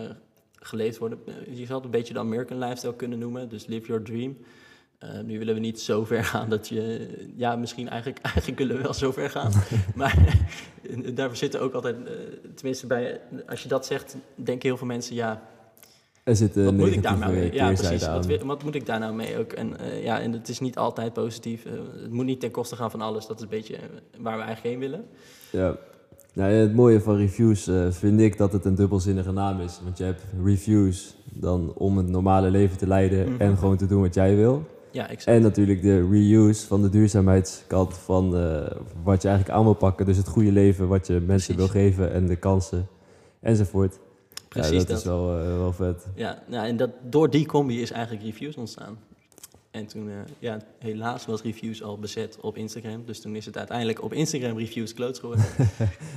geleefd 0.55 0.97
wordt. 0.97 1.15
Eh, 1.25 1.57
Je 1.57 1.65
zou 1.65 1.75
het 1.75 1.83
een 1.83 1.91
beetje 1.91 2.13
de 2.13 2.19
American 2.19 2.59
lifestyle 2.59 2.95
kunnen 2.95 3.19
noemen, 3.19 3.49
dus 3.49 3.65
live 3.65 3.87
your 3.87 4.03
dream. 4.03 4.37
Eh, 4.97 5.19
nu 5.19 5.37
willen 5.37 5.53
we 5.53 5.59
niet 5.59 5.79
zo 5.79 6.05
ver 6.05 6.23
gaan 6.23 6.49
dat 6.49 6.67
je... 6.67 7.09
Ja, 7.35 7.55
misschien 7.55 7.89
eigenlijk, 7.89 8.25
eigenlijk 8.25 8.57
willen 8.57 8.75
we 8.75 8.81
wel 8.81 8.93
zo 8.93 9.11
ver 9.11 9.29
gaan. 9.29 9.51
maar 9.95 10.17
eh, 10.89 11.15
daar 11.15 11.35
zitten 11.35 11.61
ook 11.61 11.73
altijd... 11.73 11.95
tenminste, 12.55 12.87
bij, 12.87 13.21
als 13.47 13.63
je 13.63 13.67
dat 13.67 13.85
zegt, 13.85 14.15
denken 14.35 14.67
heel 14.69 14.77
veel 14.77 14.87
mensen... 14.87 15.15
Ja, 15.15 15.49
Er 16.23 16.35
zit 16.35 16.55
een 16.55 16.63
wat 16.65 16.73
moet 16.73 16.91
ik 16.91 17.03
daar 17.03 17.17
nou 17.17 17.33
mee? 17.33 17.53
Ja, 17.53 17.71
precies. 17.73 18.07
Wat, 18.07 18.43
wat 18.43 18.63
moet 18.63 18.75
ik 18.75 18.85
daar 18.85 18.99
nou 18.99 19.13
mee 19.15 19.37
ook? 19.37 19.51
En, 19.51 19.79
eh, 19.79 20.03
ja, 20.03 20.19
en 20.19 20.31
het 20.31 20.49
is 20.49 20.59
niet 20.59 20.77
altijd 20.77 21.13
positief. 21.13 21.65
Eh, 21.65 21.71
het 22.01 22.11
moet 22.11 22.25
niet 22.25 22.39
ten 22.39 22.51
koste 22.51 22.75
gaan 22.75 22.91
van 22.91 23.01
alles. 23.01 23.27
Dat 23.27 23.37
is 23.37 23.43
een 23.43 23.49
beetje 23.49 23.75
eh, 23.75 23.81
waar 24.19 24.37
we 24.37 24.43
eigenlijk 24.43 24.75
heen 24.75 24.79
willen. 24.89 25.05
Ja. 25.51 25.75
Nou, 26.33 26.51
het 26.51 26.75
mooie 26.75 27.01
van 27.01 27.15
reviews 27.17 27.67
eh, 27.67 27.87
vind 27.89 28.19
ik 28.19 28.37
dat 28.37 28.53
het 28.53 28.65
een 28.65 28.75
dubbelzinnige 28.75 29.31
naam 29.31 29.59
is. 29.59 29.79
Want 29.83 29.97
je 29.97 30.03
hebt 30.03 30.21
reviews 30.43 31.15
dan 31.33 31.73
om 31.75 31.97
het 31.97 32.07
normale 32.07 32.49
leven 32.51 32.77
te 32.77 32.87
leiden 32.87 33.29
Mhm. 33.31 33.41
en 33.41 33.57
gewoon 33.57 33.77
te 33.77 33.85
doen 33.85 34.01
wat 34.01 34.13
jij 34.13 34.35
wil. 34.35 34.63
Ja, 34.91 35.03
exact. 35.09 35.25
En 35.37 35.41
natuurlijk 35.41 35.81
de 35.81 36.07
reuse 36.09 36.67
van 36.67 36.81
de 36.81 36.89
duurzaamheidskant 36.89 37.97
van 37.97 38.37
eh, 38.37 38.71
wat 39.03 39.21
je 39.21 39.27
eigenlijk 39.27 39.57
aan 39.57 39.63
wil 39.63 39.73
pakken. 39.73 40.05
Dus 40.05 40.17
het 40.17 40.27
goede 40.27 40.51
leven 40.51 40.87
wat 40.87 41.07
je 41.07 41.13
mensen 41.13 41.55
Precies. 41.55 41.55
wil 41.55 41.67
geven 41.67 42.11
en 42.13 42.27
de 42.27 42.35
kansen 42.35 42.87
enzovoort. 43.41 43.99
Precies 44.51 44.71
ja, 44.71 44.77
dat, 44.77 44.87
dat. 44.87 44.97
is 44.97 45.03
wel, 45.03 45.39
eh, 45.39 45.57
wel 45.57 45.73
vet. 45.73 46.07
Ja, 46.15 46.43
nou, 46.47 46.67
en 46.67 46.77
dat, 46.77 46.89
door 47.09 47.29
die 47.29 47.45
combi 47.45 47.81
is 47.81 47.91
eigenlijk 47.91 48.23
reviews 48.23 48.55
ontstaan. 48.55 48.97
En 49.71 49.85
toen, 49.85 50.09
eh, 50.09 50.15
ja, 50.39 50.59
helaas 50.79 51.25
was 51.25 51.41
reviews 51.41 51.83
al 51.83 51.99
bezet 51.99 52.37
op 52.41 52.57
Instagram. 52.57 53.05
Dus 53.05 53.21
toen 53.21 53.35
is 53.35 53.45
het 53.45 53.57
uiteindelijk 53.57 54.03
op 54.03 54.13
Instagram 54.13 54.57
reviews 54.57 54.93
kloots 54.93 55.19
geworden. 55.19 55.45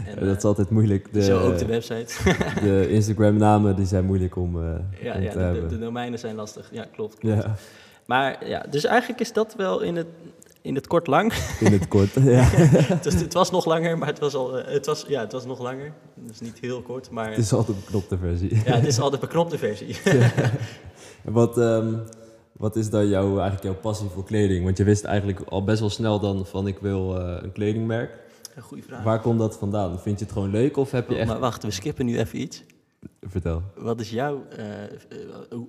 en, 0.06 0.26
dat 0.26 0.36
is 0.36 0.42
eh, 0.42 0.48
altijd 0.48 0.70
moeilijk. 0.70 1.12
De, 1.12 1.22
zo 1.22 1.40
ook 1.40 1.58
de 1.58 1.66
website. 1.66 2.34
de 2.68 2.88
Instagram 2.88 3.36
namen 3.36 3.76
die 3.76 3.86
zijn 3.86 4.04
moeilijk 4.04 4.36
om, 4.36 4.62
ja, 4.62 5.14
om 5.14 5.22
ja 5.22 5.30
te 5.30 5.38
de, 5.38 5.60
de, 5.60 5.66
de 5.66 5.78
domeinen 5.78 6.18
zijn 6.18 6.34
lastig. 6.34 6.68
Ja, 6.72 6.86
klopt, 6.92 7.18
klopt. 7.18 7.42
ja, 7.42 7.56
Maar 8.06 8.48
ja, 8.48 8.66
dus 8.70 8.84
eigenlijk 8.84 9.20
is 9.20 9.32
dat 9.32 9.54
wel 9.54 9.80
in 9.80 9.96
het, 9.96 10.08
in 10.64 10.74
het 10.74 10.86
kort 10.86 11.06
lang. 11.06 11.32
in 11.60 11.72
het 11.72 11.88
kort. 11.88 12.10
ja. 12.36 12.50
dus 13.02 13.14
het 13.14 13.32
was 13.32 13.50
nog 13.50 13.64
langer, 13.64 13.98
maar 13.98 14.08
het 14.08 14.18
was 14.18 14.34
al, 14.34 14.58
eh, 14.58 14.72
het 14.72 14.86
was, 14.86 15.04
ja, 15.08 15.20
het 15.20 15.32
was 15.32 15.44
nog 15.44 15.60
langer. 15.60 15.92
Dus 16.14 16.40
niet 16.40 16.58
heel 16.60 16.82
kort, 16.82 17.10
maar 17.10 17.28
Het 17.28 17.38
is 17.38 17.52
altijd 17.52 17.76
een 17.76 17.82
beknopte 17.84 18.18
versie. 18.18 18.54
ja, 18.64 18.74
het 18.74 18.86
is 18.86 18.98
al 19.00 19.10
de 19.10 19.18
beknopte 19.18 19.58
versie. 19.58 19.96
En 21.24 21.32
Wat, 21.32 21.58
ehm, 21.58 21.94
wat 22.52 22.76
is 22.76 22.90
dan 22.90 23.08
jouw, 23.08 23.26
eigenlijk 23.26 23.62
jouw 23.62 23.74
passie 23.74 24.08
voor 24.08 24.24
kleding? 24.24 24.64
Want 24.64 24.76
je 24.76 24.84
wist 24.84 25.04
eigenlijk 25.04 25.40
al 25.40 25.64
best 25.64 25.80
wel 25.80 25.90
snel 25.90 26.20
dan 26.20 26.46
van 26.46 26.66
ik 26.66 26.78
wil 26.78 27.18
eh, 27.18 27.42
een 27.42 27.52
kledingmerk. 27.52 28.18
Een 28.56 28.62
goede 28.62 28.82
vraag. 28.82 29.02
Waar 29.02 29.20
komt 29.20 29.38
dat 29.38 29.56
vandaan? 29.58 30.00
Vind 30.00 30.18
je 30.18 30.24
het 30.24 30.34
gewoon 30.34 30.50
leuk 30.50 30.76
of 30.76 30.90
heb 30.90 31.08
je 31.08 31.16
echt... 31.16 31.28
Maar 31.28 31.38
wacht, 31.38 31.62
we 31.62 31.70
skippen 31.70 32.06
nu 32.06 32.18
even 32.18 32.40
iets. 32.40 32.62
Vertel. 33.20 33.62
Wat 33.76 34.00
is 34.00 34.10
jouw, 34.10 34.44
eh, 34.48 34.66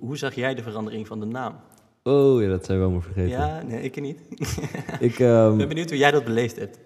hoe 0.00 0.16
zag 0.16 0.34
jij 0.34 0.54
de 0.54 0.62
verandering 0.62 1.06
van 1.06 1.20
de 1.20 1.26
naam? 1.26 1.54
Oh 2.06 2.42
ja, 2.42 2.48
dat 2.48 2.64
zijn 2.64 2.78
we 2.78 2.84
allemaal 2.84 3.02
vergeten. 3.02 3.28
Ja, 3.30 3.62
nee, 3.68 3.80
ik 3.82 4.00
niet. 4.00 4.18
Ik, 5.00 5.18
ehm, 5.18 5.50
Ik 5.52 5.56
ben 5.58 5.68
benieuwd 5.68 5.88
hoe 5.88 5.98
jij 5.98 6.10
dat 6.10 6.24
beleefd 6.24 6.58
hebt. 6.58 6.78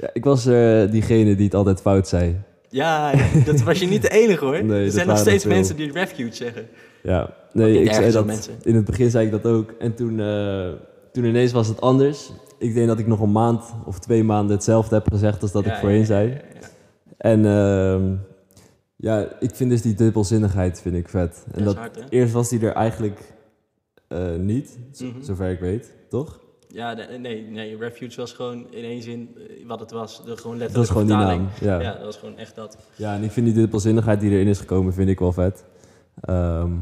ja, 0.00 0.10
ik 0.12 0.24
was 0.24 0.46
eh, 0.46 0.90
diegene 0.90 1.34
die 1.34 1.44
het 1.44 1.54
altijd 1.54 1.80
fout 1.80 2.08
zei. 2.08 2.36
Ja, 2.68 3.12
dat 3.44 3.60
was 3.62 3.78
je 3.78 3.86
niet 3.86 4.02
de 4.02 4.08
enige 4.10 4.44
hoor. 4.44 4.64
Nee, 4.64 4.84
er 4.84 4.90
zijn 4.90 5.06
nog 5.06 5.18
steeds 5.18 5.44
mensen 5.44 5.76
die 5.76 5.92
refuge 5.92 6.34
zeggen. 6.34 6.66
Ja, 7.02 7.34
nee, 7.52 7.82
ik 7.82 7.92
zei 7.92 8.10
dat. 8.12 8.26
mensen. 8.26 8.54
In 8.62 8.74
het 8.74 8.84
begin 8.84 9.10
zei 9.10 9.26
ik 9.26 9.32
dat 9.32 9.46
ook. 9.46 9.70
En 9.78 9.94
toen, 9.94 10.20
eh, 10.20 10.68
toen 11.12 11.24
ineens 11.24 11.52
was 11.52 11.68
het 11.68 11.80
anders. 11.80 12.32
Ik 12.58 12.74
denk 12.74 12.86
dat 12.86 12.98
ik 12.98 13.06
nog 13.06 13.20
een 13.20 13.32
maand 13.32 13.74
of 13.84 13.98
twee 13.98 14.24
maanden 14.24 14.56
hetzelfde 14.56 14.94
heb 14.94 15.06
gezegd 15.12 15.42
als 15.42 15.52
dat 15.52 15.64
Ja, 15.64 15.72
ik 15.72 15.78
voorheen 15.78 15.98
ja, 15.98 16.04
zei. 16.04 16.40
En 17.16 17.46
ehm, 17.46 18.14
ja, 18.96 19.28
ik 19.40 19.54
vind 19.54 19.70
dus 19.70 19.82
die 19.82 19.94
dubbelzinnigheid 19.94 20.80
vind 20.80 20.94
ik 20.94 21.08
vet. 21.08 21.44
En 21.52 21.64
Dat 21.64 21.76
hard, 21.76 21.98
eerst 22.08 22.32
was 22.32 22.48
die 22.48 22.60
er 22.66 22.72
eigenlijk 22.72 23.20
eh, 24.08 24.34
niet, 24.34 24.78
Mhm. 25.00 25.22
zover 25.22 25.50
ik 25.50 25.60
weet, 25.60 25.92
toch? 26.08 26.40
Ja, 26.68 26.92
nee, 27.18 27.42
nee, 27.42 27.76
refuge 27.76 28.16
was 28.20 28.32
gewoon 28.32 28.66
in 28.72 28.84
één 28.84 29.02
zin 29.02 29.36
eh, 29.36 29.66
wat 29.66 29.80
het 29.80 29.90
was. 29.90 30.24
De, 30.24 30.36
gewoon 30.36 30.58
Dat 30.58 30.72
letterlijk 30.72 30.76
was 30.76 30.88
gewoon 30.88 31.06
die 31.06 31.16
naam. 31.16 31.48
Ja. 31.60 31.74
Ja. 31.74 31.80
Ja. 31.80 31.92
dat 31.92 32.04
was 32.04 32.16
gewoon 32.16 32.36
echt 32.38 32.54
dat. 32.54 32.76
en 32.98 33.22
ik 33.22 33.30
vind 33.30 33.46
die 33.46 33.54
dubbelzinnigheid 33.54 34.20
die 34.20 34.30
erin 34.30 34.46
is 34.46 34.58
gekomen, 34.58 34.92
vind 34.94 35.08
ik 35.08 35.18
wel 35.18 35.32
vet. 35.32 35.64
Ehm, 36.20 36.72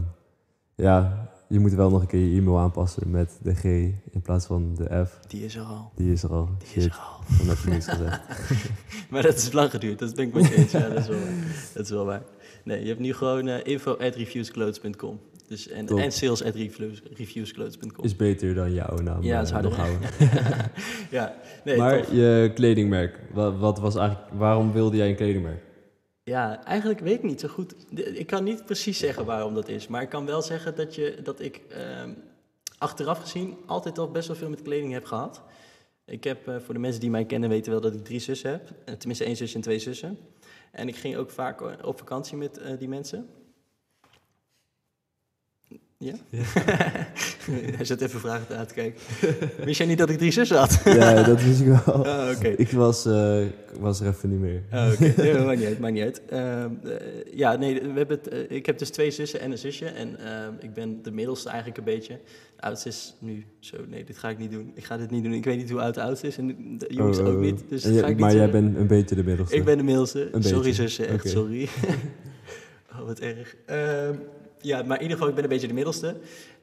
ja, 0.75 1.31
je 1.49 1.59
moet 1.59 1.73
wel 1.73 1.91
nog 1.91 2.01
een 2.01 2.07
keer 2.07 2.21
je 2.29 2.39
e-mail 2.39 2.59
aanpassen 2.59 3.11
met 3.11 3.39
de 3.43 3.55
G 3.55 3.65
in 4.11 4.21
plaats 4.23 4.47
van 4.47 4.75
de 4.75 5.05
F. 5.07 5.19
Die 5.29 5.45
is 5.45 5.57
er 5.57 5.63
al. 5.63 5.91
Die 5.95 6.13
is 6.13 6.23
er 6.23 6.31
al. 6.33 6.49
Die 6.59 6.75
is 6.75 6.85
er 6.85 7.01
al. 7.01 7.37
dan 7.39 7.49
heb 7.49 7.59
je 7.65 7.71
niks 7.71 7.87
gezegd. 7.89 8.21
Maar 9.11 9.23
dat 9.23 9.35
is 9.37 9.53
lang 9.53 9.71
geduurd, 9.71 9.99
dat 9.99 10.15
ben 10.15 10.27
ik 10.27 10.35
met 10.35 10.47
je 10.49 10.55
eens. 10.63 10.71
Ja, 10.73 10.89
dat 10.89 10.99
is 10.99 11.07
wel 11.09 11.19
waar. 11.19 11.71
Dat 11.75 11.85
is 11.85 11.91
wel 11.91 12.05
waar. 12.05 12.23
Nee, 12.65 12.81
je 12.83 12.89
hebt 12.89 13.01
nu 13.01 13.15
gewoon 13.15 13.49
eh 13.49 13.61
info 13.63 13.93
at 13.93 14.15
reviewsclothes.com. 14.15 15.21
Dus, 15.53 15.69
en, 15.69 15.87
Top. 15.87 15.99
en 15.99 16.13
sales 16.13 16.43
at 16.45 16.55
reviews, 16.55 17.03
reviewsclothes.com. 17.17 18.05
Is 18.05 18.17
beter 18.17 18.55
dan 18.55 18.73
jouw 18.73 18.97
naam. 18.97 19.23
Ja, 19.23 19.31
eh, 19.33 19.53
dat 19.53 19.73
is 19.73 19.77
harder. 19.77 19.99
ja, 21.11 21.35
nee, 21.65 21.77
maar 21.77 22.03
tof. 22.03 22.15
je 22.15 22.51
kledingmerk, 22.55 23.21
wat, 23.33 23.59
wat 23.59 23.79
was 23.79 23.97
eigenlijk, 23.97 24.31
waarom 24.33 24.73
wilde 24.73 24.97
jij 24.97 25.09
een 25.09 25.17
kledingmerk? 25.17 25.63
Ja, 26.23 26.65
eigenlijk 26.65 27.01
weet 27.01 27.15
ik 27.15 27.23
niet 27.23 27.41
zo 27.41 27.49
goed. 27.49 27.75
Ik 27.95 28.27
kan 28.27 28.45
niet 28.45 28.65
precies 28.65 28.99
zeggen 28.99 29.25
waarom 29.25 29.55
dat 29.55 29.69
is. 29.69 29.89
Maar 29.89 30.03
ik 30.03 30.09
kan 30.09 30.27
wel 30.27 30.43
zeggen 30.43 30.77
dat, 30.77 30.95
je, 30.95 31.19
dat 31.23 31.41
ik 31.41 31.61
ehm, 31.69 32.11
achteraf 32.79 33.19
gezien 33.19 33.57
altijd 33.67 33.99
al 33.99 34.11
best 34.11 34.27
wel 34.27 34.37
veel 34.37 34.51
met 34.51 34.63
kleding 34.63 34.93
heb 34.93 35.05
gehad. 35.05 35.43
Ik 36.07 36.25
heb, 36.25 36.49
eh, 36.49 36.57
voor 36.65 36.75
de 36.75 36.81
mensen 36.81 37.01
die 37.01 37.11
mij 37.11 37.25
kennen, 37.25 37.49
weten 37.49 37.73
wel 37.73 37.81
dat 37.81 37.95
ik 37.95 38.05
drie 38.05 38.21
zussen 38.21 38.51
heb. 38.51 38.71
Eh, 38.85 38.95
tenminste 38.95 39.25
één 39.25 39.37
zusje 39.37 39.55
en 39.55 39.61
twee 39.61 39.79
zussen. 39.79 40.19
En 40.73 40.89
ik 40.89 40.97
ging 40.97 41.17
ook 41.17 41.31
vaak 41.31 41.61
eh, 41.61 41.69
op 41.83 41.99
vakantie 41.99 42.37
met 42.37 42.59
eh, 42.59 42.79
die 42.79 42.89
mensen. 42.89 43.29
Ja? 46.03 46.15
Hij 47.77 47.85
zit 47.85 48.01
even 48.01 48.21
vragen 48.21 48.67
te 48.67 48.75
kijken. 48.75 49.01
Wist 49.65 49.79
jij 49.79 49.87
niet 49.87 49.99
dat 49.99 50.11
ik 50.11 50.19
drie 50.19 50.31
zussen 50.31 50.57
had? 50.57 50.81
ja, 50.85 51.23
dat 51.23 51.43
wist 51.43 51.61
ik 51.61 51.67
wel. 51.67 51.95
Oh, 51.95 52.31
oké. 52.37 52.49
Ik 52.49 52.71
was, 52.71 53.07
eh, 53.07 53.45
ik 53.45 53.81
was 53.81 54.01
er 54.01 54.07
even 54.07 54.31
niet 54.31 54.41
meer. 54.41 54.63
Oh, 54.73 54.93
Oké, 54.93 55.13
nee, 55.17 55.39
maakt 55.39 55.59
niet 55.59 55.67
uit, 55.67 55.79
maakt 55.79 55.93
niet 55.93 56.03
uit. 56.03 56.23
Ehm, 56.29 56.71
eh, 56.85 56.93
ja, 57.35 57.57
nee, 57.57 57.75
we 57.75 57.99
hebben 57.99 58.19
het, 58.23 58.29
eh, 58.29 58.57
ik 58.57 58.67
heb 58.67 58.79
dus 58.79 58.91
twee 58.91 59.11
zussen 59.11 59.41
en 59.41 59.51
een 59.51 59.59
zusje. 59.59 59.87
En 59.87 60.19
ehm, 60.19 60.53
ik 60.61 60.75
ben 60.75 61.03
de 61.03 61.11
middelste 61.11 61.49
eigenlijk 61.49 61.79
een 61.79 61.85
beetje. 61.85 62.19
De 62.57 62.63
oudste 62.63 62.89
is 62.89 63.15
nu 63.19 63.45
zo, 63.59 63.77
nee, 63.89 64.05
dit 64.05 64.19
ga 64.19 64.29
ik 64.29 64.39
niet 64.39 64.51
doen. 64.51 64.73
Ik 64.75 64.85
ga 64.85 64.97
dit 64.97 65.11
niet 65.11 65.23
doen. 65.23 65.33
Ik 65.33 65.45
weet 65.45 65.57
niet 65.57 65.71
hoe 65.71 65.81
oud 65.81 65.95
de 65.95 66.03
oudste 66.03 66.27
is 66.27 66.39
en 66.39 66.79
de 66.79 66.87
jongste 66.89 67.23
Oh, 67.23 67.29
oh, 67.29 67.35
ook 67.35 67.41
oh. 67.41 67.45
niet. 67.45 67.65
Dus 67.69 67.83
dat 67.83 67.93
ga 67.93 68.01
ik 68.01 68.09
niet 68.09 68.19
maar 68.19 68.35
jij 68.35 68.51
bent 68.51 68.77
een 68.77 68.87
beetje 68.87 69.15
de 69.15 69.25
middelste. 69.25 69.57
Ik 69.57 69.65
ben 69.65 69.77
de 69.77 69.85
middelste. 69.85 70.29
Een 70.33 70.43
sorry 70.43 70.59
beetje. 70.59 70.83
zussen, 70.83 71.09
echt 71.09 71.29
sorry. 71.29 71.69
oh, 72.93 73.07
wat 73.07 73.19
erg. 73.19 73.57
Ja, 74.63 74.83
maar 74.83 74.97
in 74.97 75.03
ieder 75.03 75.17
geval, 75.17 75.29
ik 75.29 75.35
ben 75.35 75.45
een 75.45 75.51
beetje 75.51 75.67
de 75.69 75.75
middelste. 75.75 76.17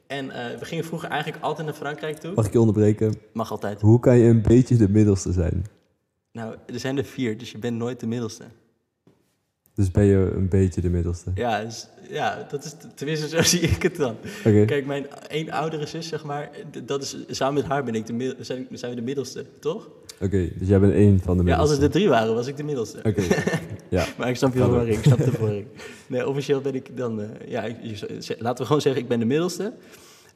En 0.06 0.30
eh, 0.30 0.58
we 0.58 0.64
gingen 0.64 0.84
vroeger 0.84 1.08
eigenlijk 1.08 1.42
altijd 1.42 1.66
naar 1.66 1.76
Frankrijk 1.76 2.18
toe. 2.18 2.32
Mag 2.34 2.46
ik 2.46 2.52
je 2.52 2.58
onderbreken? 2.60 3.14
Mag 3.32 3.50
altijd. 3.50 3.80
Hoe 3.80 4.00
kan 4.00 4.18
je 4.18 4.28
een 4.28 4.42
beetje 4.42 4.76
de 4.76 4.88
middelste 4.88 5.32
zijn? 5.32 5.66
Nou, 6.32 6.54
er 6.66 6.80
zijn 6.80 6.98
er 6.98 7.04
vier, 7.04 7.38
dus 7.38 7.50
je 7.50 7.58
bent 7.58 7.76
nooit 7.76 8.00
de 8.00 8.06
middelste. 8.06 8.44
Dus 9.74 9.90
ben 9.90 10.04
je 10.04 10.32
een 10.34 10.48
beetje 10.48 10.80
de 10.80 10.88
middelste. 10.90 11.30
Ja, 11.34 11.64
dus, 11.64 11.88
ja 12.08 12.46
dat 12.50 12.64
is, 12.64 12.74
tenminste 12.94 13.28
zo 13.28 13.42
zie 13.56 13.60
ik 13.60 13.82
het 13.82 13.96
dan. 13.96 14.16
Kijk, 14.42 14.86
mijn 14.86 15.06
één 15.28 15.50
oudere 15.50 15.86
zus, 15.86 16.08
zeg 16.08 16.24
maar, 16.24 16.50
dat 16.84 17.02
is, 17.02 17.16
samen 17.28 17.54
met 17.54 17.64
haar 17.64 17.84
ben 17.84 17.94
ik 17.94 18.06
de, 18.06 18.36
zijn, 18.40 18.66
zijn 18.72 18.90
we 18.90 18.96
de 18.96 19.04
middelste, 19.04 19.46
toch? 19.60 19.90
Oké, 20.20 20.48
dus 20.58 20.68
jij 20.68 20.80
bent 20.80 20.92
één 20.92 21.20
van 21.20 21.38
de 21.38 21.44
Ja, 21.44 21.56
als 21.56 21.68
middelste. 21.70 21.74
het 21.74 21.82
er 21.82 21.90
drie 22.00 22.08
waren, 22.08 22.34
was 22.34 22.46
ik 22.46 22.56
de 22.56 22.62
middelste. 22.64 22.98
Oké, 22.98 23.22
ja. 23.90 24.06
Maar 24.18 24.28
ik 24.28 24.36
snap 24.36 24.52
je 24.54 24.58
wel 24.70 24.86
ik 24.86 25.02
snap 25.02 25.18
de 25.18 25.32
voorring. 25.32 25.66
Nee, 26.08 26.28
officieel 26.28 26.60
ben 26.60 26.74
ik 26.74 26.96
dan, 26.96 27.20
eh, 27.20 27.48
ja, 27.48 27.62
ik- 27.64 28.06
laten 28.38 28.58
we 28.58 28.64
gewoon 28.66 28.80
zeggen, 28.80 29.02
ik 29.02 29.08
ben 29.08 29.18
de 29.18 29.24
middelste. 29.24 29.72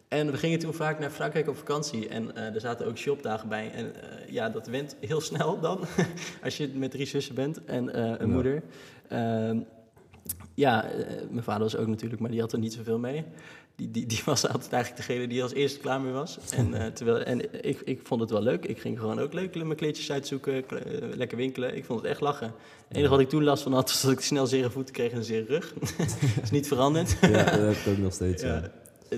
En 0.08 0.30
we 0.30 0.36
gingen 0.36 0.58
toen 0.58 0.74
vaak 0.74 0.98
naar 0.98 1.10
Frankrijk 1.10 1.48
op 1.48 1.56
vakantie 1.56 2.08
en 2.08 2.36
eh, 2.36 2.54
er 2.54 2.60
zaten 2.60 2.86
ook 2.86 2.96
shopdagen 2.98 3.48
bij. 3.48 3.70
En 3.74 3.94
eh, 3.94 4.28
ja, 4.32 4.48
dat 4.48 4.66
went 4.66 4.96
heel 5.00 5.20
snel 5.30 5.60
dan, 5.60 5.80
als 6.42 6.56
je 6.56 6.70
met 6.74 6.90
drie 6.90 7.06
zussen 7.06 7.34
bent 7.34 7.64
en 7.64 8.00
een 8.00 8.28
Ja. 8.28 8.34
moeder. 8.34 8.62
Ehm, 9.08 9.58
ja, 10.54 10.84
mijn 11.30 11.44
vader 11.44 11.62
was 11.62 11.76
ook 11.76 11.86
natuurlijk, 11.86 12.20
maar 12.20 12.30
die 12.30 12.40
had 12.40 12.52
er 12.52 12.58
niet 12.58 12.72
zoveel 12.72 12.98
mee. 12.98 13.24
Die, 13.76 13.90
die, 13.90 14.06
die 14.06 14.20
was 14.24 14.46
altijd 14.48 14.72
eigenlijk 14.72 15.06
degene 15.06 15.26
die 15.28 15.42
als 15.42 15.52
eerste 15.52 15.78
klaar 15.78 16.00
mee 16.00 16.12
was. 16.12 16.38
En, 16.50 16.74
eh, 16.74 16.86
terwijl, 16.86 17.18
en 17.22 17.64
ik, 17.68 17.80
ik 17.84 18.00
vond 18.02 18.20
het 18.20 18.30
wel 18.30 18.42
leuk. 18.42 18.64
Ik 18.66 18.78
ging 18.78 18.98
gewoon 18.98 19.20
ook 19.20 19.32
leuk 19.32 19.54
mijn 19.54 19.76
kleedjes 19.76 20.10
uitzoeken, 20.12 20.66
kle- 20.66 20.78
eh, 20.78 21.16
lekker 21.16 21.36
winkelen. 21.36 21.76
Ik 21.76 21.84
vond 21.84 22.00
het 22.00 22.10
echt 22.10 22.20
lachen. 22.20 22.46
Het 22.88 22.96
enige 22.96 23.10
wat 23.10 23.20
ik 23.20 23.28
toen 23.28 23.44
last 23.44 23.62
van 23.62 23.72
had, 23.72 23.90
was 23.90 24.02
dat 24.02 24.10
ik 24.10 24.20
snel 24.20 24.46
zere 24.46 24.70
voeten 24.70 24.94
kreeg 24.94 25.10
en 25.10 25.16
een 25.16 25.24
zere 25.24 25.44
rug. 25.46 25.74
dat 25.98 26.42
is 26.42 26.50
niet 26.50 26.66
veranderd. 26.68 27.16
ja, 27.20 27.28
dat 27.44 27.50
heb 27.60 27.70
ik 27.72 27.86
ook 27.92 27.98
nog 27.98 28.12
steeds. 28.12 28.42
Ja. 28.42 28.54
Ja, 28.54 28.70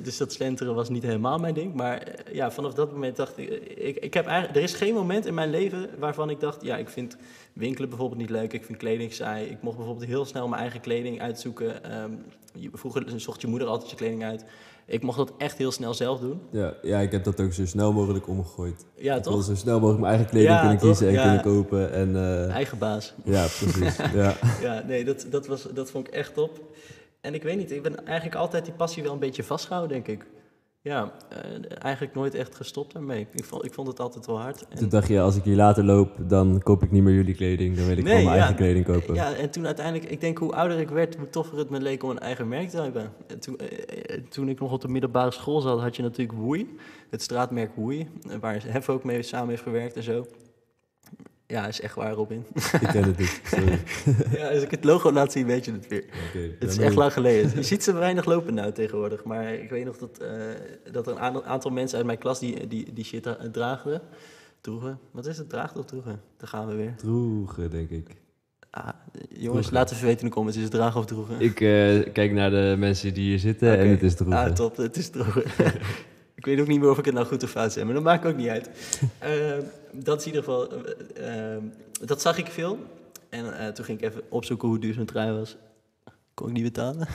dus 0.03 0.17
dat 0.17 0.33
slenteren 0.33 0.75
was 0.75 0.89
niet 0.89 1.03
helemaal 1.03 1.39
mijn 1.39 1.55
ding. 1.55 1.75
Maar 1.75 1.99
eh, 2.03 2.35
ja, 2.35 2.51
vanaf 2.51 2.75
dat 2.75 2.93
moment 2.93 3.17
dacht 3.17 3.39
ik, 3.39 3.49
eh, 3.49 3.89
ik, 3.89 3.97
ik 3.97 4.15
heb 4.15 4.27
eigenlijk, 4.27 4.57
er 4.57 4.63
is 4.63 4.75
geen 4.75 4.95
moment 4.95 5.27
in 5.27 5.35
mijn 5.35 5.51
leven 5.51 5.89
waarvan 5.99 6.31
ik 6.31 6.41
dacht, 6.41 6.63
ja, 6.63 6.77
ik 6.77 6.89
vind 6.89 7.17
winkelen 7.53 7.89
bijvoorbeeld 7.89 8.21
niet 8.21 8.31
leuk. 8.31 8.53
Ik 8.53 8.65
vind 8.65 8.79
kleding 8.79 9.13
saai. 9.13 9.47
Ik 9.47 9.63
mocht 9.63 9.77
bijvoorbeeld 9.77 10.07
heel 10.09 10.25
snel 10.25 10.49
mijn 10.49 10.61
eigen 10.61 10.81
kleding 10.81 11.21
uitzoeken. 11.21 11.85
Ehm, 11.85 12.11
vroeger 12.73 13.05
zocht 13.21 13.41
je 13.41 13.47
moeder 13.47 13.69
altijd 13.69 13.91
je 13.91 13.97
kleding 13.97 14.25
uit. 14.25 14.45
Ik 14.89 15.03
mocht 15.03 15.17
dat 15.19 15.33
echt 15.39 15.59
heel 15.59 15.71
snel 15.73 15.95
zelf 15.95 16.21
doen. 16.21 16.41
Ja, 16.51 16.75
ja, 16.83 16.99
ik 17.01 17.13
heb 17.13 17.25
dat 17.25 17.41
ook 17.41 17.53
zo 17.53 17.67
snel 17.67 17.93
mogelijk 17.93 18.29
omgegooid. 18.29 18.85
Ja, 18.95 19.17
ik 19.17 19.23
toch? 19.23 19.45
zo 19.45 19.55
snel 19.55 19.75
mogelijk 19.81 20.01
mijn 20.01 20.13
eigen 20.15 20.31
kleding 20.31 20.53
Ja, 20.53 20.61
kunnen 20.61 20.79
toch? 20.79 20.89
kiezen 20.89 21.09
en 21.09 21.13
Ja. 21.15 21.23
kunnen 21.23 21.43
kopen. 21.43 21.93
En, 21.93 22.17
eh, 22.17 22.55
Eigen 22.55 22.79
baas. 22.79 23.15
ja, 23.25 23.47
precies. 23.47 23.97
ja. 24.23 24.35
Ja, 24.63 24.83
nee, 24.87 25.05
dat, 25.05 25.27
dat, 25.31 25.47
was, 25.47 25.63
dat 25.75 25.91
vond 25.91 26.07
ik 26.09 26.13
echt 26.15 26.35
top. 26.35 26.61
En 27.27 27.35
ik 27.35 27.43
weet 27.43 27.57
niet, 27.57 27.71
ik 27.73 27.83
ben 27.83 28.07
eigenlijk 28.07 28.37
altijd 28.37 28.65
die 28.65 28.75
passie 28.75 29.03
wel 29.03 29.13
een 29.13 29.19
beetje 29.19 29.43
vastgehouden, 29.45 30.03
denk 30.03 30.21
ik. 30.21 30.27
Ja, 30.81 31.13
eh, 31.29 31.39
eigenlijk 31.79 32.15
nooit 32.15 32.35
echt 32.35 32.55
gestopt 32.55 32.93
daarmee. 32.93 33.27
Ik 33.33 33.45
vond, 33.45 33.65
ik 33.65 33.75
vond 33.75 33.89
het 33.89 34.01
altijd 34.01 34.27
wel 34.27 34.41
hard. 34.41 34.69
En- 34.69 34.77
Toen 34.77 34.89
dacht 34.89 35.09
je, 35.09 35.21
als 35.21 35.37
ik 35.37 35.43
hier 35.45 35.57
later 35.57 35.85
loop, 35.85 36.11
dan 36.19 36.61
koop 36.63 36.83
ik 36.83 36.91
niet 36.91 37.03
meer 37.03 37.15
jullie 37.15 37.35
kleding. 37.35 37.77
Dan 37.77 37.87
wil 37.87 37.97
ik 37.97 38.03
Nee, 38.05 38.13
gewoon 38.13 38.25
mijn 38.25 38.37
ja. 38.37 38.43
eigen 38.45 38.57
kleding 38.65 38.85
kopen. 38.85 39.15
Ja, 39.15 39.35
en 39.35 39.51
toen 39.51 39.67
uiteindelijk, 39.67 40.11
ik 40.11 40.21
denk 40.21 40.39
hoe 40.39 40.53
ouder 40.55 40.79
ik 40.79 40.89
werd, 40.89 41.17
hoe 41.17 41.31
toffer 41.31 41.59
het 41.59 41.71
me 41.71 41.81
leek 41.81 42.03
om 42.03 42.11
een 42.11 42.19
eigen 42.19 42.49
merk 42.49 42.69
te 42.69 42.81
hebben. 42.81 43.13
En 43.27 43.39
toen, 43.41 43.57
eh, 43.59 44.17
eh, 44.17 44.23
toen 44.29 44.49
ik 44.49 44.61
nog 44.61 44.73
op 44.73 44.81
de 44.81 44.89
middelbare 44.89 45.31
school 45.31 45.61
zat, 45.61 45.81
had 45.81 45.97
je 45.97 46.03
natuurlijk 46.03 46.39
Woei, 46.39 46.77
het 47.11 47.23
straatmerk 47.23 47.71
Woei, 47.77 48.09
waar 48.41 48.63
Hef 48.67 48.89
ook 48.89 49.05
mee 49.05 49.23
samen 49.23 49.49
heeft 49.49 49.63
gewerkt 49.63 49.97
en 49.97 50.03
zo. 50.03 50.27
Ja, 51.47 51.67
is 51.67 51.81
echt 51.81 51.95
waar, 51.95 52.13
Robin. 52.13 52.45
Ik 52.55 52.89
ken 52.89 53.03
het 53.05 53.19
niet. 53.19 53.41
Sorry. 53.45 53.79
ja, 54.39 54.49
als 54.49 54.63
ik 54.63 54.71
het 54.71 54.85
logo 54.85 55.13
laat 55.13 55.33
zien, 55.33 55.47
weet 55.47 55.65
je 55.65 55.73
het 55.73 55.89
weer. 55.89 56.05
Het 56.59 56.71
is 56.71 56.79
echt 56.79 56.95
lang 56.95 57.13
geleden. 57.13 57.51
Je 57.55 57.63
ziet 57.63 57.83
ze 57.83 57.93
weinig 57.93 58.25
lopen 58.25 58.55
nou 58.55 58.73
tegenwoordig. 58.73 59.25
Maar 59.25 59.55
ik 59.55 59.71
weet 59.71 59.85
nog 59.85 59.97
dat, 59.99 60.19
eh, 60.19 60.29
dat 60.93 61.07
er 61.07 61.13
een 61.23 61.45
aantal- 61.45 61.71
mensen 61.71 61.97
uit 61.97 62.07
mijn 62.07 62.19
klas 62.19 62.39
die, 62.39 62.67
die, 62.67 62.93
die 62.93 63.05
shit 63.05 63.23
dra- 63.23 63.39
draagden. 63.53 64.01
Droegen. 64.61 64.99
Wat 65.11 65.27
is 65.27 65.39
het? 65.39 65.49
Draagden 65.49 65.81
of 65.81 65.87
droegen? 65.87 66.21
Daar 66.37 66.49
gaan 66.49 66.67
we 66.67 66.75
weer. 66.75 66.95
Droegen, 66.97 67.71
denk 67.71 67.91
ik. 67.91 68.09
Ah, 68.71 68.89
jongens, 69.29 69.71
laat 69.71 69.91
even 69.93 70.05
weten 70.05 70.21
in 70.21 70.27
de 70.27 70.33
comments. 70.33 70.57
Is 70.59 70.65
het 70.65 70.73
dragen 70.73 71.01
of 71.01 71.07
droegen? 71.07 71.41
Ik 71.41 71.61
eh, 71.61 72.13
kijk 72.13 72.33
naar 72.33 72.51
de 72.51 72.75
mensen 72.79 73.15
die 73.15 73.25
hier 73.29 73.39
zitten 73.39 73.79
en 73.79 73.89
het 73.89 74.03
is 74.03 74.15
droegen. 74.15 74.39
Ah, 74.39 74.53
top. 74.53 74.77
Het 74.77 74.97
is 74.97 75.11
droegen. 75.11 75.43
ik 76.37 76.45
weet 76.45 76.61
ook 76.61 76.67
niet 76.67 76.81
meer 76.81 76.91
of 76.91 76.99
ik 76.99 77.05
het 77.05 77.15
nou 77.15 77.27
goed 77.27 77.43
of 77.43 77.51
fout 77.51 77.73
zeg, 77.73 77.85
maar 77.85 77.95
dat 77.95 78.03
maakt 78.03 78.27
ook 78.27 78.37
niet 78.37 78.49
uit. 78.49 78.71
Ehm, 79.19 79.61
dat 79.93 80.21
is 80.21 80.27
in 80.27 80.33
ieder 80.35 80.45
geval... 80.45 80.69
eh, 81.15 81.53
ehm, 81.55 81.63
dat 82.01 82.21
zag 82.23 82.39
ik 82.39 82.47
veel. 82.47 82.79
En 83.29 83.59
eh, 83.59 83.69
toen 83.69 83.85
ging 83.85 83.99
ik 83.99 84.05
even 84.05 84.23
opzoeken 84.29 84.69
hoe 84.69 84.79
duur 84.79 84.95
zo'n 84.95 85.05
trui 85.05 85.33
was. 85.33 85.57
Kon 86.35 86.47
ik 86.49 86.53
niet 86.53 86.63
betalen. 86.63 87.09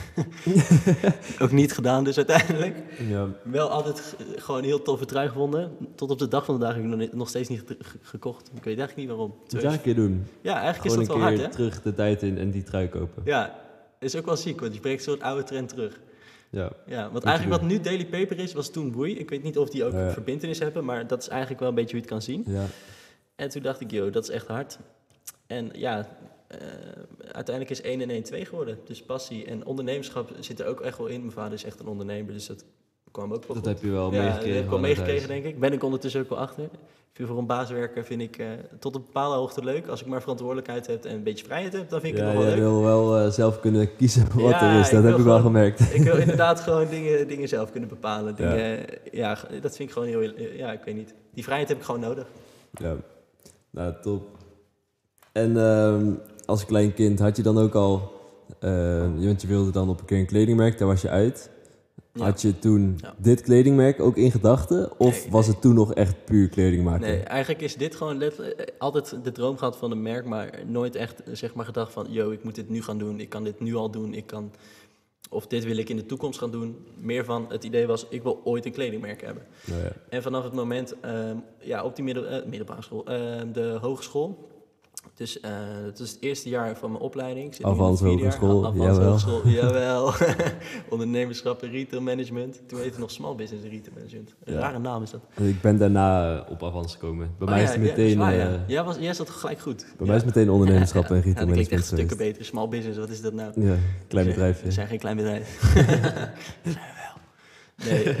ook 1.42 1.50
niet 1.50 1.72
gedaan 1.72 2.04
dus 2.04 2.16
uiteindelijk. 2.16 2.76
Ja, 3.08 3.26
Wel 3.42 3.68
altijd 3.70 4.14
gewoon 4.36 4.60
een 4.60 4.66
heel 4.66 4.82
toffe 4.82 5.04
trui 5.04 5.28
gevonden. 5.28 5.70
Tot 5.94 6.10
op 6.10 6.18
de 6.18 6.28
dag 6.28 6.44
van 6.44 6.58
vandaag 6.58 6.74
heb 6.74 6.84
ik 6.84 6.90
nog, 6.98 7.12
nog 7.12 7.28
steeds 7.28 7.48
niet 7.48 7.62
ge- 7.66 7.76
ge- 7.80 7.98
gekocht. 8.02 8.46
Ik 8.54 8.64
weet 8.64 8.78
eigenlijk 8.78 8.96
niet 8.96 9.08
waarom. 9.08 9.34
moet 9.52 9.62
jij 9.62 9.72
een 9.72 9.80
keer 9.80 9.94
doen. 9.94 10.26
Ja, 10.40 10.60
eigenlijk 10.60 10.82
Gewoon 10.82 11.02
is 11.02 11.08
een 11.08 11.12
dat 11.14 11.22
wel 11.22 11.28
keer 11.32 11.38
hard, 11.38 11.50
hè? 11.52 11.56
terug 11.56 11.82
de 11.82 11.94
tijd 11.94 12.22
in 12.22 12.38
en 12.38 12.50
die 12.50 12.62
trui 12.62 12.88
kopen. 12.88 13.22
Ja, 13.24 13.58
is 13.98 14.16
ook 14.16 14.24
wel 14.24 14.36
ziek, 14.36 14.60
want 14.60 14.74
je 14.74 14.80
brengt 14.80 14.98
een 14.98 15.10
soort 15.12 15.22
oude 15.22 15.42
trend 15.44 15.68
terug. 15.68 16.00
Ja. 16.52 16.72
Ja, 16.86 17.10
want 17.10 17.24
eigenlijk 17.24 17.60
wat 17.60 17.70
nu 17.70 17.80
Daily 17.80 18.06
Paper 18.06 18.38
is, 18.38 18.52
was 18.52 18.70
toen 18.70 18.90
Boei. 18.90 19.18
Ik 19.18 19.30
weet 19.30 19.42
niet 19.42 19.58
of 19.58 19.68
die 19.70 19.84
ook 19.84 19.92
Ja. 19.92 20.10
verbindenis 20.10 20.58
hebben, 20.58 20.84
maar 20.84 21.06
dat 21.06 21.22
is 21.22 21.28
eigenlijk 21.28 21.60
wel 21.60 21.68
een 21.68 21.74
beetje 21.74 21.96
hoe 21.96 22.04
je 22.04 22.10
het 22.10 22.14
kan 22.14 22.22
zien. 22.34 22.44
ja. 22.46 22.66
En 23.36 23.48
toen 23.48 23.62
dacht 23.62 23.80
ik, 23.80 23.90
joh, 23.90 24.12
dat 24.12 24.22
is 24.22 24.30
echt 24.30 24.46
hard. 24.46 24.78
En 25.46 25.70
ja, 25.74 26.08
eh, 26.48 26.58
uiteindelijk 27.18 27.70
is 27.70 27.82
1 27.82 28.00
en 28.00 28.10
1 28.10 28.22
2 28.22 28.44
geworden. 28.44 28.78
Dus 28.84 29.02
passie 29.02 29.44
en 29.44 29.66
ondernemerschap 29.66 30.30
zit 30.40 30.60
er 30.60 30.66
ook 30.66 30.80
echt 30.80 30.98
wel 30.98 31.06
in. 31.06 31.20
Mijn 31.20 31.32
vader 31.32 31.52
is 31.52 31.64
echt 31.64 31.80
een 31.80 31.86
ondernemer, 31.86 32.32
dus 32.32 32.46
dat 32.46 32.64
kwam 33.12 33.32
ook 33.32 33.44
wel 33.46 33.46
Dat 33.46 33.56
goed. 33.56 33.66
heb 33.66 33.82
je 33.82 33.90
wel 33.90 34.12
ja, 34.12 34.22
meegekregen. 34.22 34.54
heb 34.54 34.64
ik 34.64 34.70
wel 34.70 34.78
meegekregen, 34.78 35.28
denk 35.28 35.44
ik. 35.44 35.60
Ben 35.60 35.72
ik 35.72 35.82
ondertussen 35.82 36.20
ook 36.20 36.28
wel 36.28 36.38
achter. 36.38 36.64
Ik 36.64 37.18
vind 37.18 37.28
voor 37.28 37.38
een 37.38 37.46
baaswerker 37.46 38.04
vind 38.04 38.20
ik 38.20 38.38
eh, 38.38 38.46
tot 38.78 38.94
een 38.94 39.02
bepaalde 39.04 39.36
hoogte 39.36 39.64
leuk. 39.64 39.86
Als 39.86 40.00
ik 40.00 40.06
maar 40.06 40.20
verantwoordelijkheid 40.20 40.86
heb 40.86 41.04
en 41.04 41.14
een 41.14 41.22
beetje 41.22 41.44
vrijheid 41.44 41.72
heb, 41.72 41.88
dan 41.88 42.00
vind 42.00 42.12
ik 42.14 42.18
Ja, 42.20 42.26
het 42.26 42.34
nog 42.34 42.42
wel 42.44 42.52
leuk. 42.52 42.60
wil 42.62 42.82
wel 42.82 43.18
eh, 43.18 43.30
zelf 43.30 43.60
kunnen 43.60 43.96
kiezen 43.96 44.26
wat 44.34 44.50
Ja, 44.50 44.74
er 44.74 44.80
is. 44.80 44.86
ik 44.88 44.92
Dat 44.94 45.02
heb 45.04 45.16
ik 45.18 45.24
wel 45.24 45.36
gewoon- 45.36 45.52
gemerkt. 45.52 45.80
Ik 45.94 46.02
wil 46.02 46.16
inderdaad 46.26 46.60
gewoon 46.60 46.86
dingen, 46.88 47.28
dingen 47.28 47.48
zelf 47.48 47.70
kunnen 47.70 47.88
bepalen. 47.88 48.34
Dingen, 48.36 48.84
ja. 49.12 49.38
dat 49.60 49.76
vind 49.76 49.88
ik 49.88 49.90
gewoon 49.92 50.08
heel... 50.08 50.20
Ja, 50.56 50.72
ik 50.72 50.80
weet 50.84 50.94
niet. 50.96 51.14
Die 51.34 51.44
vrijheid 51.44 51.68
heb 51.68 51.78
ik 51.78 51.84
gewoon 51.84 52.00
nodig. 52.00 52.26
Ja, 52.72 52.94
nou 53.70 53.94
top. 54.02 54.22
En 55.32 55.56
ehm, 55.56 56.10
als 56.44 56.64
klein 56.66 56.94
kind 56.94 57.18
had 57.18 57.36
je 57.36 57.42
dan 57.42 57.58
ook 57.58 57.74
al, 57.74 58.12
eh, 58.60 59.00
want 59.24 59.42
je 59.42 59.48
wilde 59.48 59.70
dan 59.70 59.88
op 59.88 60.00
een 60.00 60.06
keer 60.06 60.18
een 60.18 60.26
kledingmerk, 60.26 60.78
daar 60.78 60.88
was 60.88 61.02
je 61.02 61.08
uit. 61.08 61.50
Ja. 62.14 62.24
Had 62.24 62.42
je 62.42 62.58
toen 62.58 62.98
Ja. 63.00 63.14
dit 63.18 63.40
kledingmerk 63.40 64.00
ook 64.00 64.16
in 64.16 64.30
gedachten? 64.30 64.98
Of 65.00 65.22
Nee, 65.22 65.30
was 65.30 65.44
nee. 65.46 65.54
het 65.54 65.62
toen 65.62 65.74
nog 65.74 65.94
echt 65.94 66.24
puur 66.24 66.48
kleding 66.48 66.84
maken? 66.84 67.00
Nee, 67.08 67.18
eigenlijk 67.20 67.60
is 67.62 67.76
dit 67.76 67.96
gewoon 67.96 68.22
altijd 68.78 69.16
de 69.24 69.32
droom 69.32 69.56
gehad 69.56 69.76
van 69.76 69.90
een 69.90 70.02
merk, 70.02 70.24
maar 70.26 70.50
nooit 70.66 70.94
echt 70.94 71.22
zeg 71.32 71.54
maar 71.54 71.64
gedacht 71.64 71.92
van, 71.92 72.06
yo, 72.10 72.30
ik 72.30 72.44
moet 72.44 72.54
dit 72.54 72.68
nu 72.68 72.82
gaan 72.82 72.98
doen, 72.98 73.20
ik 73.20 73.28
kan 73.28 73.44
dit 73.44 73.60
nu 73.60 73.74
al 73.74 73.90
doen, 73.90 74.14
ik 74.14 74.26
kan, 74.26 74.52
of 75.30 75.46
dit 75.46 75.64
wil 75.64 75.76
ik 75.76 75.88
in 75.88 75.96
de 75.96 76.06
toekomst 76.06 76.38
gaan 76.38 76.50
doen. 76.50 76.76
Meer 77.00 77.24
van 77.24 77.46
het 77.48 77.64
idee 77.64 77.86
was, 77.86 78.06
ik 78.08 78.22
wil 78.22 78.40
ooit 78.44 78.64
een 78.66 78.72
kledingmerk 78.72 79.20
hebben. 79.22 79.42
Nou 79.66 79.82
ja. 79.82 79.92
En 80.08 80.22
vanaf 80.22 80.44
het 80.44 80.52
moment, 80.52 80.94
ehm, 81.00 81.36
ja, 81.60 81.84
op 81.84 81.94
die 81.96 82.04
middel, 82.04 82.26
eh, 82.26 82.44
middelbare 82.46 82.82
school, 82.82 83.06
ehm, 83.06 83.52
de 83.52 83.78
hogeschool, 83.80 84.50
Dus 85.14 85.40
eh 85.40 85.50
het 85.84 85.98
is 85.98 86.10
het 86.10 86.22
eerste 86.22 86.48
jaar 86.48 86.76
van 86.76 86.90
mijn 86.90 87.02
opleiding. 87.02 87.46
Ik 87.46 87.52
zit 87.54 87.64
in 87.66 87.70
Avans. 87.72 88.00
Hogeschool, 88.00 88.66
Avans 88.66 88.84
jawel. 88.84 89.06
Hogeschool, 89.08 89.48
jawel. 89.62 90.12
Ondernemerschap 90.90 91.62
en 91.62 91.70
retail 91.70 92.02
management. 92.02 92.60
Toen 92.68 92.78
heette 92.78 92.90
het 92.92 92.98
nog 93.00 93.10
small 93.10 93.34
business 93.34 93.64
retail 93.64 93.94
management. 93.96 94.34
Een 94.44 94.52
Ja. 94.54 94.60
rare 94.60 94.78
naam 94.78 95.02
is 95.02 95.10
dat. 95.10 95.20
Ik 95.36 95.60
ben 95.60 95.76
daarna 95.78 96.36
eh, 96.44 96.50
op 96.50 96.62
Avans 96.62 96.92
gekomen. 96.92 97.30
Bij 97.38 97.46
Oh 97.46 97.52
mij 97.54 97.62
ja, 97.62 97.68
is 97.68 97.72
het 97.74 97.80
meteen, 97.82 98.18
ja. 98.18 98.32
eh, 98.32 98.68
Jij, 98.68 98.84
was, 98.84 98.96
jij 99.00 99.14
zat 99.14 99.30
gelijk 99.30 99.60
goed. 99.60 99.86
bij 99.98 100.06
mij 100.06 100.16
is 100.16 100.22
het 100.22 100.34
meteen 100.34 100.50
ondernemerschap 100.50 101.04
en 101.10 101.16
Ja, 101.16 101.22
retail 101.22 101.34
dat 101.46 101.54
klinkt 101.54 101.70
echt 101.72 101.80
management 101.80 102.08
stukken 102.08 102.16
beter. 102.16 102.44
Small 102.44 102.68
business, 102.68 102.98
wat 102.98 103.08
is 103.10 103.20
dat 103.20 103.32
nou? 103.32 103.60
Ja, 103.60 103.74
klein 104.08 104.26
We 104.26 104.32
bedrijfje. 104.32 104.70
zijn 104.70 104.86
geen 104.86 104.98
klein 104.98 105.16
bedrijf. 105.16 105.58
zijn 105.72 106.34
we 106.62 107.00
wel. 107.02 107.20
Nee. 107.90 108.16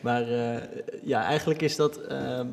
maar 0.00 0.24
ja, 1.02 1.22
eigenlijk 1.24 1.62
is 1.62 1.76
dat, 1.76 1.96
ehm, 1.96 2.46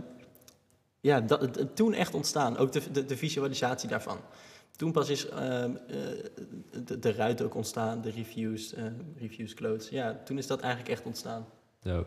ja, 1.04 1.22
dat 1.22 1.50
toen 1.76 1.94
echt 1.94 2.14
ontstaan. 2.14 2.58
Ook 2.58 2.72
de, 2.72 2.82
de, 2.92 3.06
de 3.06 3.18
visualisatie 3.18 3.90
daarvan. 3.90 4.18
Toen 4.76 4.92
pas 4.92 5.10
is 5.10 5.30
ehm, 5.30 5.72
eh, 5.88 5.96
de, 6.86 7.00
de 7.00 7.12
ruit 7.12 7.42
ook 7.44 7.56
ontstaan, 7.56 8.02
de 8.02 8.10
reviews, 8.10 8.74
eh, 8.74 8.84
reviews 9.18 9.54
clothes. 9.54 9.90
Ja, 9.90 10.22
toen 10.26 10.38
is 10.38 10.48
dat 10.48 10.60
eigenlijk 10.60 10.92
echt 10.92 11.06
ontstaan. 11.06 11.46
Ja. 11.82 12.04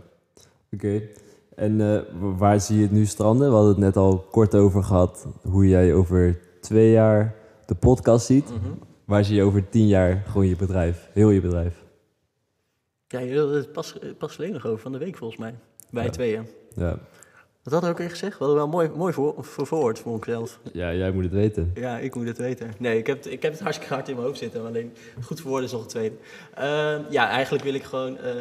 Oké. 0.73 1.03
En 1.55 1.81
eh, 1.81 2.01
wa- 2.21 2.35
waar 2.37 2.61
zie 2.61 2.77
je 2.77 2.83
het 2.83 2.91
nu 2.91 3.07
stranden? 3.07 3.49
We 3.49 3.55
hadden 3.55 3.71
het 3.73 3.81
net 3.83 3.97
al 3.97 4.19
kort 4.19 4.55
over 4.55 4.83
gehad. 4.83 5.27
Hoe 5.43 5.69
jij 5.69 5.95
over 5.95 6.41
twee 6.61 6.91
jaar 6.91 7.35
de 7.67 7.75
podcast 7.75 8.27
ziet. 8.27 8.51
Mhm. 8.51 8.73
Waar 9.05 9.25
zie 9.25 9.37
je 9.37 9.43
over 9.43 9.69
tien 9.69 9.87
jaar 9.87 10.23
gewoon 10.27 10.47
je 10.47 10.57
bedrijf? 10.57 11.09
Heel 11.13 11.31
je 11.31 11.41
bedrijf. 11.41 11.85
Ja, 13.09 13.19
het 13.21 13.73
pas, 13.73 13.95
pas 14.19 14.35
geleden 14.35 14.55
nog 14.55 14.67
over 14.67 14.79
van 14.79 14.93
de 14.93 14.99
week 14.99 15.17
volgens 15.17 15.41
mij. 15.41 15.55
Wij 15.91 16.05
Ja. 16.05 16.11
tweeën. 16.11 16.47
Ja. 16.75 16.99
Wat 17.71 17.83
we 17.83 17.89
ook 17.89 17.99
weer 17.99 18.11
gezegd? 18.11 18.33
We 18.39 18.45
hadden 18.45 18.57
wel 18.63 18.69
mooi, 18.69 18.89
mooi 18.97 19.13
voor, 19.13 19.35
verwoord 19.45 19.99
voor 19.99 20.13
onszelf. 20.13 20.59
ja, 20.73 20.95
jij 20.95 21.11
moet 21.11 21.23
het 21.25 21.33
weten. 21.33 21.71
Ja, 21.75 21.99
ik 21.99 22.15
moet 22.15 22.27
het 22.27 22.39
weten. 22.39 22.73
Nee, 22.79 22.99
ik 22.99 23.07
heb, 23.07 23.17
het- 23.17 23.33
ik 23.33 23.43
heb 23.43 23.53
het 23.53 23.61
hartstikke 23.61 23.95
hard 23.95 24.09
in 24.09 24.15
mijn 24.15 24.27
hoofd 24.27 24.39
zitten. 24.39 24.61
maar 24.61 24.69
Alleen 24.71 24.93
goed 25.23 25.41
verwoorden 25.41 25.67
is 25.67 25.73
nog 25.73 25.81
het 25.81 25.91
tweede. 25.91 26.17
Ehm, 26.55 27.03
ja, 27.11 27.29
eigenlijk 27.29 27.65
wil 27.65 27.75
ik 27.75 27.83
gewoon 27.83 28.19
eh, 28.19 28.35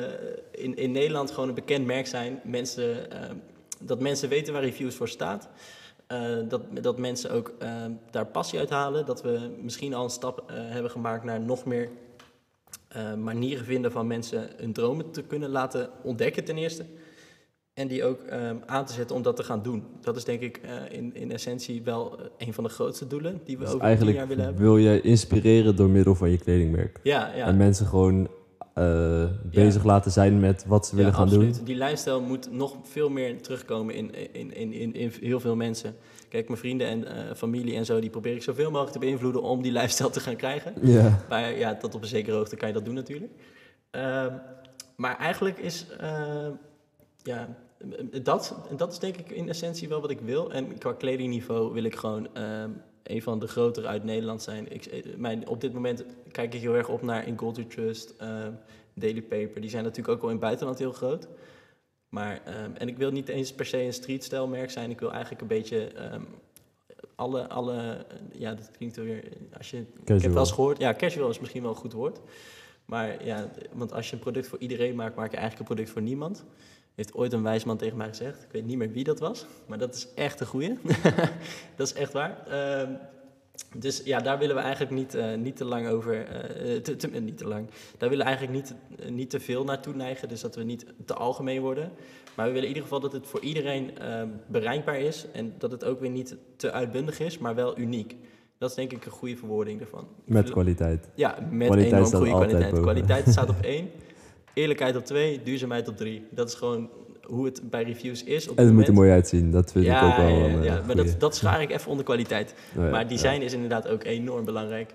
in, 0.52 0.76
in 0.76 0.92
Nederland 0.92 1.32
gewoon 1.32 1.50
een 1.50 1.56
bekend 1.56 1.86
merk 1.86 2.08
zijn. 2.08 2.40
Mensen, 2.44 3.12
ehm, 3.12 3.36
dat 3.80 4.00
mensen 4.00 4.30
weten 4.30 4.54
waar 4.54 4.62
reviews 4.64 4.96
voor 4.96 5.10
staat. 5.10 5.50
Eh, 6.08 6.22
dat, 6.48 6.62
dat 6.82 6.98
mensen 6.98 7.32
ook 7.32 7.54
ehm, 7.60 7.92
daar 8.12 8.26
passie 8.26 8.60
uit 8.60 8.70
halen. 8.70 9.06
Dat 9.06 9.22
we 9.22 9.50
misschien 9.62 9.94
al 9.94 10.04
een 10.04 10.10
stap 10.10 10.44
eh, 10.48 10.56
hebben 10.58 10.92
gemaakt 10.92 11.24
naar 11.24 11.42
nog 11.42 11.66
meer 11.66 11.90
manieren 13.18 13.66
vinden 13.66 13.92
van 13.92 14.08
mensen 14.08 14.50
hun 14.58 14.74
dromen 14.74 15.12
te 15.12 15.22
kunnen 15.24 15.50
laten 15.50 15.90
ontdekken 16.04 16.44
ten 16.44 16.58
eerste. 16.58 16.86
En 17.76 17.88
die 17.88 18.04
ook 18.04 18.22
ehm, 18.22 18.56
aan 18.66 18.86
te 18.86 18.94
zetten 18.94 19.16
om 19.16 19.22
dat 19.22 19.36
te 19.36 19.44
gaan 19.44 19.62
doen. 19.62 19.84
Dat 20.02 20.16
is 20.16 20.24
denk 20.24 20.42
ik 20.42 20.58
eh, 20.58 20.98
in, 20.98 21.16
in 21.16 21.32
essentie 21.32 21.84
wel 21.84 22.20
eh, 22.20 22.48
een 22.48 22.54
van 22.54 22.64
de 22.64 22.70
grootste 22.70 23.08
doelen 23.08 23.42
die 23.46 23.58
we 23.58 23.64
Dus 23.64 23.74
over 23.74 23.98
tien 23.98 24.14
jaar 24.14 24.28
willen 24.28 24.44
hebben. 24.44 24.62
wil 24.64 24.78
je 24.78 25.02
inspireren 25.02 25.76
door 25.76 25.90
middel 25.90 26.16
van 26.16 26.30
je 26.30 26.38
kledingmerk. 26.38 27.00
Ja, 27.04 27.32
ja. 27.36 27.46
En 27.46 27.58
mensen 27.58 27.86
gewoon 27.86 28.28
eh, 28.74 29.26
bezig 29.44 29.84
laten 29.84 30.12
zijn 30.12 30.40
met 30.40 30.66
wat 30.68 30.88
ze 30.88 30.96
willen 30.96 31.12
ja, 31.12 31.18
gaan 31.18 31.28
absoluut. 31.28 31.56
doen. 31.56 31.66
Die 31.66 31.76
lifestyle 31.76 32.20
moet 32.20 32.52
nog 32.52 32.76
veel 32.84 33.10
meer 33.10 33.42
terugkomen 33.42 33.96
in, 33.96 34.34
in, 34.34 34.54
in, 34.56 34.74
in, 34.74 34.94
in 34.94 35.12
heel 35.22 35.40
veel 35.40 35.56
mensen. 35.56 35.96
Kijk, 36.30 36.48
mijn 36.48 36.60
vrienden 36.60 36.88
en 36.88 37.06
familie 37.36 37.76
en 37.76 37.86
zo, 37.86 38.00
die 38.00 38.10
probeer 38.10 38.36
ik 38.36 38.44
zoveel 38.44 38.70
mogelijk 38.72 38.92
te 38.92 39.00
beïnvloeden 39.00 39.42
om 39.42 39.62
die 39.62 39.72
lifestyle 39.72 40.10
te 40.10 40.20
gaan 40.20 40.36
krijgen. 40.36 40.74
Ja. 40.82 41.20
Maar 41.30 41.58
ja, 41.58 41.76
tot 41.76 41.96
op 41.96 42.02
een 42.02 42.08
zekere 42.08 42.36
hoogte 42.36 42.56
kan 42.56 42.68
je 42.68 42.74
dat 42.74 42.86
doen 42.86 42.94
natuurlijk. 42.96 43.32
Ehm, 43.92 44.34
maar 44.96 45.18
eigenlijk 45.18 45.58
is, 45.58 45.86
ja, 47.24 47.56
dat, 48.24 48.56
dat 48.78 48.92
is 48.92 49.00
denk 49.00 49.18
ik 49.18 49.30
in 49.30 49.50
essentie 49.50 49.88
wel 49.88 50.02
wat 50.02 50.10
ik 50.10 50.20
wil. 50.20 50.52
En 50.52 50.78
qua 50.78 50.94
kledingniveau 50.94 51.74
wil 51.74 51.84
ik 51.84 51.96
gewoon 51.96 52.36
ehm, 52.36 52.70
een 53.04 53.22
van 53.22 53.40
de 53.40 53.48
grotere 53.48 53.88
uit 53.88 54.04
Nederland 54.04 54.42
zijn. 54.42 54.72
Ik, 54.72 54.86
eh, 54.86 55.16
mijn, 55.18 55.48
op 55.48 55.62
dit 55.62 55.74
moment 55.74 56.06
kijk 56.32 56.54
ik 56.54 56.62
heel 56.62 56.76
erg 56.76 56.90
op 56.90 57.02
naar 57.02 57.28
in 57.28 57.36
Culture 57.36 57.68
Trust, 57.68 58.14
ehm, 58.18 58.52
Daily 58.94 59.22
Paper. 59.22 59.62
Die 59.62 59.70
zijn 59.70 59.84
natuurlijk 59.84 60.16
ook 60.16 60.22
al 60.22 60.30
in 60.30 60.36
het 60.36 60.44
buitenland 60.44 60.80
heel 60.80 60.92
groot. 60.92 61.28
Maar, 62.10 62.42
ehm, 62.46 62.72
en 62.74 62.88
ik 62.88 62.98
wil 62.98 63.12
niet 63.12 63.30
eens 63.30 63.54
per 63.54 63.66
se 63.66 63.82
een 63.82 63.94
streetstijlmerk 63.94 64.72
zijn. 64.72 64.90
Ik 64.90 65.00
wil 65.00 65.12
eigenlijk 65.12 65.42
een 65.42 65.48
beetje 65.48 65.92
alle, 67.16 67.48
alle, 67.50 68.06
ja, 68.32 68.54
dat 68.54 68.72
klinkt 68.72 68.96
weer, 68.96 69.24
als 69.58 69.72
je, 69.72 69.78
ik 69.78 70.22
heb 70.22 70.32
wel 70.32 70.40
eens 70.40 70.52
gehoord, 70.52 70.80
ja, 70.80 70.94
casual 70.94 71.30
is 71.30 71.40
misschien 71.40 71.62
wel 71.62 71.72
een 71.72 71.78
goed 71.78 71.94
woord. 71.94 72.20
Maar 72.86 73.26
ja, 73.26 73.50
want 73.74 73.94
als 73.94 74.10
je 74.10 74.16
een 74.16 74.22
product 74.22 74.48
voor 74.48 74.60
iedereen 74.60 74.96
maakt, 74.96 75.16
maak 75.16 75.32
je 75.32 75.38
eigenlijk 75.38 75.60
een 75.60 75.76
product 75.76 75.94
voor 75.94 76.02
niemand. 76.02 76.46
Heeft 76.96 77.14
ooit 77.14 77.34
een 77.34 77.44
wijsman 77.44 77.78
tegen 77.78 77.98
mij 77.98 78.08
gezegd. 78.08 78.44
Ik 78.44 78.52
weet 78.52 78.66
niet 78.66 78.78
meer 78.78 78.92
wie 78.92 79.04
dat 79.04 79.20
was, 79.20 79.46
maar 79.68 79.78
dat 79.78 79.96
is 79.96 80.08
echt 80.16 80.40
een 80.40 80.48
goeie. 80.48 80.78
dat 81.76 81.88
is 81.88 81.94
echt 81.94 82.14
waar. 82.14 82.48
Ehm, 82.48 82.92
dus 83.78 84.02
ja, 84.06 84.20
daar 84.20 84.38
willen 84.40 84.56
we 84.56 84.62
eigenlijk 84.62 84.92
niet, 84.92 85.16
eh, 85.16 85.34
niet 85.36 85.56
te 85.58 85.66
lang 85.66 85.88
over, 85.88 86.26
eh, 86.28 86.76
te, 86.82 86.96
te- 86.96 87.08
niet 87.08 87.38
te 87.38 87.48
lang. 87.48 87.68
Daar 87.98 88.10
willen 88.10 88.26
we 88.26 88.32
eigenlijk 88.32 88.54
niet, 88.64 88.76
eh, 89.00 89.10
niet 89.12 89.30
te 89.30 89.40
veel 89.40 89.64
naartoe 89.64 89.96
neigen, 89.96 90.28
dus 90.30 90.42
dat 90.42 90.56
we 90.56 90.64
niet 90.64 90.86
te 91.06 91.14
algemeen 91.14 91.62
worden. 91.62 91.92
Maar 92.36 92.46
we 92.46 92.52
willen 92.52 92.68
in 92.70 92.76
ieder 92.76 92.84
geval 92.84 93.00
dat 93.00 93.12
het 93.14 93.28
voor 93.28 93.40
iedereen 93.40 93.98
ehm, 93.98 94.28
bereikbaar 94.48 95.00
is 95.00 95.26
en 95.32 95.54
dat 95.58 95.72
het 95.72 95.84
ook 95.86 96.00
weer 96.00 96.10
niet 96.10 96.36
te 96.56 96.72
uitbundig 96.72 97.20
is, 97.20 97.38
maar 97.38 97.56
wel 97.56 97.78
uniek. 97.80 98.16
Dat 98.58 98.70
is 98.70 98.76
denk 98.76 98.92
ik 98.92 99.06
een 99.06 99.12
goede 99.12 99.38
verwoording 99.38 99.82
ervan. 99.82 100.08
Met 100.26 100.50
kwaliteit. 100.50 101.10
Ja, 101.16 101.38
met 101.52 101.68
Kwaliteit 101.68 101.94
enorm 101.94 102.12
goede 102.16 102.32
kwaliteit. 102.32 102.70
boven. 102.70 102.82
Kwaliteit 102.84 103.28
staat 103.28 103.50
op 103.50 103.62
één, 103.76 103.90
eerlijkheid 104.56 104.96
op 104.96 105.06
twee, 105.06 105.42
duurzaamheid 105.44 105.88
op 105.88 105.98
drie. 105.98 106.28
Dat 106.30 106.48
is 106.48 106.54
gewoon 106.54 106.90
hoe 107.28 107.46
het 107.46 107.70
bij 107.70 107.84
reviews 107.84 108.24
is. 108.24 108.48
Op 108.48 108.58
En 108.58 108.66
het 108.66 108.74
moet 108.74 108.88
er 108.88 108.94
mooi 108.94 109.12
uitzien. 109.12 109.52
Dat 109.52 109.72
vind 109.72 109.86
ik 109.86 109.92
ook 109.92 110.18
wel 110.18 110.28
ja, 110.28 110.46
een 110.46 110.64
ja, 110.64 110.78
eh, 110.78 110.86
maar 110.86 110.96
dat, 110.96 111.16
dat 111.20 111.36
schaar 111.36 111.62
ik 111.62 111.72
even 111.72 111.90
onder 111.90 112.06
kwaliteit. 112.06 112.56
Oh 112.78 112.84
ja, 112.84 112.90
maar 112.90 113.02
ja. 113.02 113.08
design 113.08 113.42
is 113.42 113.54
inderdaad 113.54 113.88
ook 113.88 114.04
enorm 114.04 114.46
belangrijk. 114.46 114.94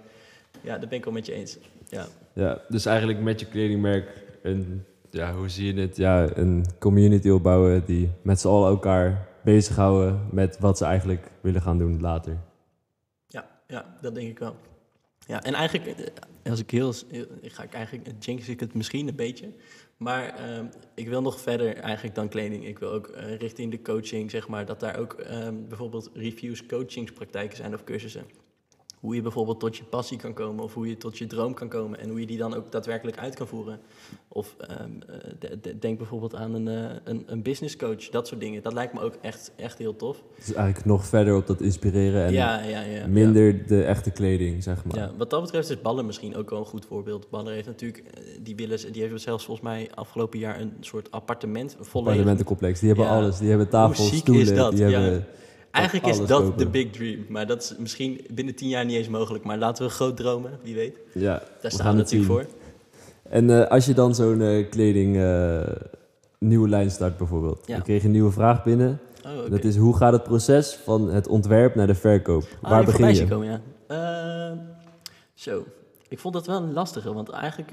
Ja, 0.60 0.78
dat 0.78 0.88
ben 0.88 0.98
ik 0.98 1.04
wel 1.04 1.12
met 1.12 1.26
je 1.26 1.32
eens. 1.32 1.58
Ja, 1.88 2.06
Ja, 2.32 2.60
Dus 2.68 2.86
eigenlijk 2.86 3.20
met 3.20 3.40
je 3.40 3.46
kledingmerk 3.46 4.08
een, 4.42 4.84
ja, 5.10 5.34
hoe 5.34 5.48
zie 5.48 5.74
je 5.74 5.80
het? 5.80 5.96
ja, 5.96 6.28
een 6.34 6.66
community 6.78 7.28
opbouwen 7.28 7.82
die 7.86 8.10
met 8.22 8.40
z'n 8.40 8.48
allen 8.48 8.68
elkaar 8.68 9.28
bezighouden 9.44 10.28
met 10.30 10.58
wat 10.58 10.78
ze 10.78 10.84
eigenlijk 10.84 11.30
willen 11.40 11.62
gaan 11.62 11.78
doen 11.78 12.00
later. 12.00 12.36
ja, 13.26 13.48
ja 13.66 13.94
dat 14.00 14.14
denk 14.14 14.28
ik 14.28 14.38
wel. 14.38 14.54
Ja, 15.30 15.42
en 15.42 15.54
eigenlijk, 15.54 15.98
eh, 15.98 16.50
als 16.50 16.60
ik 16.60 16.70
heel, 16.70 16.92
ga 17.42 17.62
ik 17.62 17.72
eigenlijk, 17.72 18.24
jinx 18.24 18.48
ik 18.48 18.60
het 18.60 18.74
misschien 18.74 19.08
een 19.08 19.16
beetje. 19.16 19.52
Maar 19.96 20.34
ehm, 20.34 20.64
ik 20.94 21.08
wil 21.08 21.22
nog 21.22 21.40
verder 21.40 21.76
eigenlijk 21.76 22.14
dan 22.14 22.28
kleding. 22.28 22.66
Ik 22.66 22.78
wil 22.78 22.92
ook 22.92 23.06
eh, 23.06 23.36
richting 23.36 23.70
de 23.70 23.82
coaching, 23.82 24.30
zeg 24.30 24.48
maar, 24.48 24.66
dat 24.66 24.80
daar 24.80 24.98
ook 24.98 25.12
ehm, 25.12 25.54
bijvoorbeeld 25.68 26.10
reviews, 26.14 26.66
coachingspraktijken 26.66 27.56
zijn 27.56 27.74
of 27.74 27.84
cursussen. 27.84 28.24
Hoe 29.00 29.14
je 29.14 29.22
bijvoorbeeld 29.22 29.60
tot 29.60 29.76
je 29.76 29.84
passie 29.84 30.18
kan 30.18 30.32
komen 30.32 30.64
of 30.64 30.74
hoe 30.74 30.88
je 30.88 30.96
tot 30.96 31.18
je 31.18 31.26
droom 31.26 31.54
kan 31.54 31.68
komen 31.68 31.98
en 32.00 32.08
hoe 32.08 32.20
je 32.20 32.26
die 32.26 32.38
dan 32.38 32.54
ook 32.54 32.72
daadwerkelijk 32.72 33.18
uit 33.18 33.34
kan 33.34 33.46
voeren. 33.46 33.80
Of 34.28 34.56
ehm, 34.58 34.90
eh, 35.08 35.30
de- 35.38 35.58
de- 35.60 35.78
denk 35.78 35.98
bijvoorbeeld 35.98 36.34
aan 36.34 36.54
een, 36.54 36.68
eh, 36.68 36.96
een, 37.04 37.22
een 37.26 37.42
business 37.42 37.76
coach, 37.76 38.08
dat 38.08 38.26
soort 38.28 38.40
dingen. 38.40 38.62
Dat 38.62 38.72
lijkt 38.72 38.92
me 38.92 39.00
ook 39.00 39.14
echt, 39.20 39.52
echt 39.56 39.78
heel 39.78 39.96
tof. 39.96 40.22
Dus 40.36 40.52
eigenlijk 40.52 40.86
nog 40.86 41.04
verder 41.06 41.36
op 41.36 41.46
dat 41.46 41.60
inspireren 41.60 42.24
en 42.24 42.32
ja, 42.32 42.62
ja, 42.62 42.80
ja. 42.80 43.06
minder 43.06 43.66
de 43.66 43.82
echte 43.82 44.10
kleding, 44.10 44.62
zeg 44.62 44.84
maar. 44.84 44.96
Ja, 44.96 45.10
wat 45.16 45.30
dat 45.30 45.42
betreft 45.42 45.70
is 45.70 45.80
Baller 45.82 46.04
misschien 46.04 46.36
ook 46.36 46.50
wel 46.50 46.58
een 46.58 46.64
goed 46.64 46.84
voorbeeld. 46.86 47.30
Baller 47.30 47.52
heeft 47.52 47.66
natuurlijk, 47.66 48.04
eh, 48.14 48.22
die, 48.42 48.56
willen, 48.56 48.92
die 48.92 49.02
heeft 49.02 49.22
zelfs 49.22 49.44
volgens 49.44 49.66
mij 49.66 49.88
afgelopen 49.94 50.38
jaar 50.38 50.60
een 50.60 50.72
soort 50.80 51.10
appartement 51.10 51.76
volledig. 51.80 52.10
Appartementencomplex, 52.10 52.80
die 52.80 52.88
hebben 52.88 53.08
alles. 53.08 53.38
Die 53.38 53.48
hebben 53.48 53.68
tafels, 53.68 54.16
stoelen, 54.16 54.74
die 54.74 54.84
hebben... 54.84 55.26
Eigenlijk 55.70 56.06
is 56.06 56.26
dat 56.26 56.42
kopen. 56.42 56.58
de 56.58 56.66
big 56.66 56.90
dream. 56.90 57.24
Maar 57.28 57.46
dat 57.46 57.62
is 57.62 57.74
misschien 57.78 58.26
binnen 58.30 58.54
tien 58.54 58.68
jaar 58.68 58.84
niet 58.84 58.96
eens 58.96 59.08
mogelijk. 59.08 59.44
Maar 59.44 59.58
laten 59.58 59.84
we 59.84 59.90
groot 59.90 60.16
dromen, 60.16 60.58
wie 60.62 60.74
weet. 60.74 60.96
Ja, 61.14 61.42
Daar 61.60 61.70
staan 61.70 61.90
we 61.90 61.98
natuurlijk 61.98 62.30
voor. 62.30 62.46
En 63.28 63.50
eh, 63.50 63.70
als 63.70 63.86
je 63.86 63.94
dan 63.94 64.14
zo'n 64.14 64.40
eh, 64.40 64.70
kleding 64.70 65.16
eh, 65.16 65.60
nieuwe 66.38 66.68
lijn 66.68 66.90
start 66.90 67.16
bijvoorbeeld. 67.16 67.62
Ja. 67.66 67.74
Dan 67.74 67.82
kreeg 67.82 68.00
je 68.00 68.06
een 68.06 68.12
nieuwe 68.12 68.32
vraag 68.32 68.64
binnen. 68.64 69.00
Oh. 69.26 69.50
Dat 69.50 69.64
is 69.64 69.76
hoe 69.76 69.96
gaat 69.96 70.12
het 70.12 70.22
proces 70.22 70.74
van 70.84 71.10
het 71.10 71.28
ontwerp 71.28 71.74
naar 71.74 71.86
de 71.86 71.94
verkoop? 71.94 72.44
Ah, 72.62 72.70
Waar 72.70 72.84
begin 72.84 73.14
je? 73.14 73.28
Komen, 73.28 73.46
ja. 73.46 73.60
Zo, 75.34 75.64
ik 76.08 76.18
vond 76.18 76.34
dat 76.34 76.46
wel 76.46 76.56
een 76.56 76.72
lastige. 76.72 77.12
Want 77.12 77.28
eigenlijk 77.28 77.72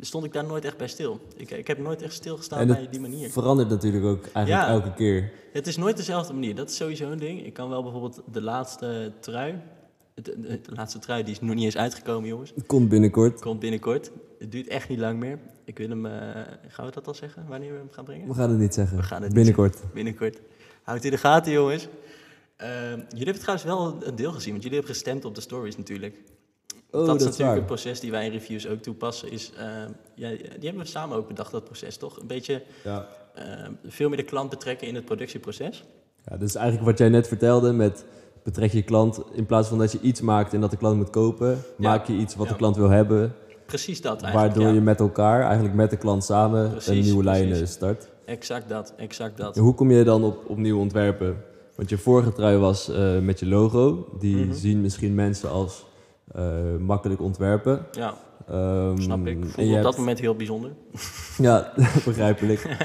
stond 0.00 0.24
ik 0.24 0.32
daar 0.32 0.44
nooit 0.44 0.64
echt 0.64 0.76
bij 0.76 0.88
stil. 0.88 1.20
Ik, 1.36 1.50
ik 1.50 1.66
heb 1.66 1.78
nooit 1.78 2.02
echt 2.02 2.12
stilgestaan 2.12 2.66
bij 2.66 2.80
het 2.80 2.90
die 2.92 3.00
manier. 3.00 3.30
verandert 3.30 3.68
natuurlijk 3.68 4.04
ook 4.04 4.22
eigenlijk 4.32 4.66
Ja. 4.66 4.68
elke 4.68 4.94
keer. 4.94 5.30
Het 5.52 5.66
is 5.66 5.76
nooit 5.76 5.96
dezelfde 5.96 6.32
manier. 6.32 6.54
Dat 6.54 6.70
is 6.70 6.76
sowieso 6.76 7.10
een 7.10 7.18
ding. 7.18 7.46
Ik 7.46 7.52
kan 7.52 7.68
wel 7.68 7.82
bijvoorbeeld 7.82 8.22
de 8.32 8.42
laatste 8.42 9.12
trui. 9.20 9.54
De, 10.14 10.22
de- 10.22 10.60
de 10.62 10.72
laatste 10.74 10.98
trui 10.98 11.22
die 11.22 11.32
is 11.32 11.40
nog 11.40 11.54
niet 11.54 11.64
eens 11.64 11.76
uitgekomen, 11.76 12.28
jongens. 12.28 12.52
Het 12.54 12.66
komt 12.66 12.88
binnenkort. 12.88 13.40
Komt 13.40 13.60
binnenkort. 13.60 14.10
Het 14.38 14.52
duurt 14.52 14.66
echt 14.68 14.88
niet 14.88 14.98
lang 14.98 15.18
meer. 15.18 15.38
Ik 15.64 15.78
wil 15.78 15.88
hem. 15.88 16.06
eh, 16.06 16.12
gaan 16.68 16.86
we 16.86 16.92
dat 16.92 17.06
al 17.06 17.14
zeggen? 17.14 17.44
Wanneer 17.48 17.72
we 17.72 17.78
hem 17.78 17.88
gaan 17.90 18.04
brengen? 18.04 18.28
We 18.28 18.34
gaan 18.34 18.50
het 18.50 18.58
niet 18.58 18.74
zeggen. 18.74 18.96
We 18.96 19.02
gaan 19.02 19.22
het 19.22 19.32
binnenkort. 19.34 19.78
Binnenkort. 19.94 20.38
Houd 20.82 21.04
in 21.04 21.10
de 21.10 21.16
gaten, 21.18 21.52
jongens. 21.52 21.88
Ehm, 22.56 22.98
jullie 23.08 23.24
hebben 23.24 23.38
trouwens 23.42 23.64
wel 23.66 23.96
een 24.08 24.16
deel 24.16 24.32
gezien, 24.32 24.50
want 24.50 24.62
jullie 24.62 24.78
hebben 24.78 24.94
gestemd 24.96 25.24
op 25.24 25.34
de 25.34 25.40
stories 25.40 25.76
natuurlijk. 25.76 26.16
Oh, 26.90 27.06
dat, 27.06 27.16
is 27.20 27.24
natuurlijk 27.26 27.58
een 27.58 27.64
proces 27.64 28.00
die 28.00 28.10
wij 28.10 28.24
in 28.26 28.30
reviews 28.32 28.68
ook 28.68 28.80
toepassen. 28.82 29.30
Is, 29.32 29.52
ja, 30.14 30.28
die 30.30 30.38
hebben 30.68 30.82
we 30.82 30.88
samen 30.88 31.16
ook 31.16 31.28
bedacht, 31.28 31.52
dat 31.52 31.64
proces, 31.64 31.96
toch? 31.96 32.20
Een 32.20 32.26
beetje 32.26 32.62
Ja. 32.84 33.06
ehm, 33.34 33.72
veel 33.86 34.08
meer 34.08 34.16
de 34.16 34.22
klant 34.24 34.50
betrekken 34.50 34.86
in 34.88 34.94
het 34.94 35.04
productieproces. 35.04 35.84
ja, 36.24 36.36
dus 36.36 36.54
eigenlijk 36.54 36.86
wat 36.86 36.98
jij 36.98 37.08
net 37.08 37.28
vertelde 37.28 37.72
met 37.72 38.04
betrek 38.42 38.72
je 38.72 38.82
klant, 38.82 39.20
in 39.32 39.46
plaats 39.46 39.68
van 39.68 39.78
dat 39.78 39.92
je 39.92 39.98
iets 40.00 40.20
maakt 40.20 40.52
en 40.54 40.60
dat 40.60 40.70
de 40.70 40.76
klant 40.76 40.96
moet 40.96 41.10
kopen, 41.10 41.58
maak 41.76 42.06
je 42.06 42.12
iets 42.12 42.34
wat 42.36 42.46
Ja. 42.46 42.52
de 42.52 42.58
klant 42.58 42.76
wil 42.76 42.88
hebben, 42.88 43.34
Precies 43.66 44.00
dat 44.00 44.22
eigenlijk. 44.22 44.54
waardoor 44.54 44.74
je 44.74 44.80
met 44.80 45.00
elkaar, 45.00 45.42
eigenlijk 45.42 45.74
met 45.74 45.90
de 45.90 45.96
klant 45.96 46.24
samen, 46.24 46.72
een 46.86 47.00
nieuwe 47.00 47.24
lijn 47.24 47.46
precies. 47.48 47.62
eh, 47.68 47.70
start. 47.74 48.08
Exact 48.24 48.68
dat, 48.68 48.92
exact 48.96 49.36
dat. 49.36 49.56
En 49.56 49.62
hoe 49.62 49.74
kom 49.74 49.90
je 49.90 50.04
dan 50.04 50.24
op, 50.24 50.44
op 50.48 50.56
nieuwe 50.56 50.80
ontwerpen? 50.80 51.36
Want 51.74 51.88
je 51.88 51.98
vorige 51.98 52.32
trui 52.32 52.56
was 52.58 52.88
eh, 52.88 53.18
met 53.18 53.38
je 53.40 53.46
logo. 53.46 54.08
Die 54.18 54.36
Mhm. 54.36 54.54
zien 54.54 54.80
misschien 54.80 55.14
mensen 55.14 55.50
als 55.50 55.80
eh, 55.80 55.86
makkelijk 56.78 57.20
ontwerpen. 57.20 57.86
Ja, 57.92 58.14
Ehm, 58.48 58.96
snap 58.98 59.26
ik. 59.26 59.38
je 59.56 59.76
op 59.76 59.82
dat 59.82 59.96
moment 59.96 60.20
heel 60.20 60.34
bijzonder. 60.34 60.70
Ja, 61.38 61.72
begrijpelijk. 62.04 62.66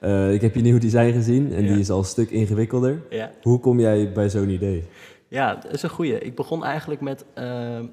Eh, 0.00 0.32
ik 0.32 0.40
heb 0.40 0.54
je 0.54 0.60
nieuw 0.60 0.78
design 0.78 1.12
gezien 1.12 1.52
en 1.52 1.62
Ja. 1.64 1.70
die 1.70 1.78
is 1.80 1.90
al 1.90 1.98
een 1.98 2.04
stuk 2.04 2.30
ingewikkelder. 2.30 3.02
Ja. 3.10 3.30
Hoe 3.42 3.60
kom 3.60 3.80
jij 3.80 4.12
bij 4.12 4.28
zo'n 4.30 4.48
idee? 4.48 4.84
Ja, 5.28 5.54
dat 5.54 5.72
is 5.72 5.82
een 5.82 5.90
goeie. 5.90 6.18
Ik 6.18 6.34
begon 6.34 6.64
eigenlijk 6.64 7.00
met, 7.00 7.24
ehm, 7.34 7.84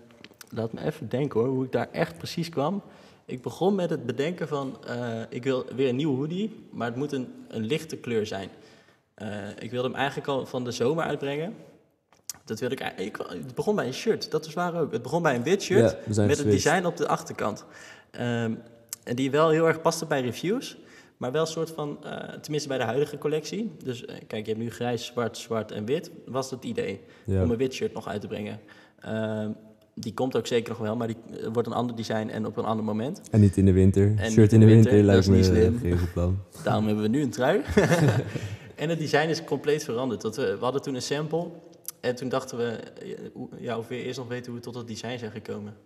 laat 0.50 0.73
me 0.73 0.84
even 0.86 1.10
denken 1.10 1.39
hoor, 1.39 1.50
hoe 1.50 1.65
ik 1.65 1.71
daar 1.71 1.88
echt 1.91 2.17
precies 2.17 2.50
kwam. 2.50 2.82
Ik 3.26 3.41
begon 3.41 3.76
met 3.76 3.89
het 3.89 4.06
bedenken 4.06 4.47
van, 4.47 4.78
eh, 4.88 5.21
ik 5.30 5.43
wil 5.43 5.65
weer 5.76 5.89
een 5.89 5.95
nieuwe 5.95 6.15
hoodie, 6.17 6.67
maar 6.71 6.88
het 6.88 6.95
moet 6.95 7.12
een, 7.12 7.28
een 7.47 7.65
lichte 7.65 7.95
kleur 7.97 8.26
zijn. 8.26 8.50
Eh, 9.13 9.28
ik 9.60 9.71
wilde 9.71 9.88
hem 9.88 9.97
eigenlijk 9.97 10.28
al 10.28 10.45
van 10.45 10.63
de 10.63 10.71
zomer 10.71 11.04
uitbrengen. 11.04 11.54
Dat 12.47 12.60
wilde 12.60 12.75
ik, 12.75 12.81
eigenlijk- 12.81 13.17
ik, 13.31 13.43
het 13.45 13.55
begon 13.55 13.75
bij 13.75 13.88
een 13.88 13.93
shirt, 13.93 14.31
dat 14.31 14.45
is 14.45 14.53
waar 14.53 14.81
ook. 14.81 14.91
Het 14.91 15.01
begon 15.01 15.21
bij 15.21 15.36
een 15.36 15.43
wit 15.43 15.62
shirt 15.62 15.79
Ja, 15.91 15.97
met 16.07 16.15
het 16.17 16.27
geswitcht. 16.29 16.43
design 16.63 16.86
op 16.86 16.97
de 16.97 17.07
achterkant. 17.07 17.65
Ehm, 18.12 18.53
en 19.03 19.15
die 19.15 19.31
wel 19.31 19.49
heel 19.49 19.67
erg 19.67 19.81
paste 19.81 20.05
bij 20.05 20.21
reviews, 20.21 20.77
maar 21.17 21.31
wel 21.31 21.41
een 21.41 21.47
soort 21.47 21.69
van, 21.71 21.97
eh, 22.03 22.12
tenminste 22.41 22.67
bij 22.69 22.77
de 22.77 22.83
huidige 22.83 23.17
collectie. 23.17 23.71
Dus 23.83 24.05
eh, 24.05 24.15
kijk, 24.27 24.45
je 24.45 24.51
hebt 24.51 24.63
nu 24.63 24.71
grijs, 24.71 25.05
zwart, 25.05 25.38
zwart 25.38 25.71
en 25.71 25.86
wit, 25.86 26.12
was 26.25 26.51
het 26.51 26.63
idee 26.63 27.01
Ja. 27.25 27.43
om 27.43 27.51
een 27.51 27.57
wit 27.57 27.73
shirt 27.73 27.93
nog 27.93 28.07
uit 28.07 28.21
te 28.21 28.27
brengen. 28.27 28.60
Ehm, 28.99 29.49
die 29.93 30.13
komt 30.13 30.36
ook 30.38 30.47
zeker 30.47 30.69
nog 30.69 30.77
wel, 30.79 30.95
maar 30.95 31.07
die 31.07 31.17
eh, 31.41 31.47
wordt 31.53 31.67
een 31.67 31.73
ander 31.73 31.95
design 31.95 32.27
en 32.27 32.45
op 32.45 32.57
een 32.57 32.65
ander 32.65 32.86
moment. 32.86 33.21
En 33.31 33.39
niet 33.39 33.57
in 33.57 33.65
de 33.65 33.71
winter. 33.73 34.13
En 34.17 34.31
Shirt 34.31 34.53
in 34.53 34.60
de 34.60 34.65
winter, 34.65 34.91
dat 34.95 35.03
lijkt 35.05 35.27
me 35.27 35.36
niet 35.36 35.45
slim. 35.45 35.79
geen 35.81 35.97
goed 35.99 36.13
plan. 36.13 36.39
Daarom 36.63 36.86
hebben 36.86 37.03
we 37.03 37.10
nu 37.10 37.21
een 37.21 37.29
trui. 37.31 37.62
en 38.75 38.89
het 38.89 38.99
design 38.99 39.29
is 39.29 39.43
compleet 39.43 39.83
veranderd. 39.83 40.21
Dat 40.21 40.36
we, 40.36 40.55
we 40.57 40.63
hadden 40.63 40.81
toen 40.81 40.95
een 40.95 41.01
sample 41.01 41.47
en 42.01 42.15
toen 42.15 42.29
dachten 42.29 42.57
we, 42.57 42.65
eh, 42.69 43.17
hoe- 43.33 43.49
ja, 43.60 43.77
of 43.77 43.88
we 43.88 43.95
eerst 43.95 44.17
nog 44.19 44.27
weten 44.27 44.45
hoe 44.51 44.55
we 44.55 44.65
tot 44.65 44.75
het 44.75 44.88
design 44.88 45.17
zijn 45.17 45.31
gekomen. 45.31 45.77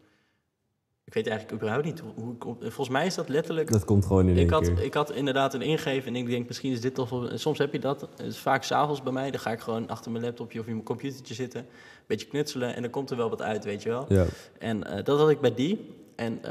Ik 1.04 1.14
weet 1.14 1.28
eigenlijk 1.28 1.58
überhaupt 1.58 1.86
niet 1.86 2.02
hoe, 2.16 2.34
ik 2.34 2.46
op- 2.46 2.62
Volgens 2.62 2.90
mij 2.90 3.06
is 3.06 3.16
dat 3.16 3.30
letterlijk 3.30 3.72
Dat 3.72 3.86
komt 3.86 4.06
gewoon 4.06 4.28
in 4.28 4.36
één 4.36 4.46
ik 4.46 4.50
had, 4.50 4.62
keer. 4.74 4.84
ik 4.84 4.94
had 4.94 5.12
inderdaad 5.12 5.54
een 5.54 5.62
ingeven 5.62 6.08
en 6.08 6.16
ik 6.16 6.28
denk 6.30 6.48
misschien 6.48 6.72
is 6.72 6.82
dit 6.82 6.96
toch 6.96 7.10
wel... 7.10 7.38
Soms 7.38 7.58
heb 7.58 7.72
je 7.74 7.80
dat, 7.80 8.02
het 8.02 8.20
is 8.20 8.38
vaak 8.38 8.64
s'avonds 8.64 9.02
bij 9.04 9.12
mij. 9.14 9.32
Dan 9.32 9.40
ga 9.40 9.52
ik 9.52 9.60
gewoon 9.60 9.88
achter 9.88 10.12
mijn 10.12 10.24
laptopje 10.24 10.60
of 10.60 10.66
in 10.66 10.74
mijn 10.74 10.86
computertje 10.86 11.34
zitten. 11.34 11.60
Een 11.62 11.68
beetje 12.08 12.28
knutselen 12.28 12.76
en 12.76 12.82
dan 12.82 12.92
komt 12.92 13.10
er 13.10 13.18
wel 13.18 13.30
wat 13.30 13.42
uit, 13.42 13.64
weet 13.64 13.84
je 13.84 13.90
wel. 13.90 14.06
Ja. 14.10 14.26
En 14.60 14.84
eh, 14.84 15.04
dat 15.04 15.20
had 15.20 15.30
ik 15.30 15.40
bij 15.42 15.54
die. 15.54 15.96
En 16.16 16.42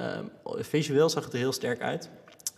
visueel 0.58 1.08
zag 1.08 1.24
het 1.24 1.32
er 1.32 1.38
heel 1.38 1.52
sterk 1.52 1.80
uit. 1.80 2.10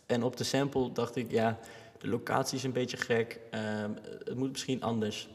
En 0.06 0.22
op 0.22 0.36
de 0.36 0.44
sample 0.44 0.92
dacht 0.92 1.16
ik, 1.16 1.30
ja, 1.30 1.58
de 1.98 2.08
locatie 2.08 2.56
is 2.58 2.64
een 2.64 2.72
beetje 2.72 2.96
gek. 2.96 3.40
Ehm, 3.50 3.90
het 4.24 4.34
moet 4.36 4.50
misschien 4.50 4.82
anders. 4.82 5.28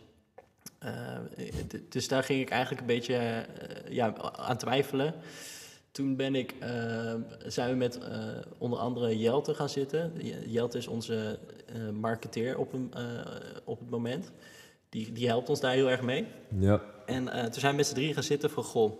D- 1.67 1.91
dus 1.91 2.07
daar 2.07 2.23
ging 2.23 2.41
ik 2.41 2.49
eigenlijk 2.49 2.81
een 2.81 2.87
beetje 2.87 3.15
eh, 3.15 3.91
ja, 3.93 4.13
aan 4.35 4.57
twijfelen. 4.57 5.13
Toen 5.91 6.15
ben 6.15 6.35
ik, 6.35 6.53
ehm, 6.59 7.21
zijn 7.45 7.69
we 7.69 7.75
met 7.75 7.97
eh, 7.99 8.17
onder 8.57 8.79
andere 8.79 9.17
Jelte 9.17 9.53
gaan 9.55 9.69
zitten. 9.69 10.11
Je- 10.21 10.43
Jelte 10.51 10.77
is 10.77 10.87
onze 10.87 11.39
eh, 11.73 11.89
marketeer 11.89 12.57
op, 12.57 12.73
een, 12.73 12.91
eh, 12.93 13.03
op 13.63 13.79
het 13.79 13.89
moment. 13.89 14.31
Die, 14.89 15.11
die 15.11 15.27
helpt 15.27 15.49
ons 15.49 15.59
daar 15.59 15.73
heel 15.73 15.89
erg 15.89 16.01
mee. 16.01 16.25
ja. 16.59 16.81
En 17.05 17.29
eh, 17.29 17.43
toen 17.43 17.59
zijn 17.59 17.71
we 17.71 17.77
met 17.77 17.87
z'n 17.87 17.93
drie 17.93 18.13
gaan 18.13 18.23
zitten 18.23 18.49
van, 18.49 18.63
goh, 18.63 18.99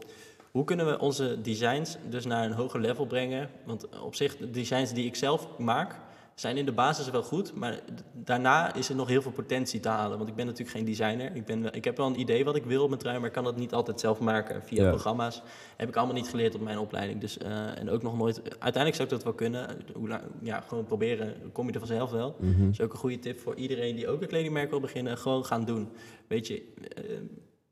hoe 0.52 0.64
kunnen 0.64 0.86
we 0.86 1.00
onze 1.00 1.42
designs 1.42 1.98
dus 2.10 2.26
naar 2.26 2.46
een 2.46 2.52
hoger 2.52 2.80
level 2.80 3.06
brengen? 3.06 3.50
Want 3.66 4.00
op 4.00 4.16
zich, 4.16 4.38
de 4.38 4.50
designs 4.52 4.94
die 4.94 5.06
ik 5.06 5.16
zelf 5.16 5.58
maak, 5.58 5.96
zijn 6.40 6.58
in 6.58 6.66
de 6.66 6.72
basis 6.72 7.10
wel 7.10 7.24
goed, 7.24 7.54
maar 7.54 7.80
daarna 8.14 8.74
is 8.74 8.90
er 8.90 8.96
nog 8.96 9.08
heel 9.08 9.22
veel 9.22 9.32
potentie 9.32 9.80
te 9.80 9.90
halen. 9.90 10.18
Want 10.18 10.30
ik 10.30 10.36
ben 10.36 10.46
natuurlijk 10.46 10.76
geen 10.78 10.86
designer. 10.86 11.36
Ik, 11.36 11.46
ben, 11.46 11.74
ik 11.74 11.84
heb 11.84 11.98
wel 11.98 12.08
een 12.08 12.20
idee 12.20 12.46
wat 12.46 12.56
ik 12.56 12.64
wil 12.66 12.82
op 12.84 12.90
mijn 12.90 13.02
trui, 13.02 13.18
maar 13.18 13.28
ik 13.28 13.34
kan 13.34 13.44
dat 13.44 13.58
niet 13.58 13.74
altijd 13.74 14.00
zelf 14.00 14.20
maken 14.20 14.64
via 14.64 14.84
Ja. 14.84 14.90
programma's. 14.90 15.42
Heb 15.78 15.88
ik 15.90 15.96
allemaal 15.96 16.16
niet 16.16 16.30
geleerd 16.30 16.56
op 16.56 16.62
mijn 16.62 16.78
opleiding. 16.78 17.22
Dus, 17.22 17.38
eh, 17.38 17.78
en 17.80 17.90
ook 17.90 18.02
nog 18.04 18.18
nooit, 18.18 18.42
uiteindelijk 18.44 18.96
zou 18.96 19.08
ik 19.08 19.14
dat 19.14 19.24
wel 19.24 19.34
kunnen. 19.34 19.68
Hoe 19.94 20.08
lang- 20.08 20.24
ja, 20.42 20.62
gewoon 20.68 20.86
proberen, 20.86 21.36
kom 21.52 21.68
je 21.68 21.74
er 21.74 21.80
vanzelf 21.80 22.12
wel. 22.12 22.36
Mhm. 22.40 22.62
Dat 22.64 22.72
is 22.72 22.82
ook 22.82 22.92
een 22.94 23.00
goede 23.00 23.20
tip 23.20 23.40
voor 23.40 23.56
iedereen 23.56 23.96
die 23.96 24.08
ook 24.08 24.22
een 24.22 24.28
kledingmerk 24.28 24.70
wil 24.70 24.80
beginnen. 24.80 25.18
Gewoon 25.18 25.46
gaan 25.46 25.66
doen. 25.66 25.90
Weet 26.28 26.48
je, 26.48 26.64
eh, 26.96 27.04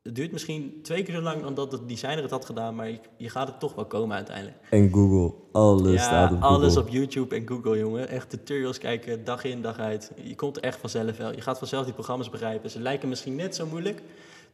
het 0.06 0.14
duurt 0.14 0.32
misschien 0.32 0.78
twee 0.82 1.02
keer 1.02 1.14
zo 1.14 1.20
lang 1.20 1.42
dan 1.42 1.54
dat 1.54 1.70
de 1.70 1.86
designer 1.86 2.22
het 2.22 2.30
had 2.30 2.44
gedaan, 2.44 2.74
maar 2.74 2.88
je, 2.90 2.98
je 3.16 3.28
gaat 3.28 3.48
er 3.48 3.58
toch 3.58 3.74
wel 3.74 3.84
komen 3.84 4.16
uiteindelijk. 4.16 4.56
En 4.70 4.92
Google. 4.92 5.34
Alles 5.52 5.92
ja, 5.92 6.02
staat 6.02 6.32
op 6.32 6.40
Google. 6.42 6.56
alles 6.56 6.76
op 6.76 6.88
YouTube 6.88 7.34
en 7.36 7.48
Google, 7.48 7.78
jongen. 7.78 8.08
Echt 8.08 8.30
tutorials 8.30 8.78
kijken, 8.78 9.24
dag 9.24 9.44
in, 9.44 9.62
dag 9.62 9.78
uit. 9.78 10.12
Je 10.22 10.34
komt 10.34 10.56
er 10.56 10.62
echt 10.62 10.78
vanzelf 10.80 11.16
wel. 11.16 11.32
Je 11.34 11.40
gaat 11.40 11.58
vanzelf 11.58 11.84
die 11.84 11.94
programma's 11.94 12.30
begrijpen. 12.30 12.70
Ze 12.70 12.80
lijken 12.80 13.08
misschien 13.08 13.36
net 13.36 13.54
zo 13.54 13.66
moeilijk, 13.66 14.02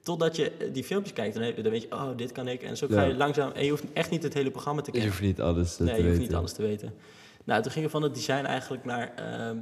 totdat 0.02 0.36
je 0.36 0.50
eh, 0.50 0.68
die 0.72 0.84
filmpjes 0.84 1.12
kijkt. 1.12 1.34
Dan, 1.34 1.62
dan 1.62 1.72
weet 1.72 1.82
je, 1.82 1.92
oh, 1.92 2.08
dit 2.16 2.32
kan 2.32 2.48
ik. 2.48 2.62
En 2.62 2.76
zo 2.76 2.86
ga 2.90 3.02
je 3.02 3.14
langzaam... 3.14 3.50
En 3.52 3.64
je 3.64 3.70
hoeft 3.70 3.84
echt 3.92 4.10
niet 4.10 4.22
het 4.22 4.34
hele 4.34 4.50
programma 4.50 4.80
te 4.80 4.86
Je 4.86 4.92
kennen. 4.92 5.10
hoeft 5.10 5.22
niet 5.22 5.40
alles 5.40 5.72
eh, 5.78 5.86
Nee, 5.86 5.88
te 5.88 5.92
je 5.94 5.96
hoeft 6.06 6.08
weten. 6.18 6.22
niet 6.32 6.34
alles 6.34 6.52
te 6.52 6.62
weten. 6.62 6.94
Nou, 7.44 7.62
toen 7.62 7.70
gingen 7.72 7.86
we 7.88 7.94
van 7.94 8.02
het 8.02 8.14
design 8.14 8.44
eigenlijk 8.44 8.84
naar... 8.84 9.12
ehm, 9.16 9.56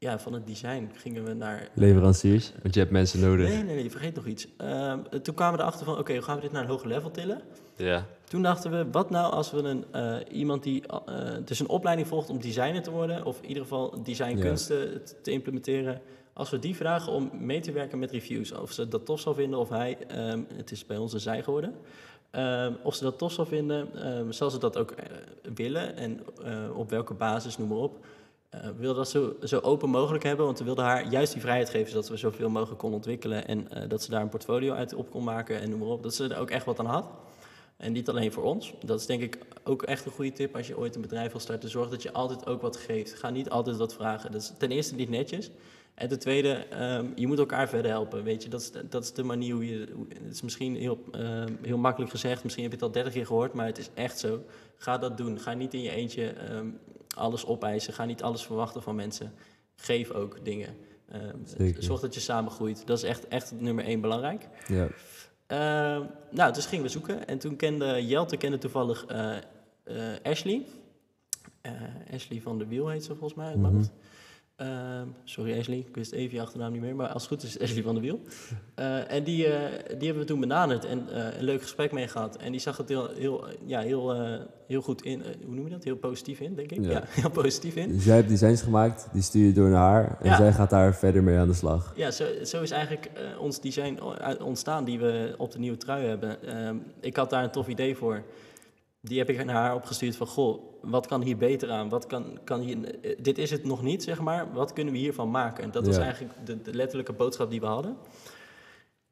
ja, 0.00 0.18
van 0.18 0.32
het 0.32 0.46
design 0.46 0.90
gingen 0.94 1.24
we 1.24 1.32
naar... 1.32 1.68
Leveranciers. 1.74 2.52
Want 2.62 2.74
je 2.74 2.80
hebt 2.80 2.92
mensen 2.92 3.20
nodig. 3.20 3.48
Nee, 3.48 3.62
nee, 3.62 3.74
nee, 3.74 3.82
je 3.82 3.90
vergeet 3.90 4.14
nog 4.14 4.26
iets. 4.26 4.46
Ehm, 4.56 4.98
toen 5.22 5.34
kwamen 5.34 5.56
we 5.56 5.60
erachter 5.62 5.84
van, 5.86 5.98
oké, 5.98 6.12
hoe 6.12 6.22
gaan 6.22 6.34
we 6.36 6.40
dit 6.42 6.52
naar 6.52 6.62
een 6.62 6.68
hoger 6.68 6.88
level 6.88 7.10
tillen? 7.10 7.40
Ja. 7.76 8.06
Toen 8.24 8.42
dachten 8.42 8.70
we, 8.70 8.90
wat 8.90 9.10
nou 9.10 9.32
als 9.32 9.50
we 9.50 9.58
een, 9.62 9.84
eh, 9.92 10.16
iemand 10.30 10.62
die 10.62 10.82
eh, 10.86 11.24
dus 11.44 11.60
een 11.60 11.68
opleiding 11.68 12.08
volgt 12.08 12.30
om 12.30 12.40
designer 12.40 12.82
te 12.82 12.90
worden, 12.90 13.24
of 13.24 13.38
in 13.42 13.48
ieder 13.48 13.62
geval 13.62 14.02
designkunsten 14.02 15.04
te- 15.04 15.20
te 15.20 15.30
implementeren, 15.30 16.00
als 16.32 16.50
we 16.50 16.58
die 16.58 16.76
vragen 16.76 17.12
om 17.12 17.30
mee 17.38 17.60
te 17.60 17.72
werken 17.72 17.98
met 17.98 18.10
reviews, 18.10 18.52
of 18.52 18.72
ze 18.72 18.88
dat 18.88 19.06
tof 19.06 19.20
zou 19.20 19.34
vinden, 19.34 19.58
of 19.58 19.68
hij, 19.68 19.98
ehm, 20.08 20.40
het 20.54 20.70
is 20.70 20.86
bij 20.86 20.96
ons 20.96 21.12
een 21.12 21.20
zij 21.20 21.42
geworden, 21.42 21.74
ehm, 22.30 22.72
of 22.82 22.94
ze 22.94 23.04
dat 23.04 23.18
tof 23.18 23.32
zou 23.32 23.46
vinden, 23.48 23.88
ehm, 23.94 24.30
zal 24.30 24.50
ze 24.50 24.58
dat 24.58 24.76
ook 24.78 24.90
eh, 24.90 25.06
willen 25.54 25.96
en 25.96 26.20
op 26.74 26.90
welke 26.90 27.14
basis, 27.14 27.58
noem 27.58 27.68
maar 27.68 27.78
op. 27.78 28.04
Eh, 28.50 28.60
we 28.60 28.74
wilden 28.76 28.96
dat 28.96 29.10
zo, 29.10 29.36
zo 29.42 29.58
open 29.58 29.90
mogelijk 29.90 30.24
hebben, 30.24 30.46
want 30.46 30.58
we 30.58 30.64
wilden 30.64 30.84
haar 30.84 31.06
juist 31.08 31.32
die 31.32 31.40
vrijheid 31.40 31.70
geven, 31.70 31.90
zodat 31.90 32.08
we 32.08 32.16
zoveel 32.16 32.50
mogelijk 32.50 32.78
kon 32.78 32.92
ontwikkelen 32.92 33.46
en 33.46 33.70
eh, 33.70 33.88
dat 33.88 34.02
ze 34.02 34.10
daar 34.10 34.22
een 34.22 34.28
portfolio 34.28 34.72
uit 34.72 34.94
op 34.94 35.10
kon 35.10 35.24
maken 35.24 35.60
en 35.60 35.70
noem 35.70 35.78
maar 35.78 35.88
op. 35.88 36.02
Dat 36.02 36.14
ze 36.14 36.28
er 36.28 36.38
ook 36.38 36.50
echt 36.50 36.64
wat 36.64 36.78
aan 36.78 36.86
had. 36.86 37.08
En 37.76 37.92
niet 37.92 38.08
alleen 38.08 38.32
voor 38.32 38.42
ons. 38.42 38.74
Dat 38.84 39.00
is 39.00 39.06
denk 39.06 39.22
ik 39.22 39.38
ook 39.64 39.82
echt 39.82 40.06
een 40.06 40.12
goede 40.12 40.32
tip 40.32 40.56
als 40.56 40.66
je 40.66 40.78
ooit 40.78 40.94
een 40.94 41.00
bedrijf 41.00 41.30
wil 41.30 41.40
starten. 41.40 41.70
Zorg 41.70 41.90
dat 41.90 42.02
je 42.02 42.12
altijd 42.12 42.46
ook 42.46 42.62
wat 42.62 42.76
geeft. 42.76 43.14
Ga 43.14 43.30
niet 43.30 43.50
altijd 43.50 43.76
wat 43.76 43.94
vragen. 43.94 44.32
Dat 44.32 44.40
is 44.40 44.52
ten 44.58 44.70
eerste 44.70 44.94
niet 44.94 45.08
netjes. 45.08 45.50
En 45.94 46.08
ten 46.08 46.18
tweede, 46.18 46.52
ehm, 46.52 47.06
je 47.14 47.26
moet 47.26 47.38
elkaar 47.38 47.68
verder 47.68 47.90
helpen. 47.90 48.24
Weet 48.24 48.42
je, 48.42 48.48
dat 48.48 48.60
is, 48.60 48.70
dat 48.90 49.02
is 49.02 49.12
de 49.12 49.22
manier 49.22 49.54
hoe 49.54 49.66
je. 49.66 49.78
het 50.24 50.34
is 50.34 50.42
misschien 50.42 50.76
heel, 50.76 51.04
ehm, 51.12 51.52
heel 51.62 51.78
makkelijk 51.78 52.10
gezegd. 52.10 52.42
Misschien 52.42 52.64
heb 52.64 52.72
je 52.72 52.78
het 52.78 52.86
al 52.88 52.94
dertig 52.94 53.12
keer 53.12 53.26
gehoord, 53.26 53.52
maar 53.52 53.66
het 53.66 53.78
is 53.78 53.90
echt 53.94 54.18
zo. 54.18 54.42
Ga 54.76 54.98
dat 54.98 55.16
doen. 55.16 55.38
Ga 55.38 55.52
niet 55.52 55.74
in 55.74 55.82
je 55.82 55.90
eentje 55.90 56.28
ehm, 56.28 56.66
alles 57.20 57.46
opeisen. 57.46 57.92
Ga 57.92 58.04
niet 58.04 58.22
alles 58.22 58.42
verwachten 58.42 58.82
van 58.82 58.94
mensen. 58.94 59.32
Geef 59.76 60.10
ook 60.10 60.44
dingen. 60.44 60.76
Ehm, 61.08 61.72
zorg 61.78 62.00
dat 62.00 62.14
je 62.14 62.20
samen 62.20 62.50
groeit. 62.50 62.86
Dat 62.86 62.98
is 62.98 63.04
echt, 63.04 63.28
echt 63.28 63.52
nummer 63.60 63.84
één 63.84 64.00
belangrijk. 64.00 64.48
Ja. 64.66 64.88
Ehm, 65.46 66.04
nou, 66.30 66.52
dus 66.52 66.66
gingen 66.66 66.84
we 66.84 66.90
zoeken. 66.90 67.26
En 67.26 67.38
toen 67.38 67.56
kende 67.56 68.06
Jelte 68.06 68.36
kende 68.36 68.58
toevallig 68.58 69.06
eh, 69.06 69.36
eh, 69.84 69.94
Ashley. 70.22 70.66
Eh, 71.60 71.72
Ashley 72.14 72.40
van 72.40 72.58
de 72.58 72.66
Wiel 72.66 72.88
heet 72.88 73.04
ze 73.04 73.14
volgens 73.14 73.34
mij 73.34 73.56
uit. 73.64 73.90
Ehm, 74.60 75.06
sorry 75.24 75.58
Ashley, 75.58 75.78
ik 75.78 75.94
wist 75.94 76.12
even 76.12 76.34
je 76.36 76.42
achternaam 76.42 76.72
niet 76.72 76.80
meer. 76.80 76.94
Maar 76.96 77.08
als 77.08 77.22
het 77.22 77.32
goed 77.32 77.42
is, 77.42 77.60
Ashley 77.60 77.82
van 77.82 77.94
de 77.94 78.00
Wiel. 78.00 78.20
Eh, 78.74 79.12
en 79.12 79.24
die, 79.24 79.46
eh, 79.46 79.70
die 79.98 80.06
hebben 80.06 80.18
we 80.22 80.24
toen 80.24 80.40
benaderd 80.40 80.84
en 80.84 81.08
eh, 81.12 81.38
een 81.38 81.44
leuk 81.44 81.62
gesprek 81.62 81.92
mee 81.92 82.08
gehad. 82.08 82.36
En 82.36 82.50
die 82.50 82.60
zag 82.60 82.76
het 82.76 82.88
heel, 82.88 83.08
heel, 83.14 83.44
ja, 83.66 83.80
heel, 83.80 84.14
heel 84.66 84.80
goed 84.82 85.02
in. 85.02 85.22
hoe 85.44 85.54
noem 85.54 85.64
je 85.64 85.70
dat? 85.70 85.84
Heel 85.84 85.96
positief 85.96 86.40
in, 86.40 86.54
denk 86.54 86.70
ik. 86.70 86.84
Ja. 86.84 86.90
Ja, 86.90 87.02
heel 87.20 87.30
positief 87.30 87.74
in. 87.76 87.92
Dus 87.92 88.04
jij 88.04 88.16
hebt 88.16 88.28
designs 88.28 88.62
gemaakt, 88.62 89.08
die 89.12 89.22
stuur 89.22 89.46
je 89.46 89.52
door 89.52 89.68
naar 89.68 89.80
haar. 89.90 90.16
En 90.20 90.30
Ja. 90.30 90.36
zij 90.36 90.52
gaat 90.52 90.70
daar 90.70 90.94
verder 90.94 91.22
mee 91.22 91.38
aan 91.38 91.48
de 91.48 91.54
slag. 91.54 91.92
Ja, 91.96 92.10
zo, 92.10 92.24
zo 92.44 92.62
is 92.62 92.70
eigenlijk 92.70 93.10
ons 93.38 93.60
design 93.60 93.98
ontstaan 94.42 94.84
die 94.84 94.98
we 94.98 95.34
op 95.38 95.50
de 95.52 95.58
nieuwe 95.58 95.76
trui 95.76 96.06
hebben. 96.06 96.42
Ehm, 96.42 96.76
ik 97.00 97.16
had 97.16 97.30
daar 97.30 97.44
een 97.44 97.50
tof 97.50 97.68
idee 97.68 97.96
voor. 97.96 98.22
Die 99.02 99.18
heb 99.18 99.30
ik 99.30 99.44
naar 99.44 99.54
haar 99.54 99.74
opgestuurd 99.74 100.16
van, 100.16 100.26
goh, 100.26 100.62
wat 100.82 101.06
kan 101.06 101.22
hier 101.22 101.36
beter 101.36 101.70
aan? 101.70 101.88
Wat 101.88 102.06
kan, 102.06 102.38
kan 102.44 102.60
hier, 102.60 103.00
eh, 103.04 103.16
dit 103.22 103.38
is 103.38 103.50
het 103.50 103.64
nog 103.64 103.82
niet, 103.82 104.02
zeg 104.02 104.20
maar. 104.20 104.52
Wat 104.52 104.72
kunnen 104.72 104.92
we 104.92 104.98
hiervan 104.98 105.30
maken? 105.30 105.64
En 105.64 105.70
dat 105.70 105.86
was 105.86 105.96
Ja. 105.96 106.02
eigenlijk 106.02 106.34
de, 106.44 106.62
de 106.62 106.74
letterlijke 106.74 107.12
boodschap 107.12 107.50
die 107.50 107.60
we 107.60 107.66
hadden. 107.66 107.96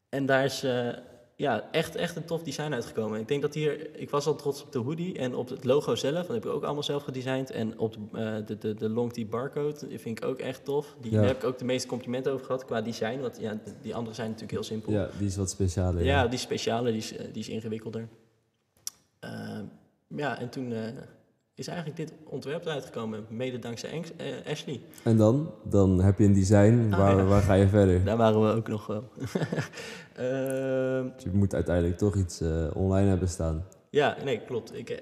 En 0.08 0.26
daar 0.26 0.44
is, 0.44 0.62
eh, 0.62 0.88
ja, 1.36 1.68
echt, 1.70 1.96
echt 1.96 2.16
een 2.16 2.24
tof 2.24 2.42
design 2.42 2.72
uitgekomen. 2.72 3.20
Ik 3.20 3.28
denk 3.28 3.42
dat 3.42 3.54
hier, 3.54 3.90
ik 4.00 4.10
was 4.10 4.26
al 4.26 4.34
trots 4.34 4.62
op 4.62 4.72
de 4.72 4.78
hoodie 4.78 5.18
en 5.18 5.34
op 5.34 5.48
het 5.48 5.64
logo 5.64 5.94
zelf, 5.94 6.26
dat 6.26 6.34
heb 6.34 6.44
ik 6.44 6.50
ook 6.50 6.64
allemaal 6.64 6.82
zelf 6.82 7.02
gedesigned. 7.02 7.50
En 7.50 7.78
op 7.78 7.92
de, 7.92 8.00
eh, 8.18 8.46
de, 8.46 8.58
de, 8.58 8.74
de 8.74 8.88
long 8.88 9.12
tee 9.12 9.26
barcode, 9.26 9.88
die 9.88 9.98
vind 9.98 10.18
ik 10.18 10.24
ook 10.24 10.38
echt 10.38 10.64
tof. 10.64 10.96
Die, 11.00 11.10
Ja. 11.12 11.18
Daar 11.18 11.26
heb 11.26 11.36
ik 11.36 11.44
ook 11.44 11.58
de 11.58 11.64
meeste 11.64 11.88
complimenten 11.88 12.32
over 12.32 12.46
gehad 12.46 12.64
qua 12.64 12.82
design, 12.82 13.20
want 13.20 13.38
ja, 13.40 13.58
die 13.82 13.94
andere 13.94 14.14
zijn 14.14 14.26
natuurlijk 14.26 14.52
heel 14.58 14.62
simpel. 14.68 14.92
Ja, 14.92 15.08
die 15.18 15.26
is 15.26 15.36
wat 15.36 15.50
specialer. 15.50 16.04
Ja, 16.04 16.26
die 16.26 16.38
speciale, 16.38 16.90
die 16.90 16.98
is, 17.00 17.08
die 17.32 17.42
is 17.42 17.48
ingewikkelder. 17.48 18.08
Ehm, 19.32 19.64
ja, 20.18 20.38
en 20.38 20.48
toen 20.48 20.72
eh, 20.72 20.80
is 21.54 21.66
eigenlijk 21.66 21.96
dit 21.96 22.12
ontwerp 22.24 22.66
uitgekomen, 22.66 23.26
mede 23.28 23.58
dankzij 23.58 24.02
eh, 24.16 24.50
Ashley. 24.52 24.80
En 25.04 25.16
dan? 25.16 25.50
Dan 25.64 26.00
heb 26.00 26.18
je 26.18 26.24
een 26.24 26.32
design, 26.32 26.88
Ah, 26.92 26.98
waar, 26.98 27.16
ja. 27.16 27.24
waar 27.24 27.42
ga 27.42 27.54
je 27.54 27.68
verder? 27.68 28.04
Daar 28.04 28.16
waren 28.16 28.40
we 28.42 28.54
ook 28.54 28.68
nog 28.68 28.86
wel. 28.86 29.04
Ehm, 30.14 31.04
Je 31.18 31.30
moet 31.32 31.54
uiteindelijk 31.54 31.98
toch 31.98 32.16
iets 32.16 32.40
eh, 32.40 32.66
online 32.74 33.08
hebben 33.08 33.28
staan. 33.28 33.64
ja, 33.90 34.16
nee, 34.24 34.40
klopt. 34.40 34.74
Ik, 34.74 34.98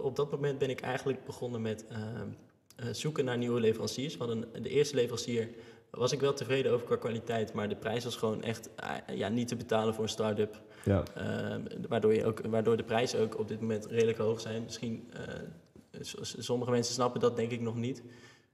op 0.00 0.16
dat 0.16 0.30
moment 0.30 0.58
ben 0.58 0.70
ik 0.70 0.80
eigenlijk 0.80 1.24
begonnen 1.24 1.62
met 1.62 1.84
ehm, 1.86 2.28
eh, 2.76 2.86
zoeken 2.92 3.24
naar 3.24 3.38
nieuwe 3.38 3.60
leveranciers. 3.60 4.16
We 4.16 4.24
hadden 4.24 4.44
de 4.62 4.68
eerste 4.68 4.94
leverancier 4.94 5.48
was 5.90 6.12
ik 6.12 6.20
wel 6.20 6.32
tevreden 6.34 6.72
over 6.72 6.86
qua 6.86 6.96
kwaliteit, 6.96 7.52
maar 7.52 7.68
de 7.68 7.76
prijs 7.76 8.04
was 8.04 8.16
gewoon 8.16 8.42
echt 8.42 8.70
ja, 9.14 9.28
niet 9.28 9.48
te 9.48 9.56
betalen 9.56 9.94
voor 9.94 10.02
een 10.02 10.08
start-up. 10.10 10.60
Ja, 10.88 11.02
Ehm, 11.14 11.60
waardoor, 11.88 12.14
je 12.14 12.24
ook, 12.24 12.40
waardoor 12.46 12.76
de 12.76 12.82
prijzen 12.82 13.20
ook 13.20 13.38
op 13.38 13.48
dit 13.48 13.60
moment 13.60 13.86
redelijk 13.86 14.18
hoog 14.18 14.40
zijn. 14.40 14.62
Misschien, 14.62 15.10
eh, 15.12 16.00
sommige 16.22 16.70
mensen 16.70 16.94
snappen 16.94 17.20
dat 17.20 17.36
denk 17.36 17.50
ik 17.50 17.60
nog 17.60 17.76
niet. 17.76 18.02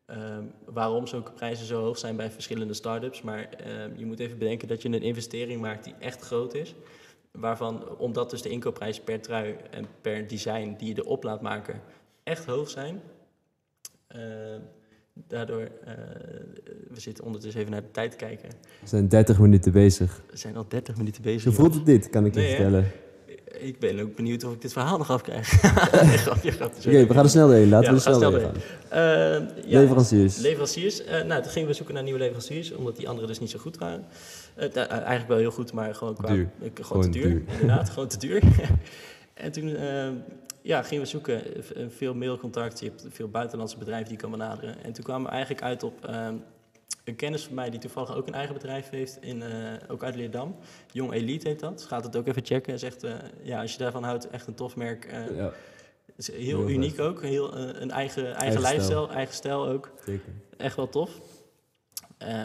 Ehm, 0.06 0.44
waarom 0.64 1.06
zulke 1.06 1.32
prijzen 1.32 1.66
zo 1.66 1.80
hoog 1.82 1.98
zijn 1.98 2.16
bij 2.16 2.30
verschillende 2.30 2.74
start-ups. 2.74 3.22
Maar 3.22 3.48
ehm, 3.48 3.90
je 3.96 4.06
moet 4.06 4.20
even 4.20 4.38
bedenken 4.38 4.68
dat 4.68 4.82
je 4.82 4.88
een 4.88 5.02
investering 5.02 5.60
maakt 5.60 5.84
die 5.84 5.94
echt 5.98 6.20
groot 6.20 6.54
is. 6.54 6.74
Waarvan, 7.30 7.98
omdat 7.98 8.30
dus 8.30 8.42
de 8.42 8.48
inkoopprijs 8.48 9.00
per 9.00 9.20
trui 9.20 9.56
en 9.70 9.86
per 10.00 10.26
design 10.26 10.74
die 10.78 10.94
je 10.94 11.02
erop 11.02 11.22
laat 11.22 11.40
maken 11.40 11.80
echt 12.22 12.46
hoog 12.46 12.70
zijn. 12.70 13.02
Ehm, 14.06 14.60
daardoor, 15.28 15.60
eh, 15.60 15.92
we 16.90 17.00
zitten 17.00 17.24
ondertussen 17.24 17.60
even 17.60 17.72
naar 17.72 17.82
de 17.82 17.90
tijd 17.90 18.16
kijken. 18.16 18.48
we 18.80 18.88
zijn 18.88 19.08
30 19.08 19.38
minuten 19.38 19.72
bezig. 19.72 20.22
We 20.30 20.36
zijn 20.36 20.56
al 20.56 20.64
30 20.68 20.96
minuten 20.96 21.22
bezig. 21.22 21.40
Zo 21.42 21.50
voelt 21.50 21.74
het 21.74 21.86
dit, 21.86 22.10
kan 22.10 22.24
ik 22.26 22.34
je 22.34 22.40
Nee, 22.40 22.48
vertellen. 22.54 22.90
Ik 23.58 23.78
ben 23.78 24.00
ook 24.00 24.16
benieuwd 24.16 24.44
of 24.44 24.52
ik 24.52 24.60
dit 24.62 24.72
verhaal 24.72 24.98
nog 24.98 25.10
afkrijg. 25.10 25.62
Nee, 26.02 26.16
grapje, 26.26 26.50
grapje. 26.50 26.88
Oké, 26.90 27.06
we 27.06 27.14
gaan 27.14 27.24
er 27.24 27.30
snel 27.30 27.46
doorheen. 27.46 27.68
Laten 27.68 27.86
Ja, 27.94 27.94
we 27.94 28.00
we 28.02 28.08
er 28.10 28.14
snel 28.16 28.30
doorheen 28.30 28.50
gaan. 28.88 28.98
Eh, 28.98 29.70
ja, 29.70 29.78
Leveranciers. 29.80 30.36
Leveranciers. 30.38 31.04
Eh, 31.04 31.22
nou, 31.24 31.42
toen 31.42 31.50
gingen 31.50 31.68
we 31.68 31.74
zoeken 31.74 31.94
naar 31.94 32.02
nieuwe 32.02 32.18
leveranciers, 32.18 32.72
omdat 32.72 32.96
die 32.96 33.08
andere 33.08 33.26
dus 33.26 33.40
niet 33.40 33.50
zo 33.50 33.58
goed 33.58 33.78
waren. 33.78 34.04
Nou, 34.56 34.70
eigenlijk 34.88 35.28
wel 35.28 35.38
heel 35.38 35.50
goed, 35.50 35.72
maar 35.72 35.94
gewoon 35.94 36.14
qua... 36.14 36.28
Duur. 36.32 36.48
gewoon, 36.60 36.84
Gewoon 36.86 37.02
te 37.02 37.08
duur. 37.10 37.28
duur. 37.30 37.42
Inderdaad, 37.60 37.90
gewoon 37.90 38.08
te 38.08 38.18
duur. 38.18 38.42
en 39.34 39.52
toen 39.52 39.76
eh, 39.76 40.08
ja, 40.62 40.82
gingen 40.82 41.02
we 41.04 41.08
zoeken, 41.10 41.54
eh, 41.54 41.84
veel 41.88 42.14
mailcontact, 42.14 42.80
je 42.80 42.86
hebt 42.86 43.06
veel 43.08 43.28
buitenlandse 43.28 43.78
bedrijven 43.78 44.04
die 44.08 44.14
je 44.16 44.20
kan 44.20 44.30
benaderen. 44.30 44.82
En 44.84 44.92
toen 44.92 45.04
kwamen 45.04 45.26
we 45.26 45.30
eigenlijk 45.32 45.62
uit 45.64 45.82
op 45.82 46.04
eh, 46.06 46.28
een 47.04 47.16
kennis 47.16 47.44
van 47.44 47.54
mij 47.54 47.70
die 47.70 47.80
toevallig 47.80 48.14
ook 48.16 48.26
een 48.26 48.34
eigen 48.34 48.54
bedrijf 48.54 48.90
heeft, 48.90 49.18
in, 49.20 49.42
ook 49.88 50.02
uit 50.04 50.14
Leerdam. 50.16 50.56
Jong 50.92 51.12
Elite 51.12 51.48
heet 51.48 51.60
dat. 51.60 51.82
Gaat 51.82 52.04
het 52.04 52.16
ook 52.16 52.26
even 52.26 52.44
checken 52.44 52.72
en 52.72 52.78
zegt, 52.78 53.06
ja, 53.42 53.60
als 53.60 53.72
je 53.72 53.78
daarvan 53.78 54.02
houdt, 54.04 54.30
echt 54.30 54.46
een 54.46 54.54
tof 54.54 54.76
merk. 54.76 55.10
Ja, 55.36 55.52
is 56.16 56.32
heel, 56.32 56.68
uniek 56.68 57.00
ook, 57.00 57.22
heel, 57.22 57.56
een 57.56 57.90
eigen, 57.90 58.24
eigen, 58.24 58.34
Eigen 58.34 58.60
lifestyle, 58.60 59.08
eigen 59.08 59.34
stijl 59.34 59.66
ook. 59.66 59.90
zeker. 60.04 60.32
Echt 60.56 60.76
wel 60.76 60.88
tof. 60.88 61.20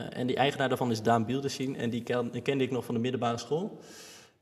En 0.10 0.28
die 0.28 0.36
eigenaar 0.36 0.68
daarvan 0.70 0.92
is 0.92 1.02
Daan 1.02 1.26
Bieldersien. 1.26 1.76
En 1.76 1.90
die 1.90 2.04
ken- 2.04 2.32
die 2.32 2.42
kende 2.42 2.64
ik 2.64 2.72
nog 2.72 2.86
van 2.86 2.96
de 2.96 3.02
middelbare 3.02 3.38
school. 3.38 3.80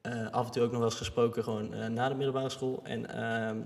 Eh, 0.02 0.30
af 0.32 0.46
en 0.46 0.52
toe 0.52 0.64
ook 0.64 0.70
nog 0.70 0.80
wel 0.80 0.90
eens 0.90 0.98
gesproken 0.98 1.44
gewoon 1.44 1.74
eh, 1.74 1.88
na 1.88 2.10
de 2.10 2.16
middelbare 2.16 2.50
school. 2.50 2.80
En 2.84 3.10
ehm, 3.10 3.58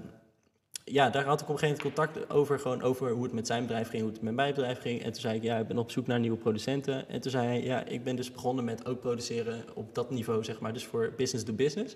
ja, 0.86 1.10
daar 1.10 1.26
had 1.26 1.42
ik 1.42 1.50
op 1.50 1.54
een 1.54 1.60
gegeven 1.60 1.84
moment 1.84 2.12
contact 2.12 2.30
over, 2.30 2.60
gewoon 2.60 2.82
over 2.82 3.12
hoe 3.12 3.24
het 3.24 3.34
met 3.34 3.48
zijn 3.48 3.62
bedrijf 3.62 3.90
ging, 3.90 4.02
hoe 4.02 4.12
het 4.12 4.22
met 4.22 4.34
mijn 4.34 4.54
bedrijf 4.54 4.80
ging. 4.80 5.04
En 5.04 5.12
toen 5.12 5.22
zei 5.22 5.36
ik, 5.36 5.44
ja, 5.44 5.58
ik 5.58 5.68
ben 5.68 5.78
op 5.78 5.92
zoek 5.92 6.08
naar 6.08 6.20
nieuwe 6.20 6.38
producenten. 6.38 7.10
En 7.10 7.22
toen 7.22 7.32
zei 7.32 7.48
hij, 7.48 7.64
ja, 7.64 7.86
ik 7.86 8.04
ben 8.04 8.16
dus 8.16 8.32
begonnen 8.32 8.66
met 8.66 8.86
ook 8.86 9.00
produceren 9.00 9.64
op 9.74 9.96
dat 9.96 10.10
niveau, 10.10 10.44
zeg 10.44 10.60
maar, 10.60 10.74
dus 10.74 10.86
voor 10.86 11.14
business 11.18 11.46
to 11.46 11.54
business. 11.54 11.96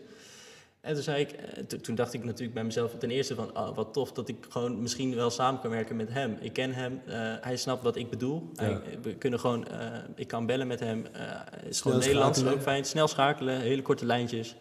En 0.85 0.93
toen 0.93 1.03
zei 1.03 1.21
ik, 1.21 1.31
eh, 1.31 1.63
to- 1.63 1.77
toen 1.77 1.95
dacht 1.95 2.13
ik 2.13 2.23
natuurlijk 2.23 2.53
bij 2.53 2.63
mezelf 2.63 2.95
ten 2.97 3.09
eerste 3.11 3.35
van, 3.35 3.57
oh, 3.57 3.75
wat 3.75 3.93
tof 3.93 4.11
dat 4.11 4.29
ik 4.29 4.35
gewoon 4.49 4.81
misschien 4.81 5.15
wel 5.15 5.29
samen 5.29 5.61
kan 5.61 5.69
werken 5.69 5.95
met 5.95 6.09
hem. 6.13 6.37
Ik 6.39 6.53
ken 6.53 6.73
hem, 6.73 7.01
eh, 7.05 7.13
hij 7.41 7.57
snapt 7.57 7.83
wat 7.83 7.95
ik 7.95 8.09
bedoel. 8.09 8.49
Ja. 8.53 8.63
Hij- 8.63 8.81
we 9.01 9.15
kunnen 9.15 9.39
gewoon, 9.39 9.67
eh, 9.67 9.87
ik 10.15 10.27
kan 10.27 10.45
bellen 10.45 10.67
met 10.67 10.79
hem. 10.79 11.05
Eh, 11.05 11.21
het 11.51 11.65
is 11.69 11.81
gewoon 11.81 11.97
Nederlands 12.07 12.39
ook 12.57 12.61
fijn. 12.61 12.85
Snel 12.85 13.07
schakelen, 13.07 13.59
hele 13.59 13.81
korte 13.81 14.05
lijntjes. 14.05 14.55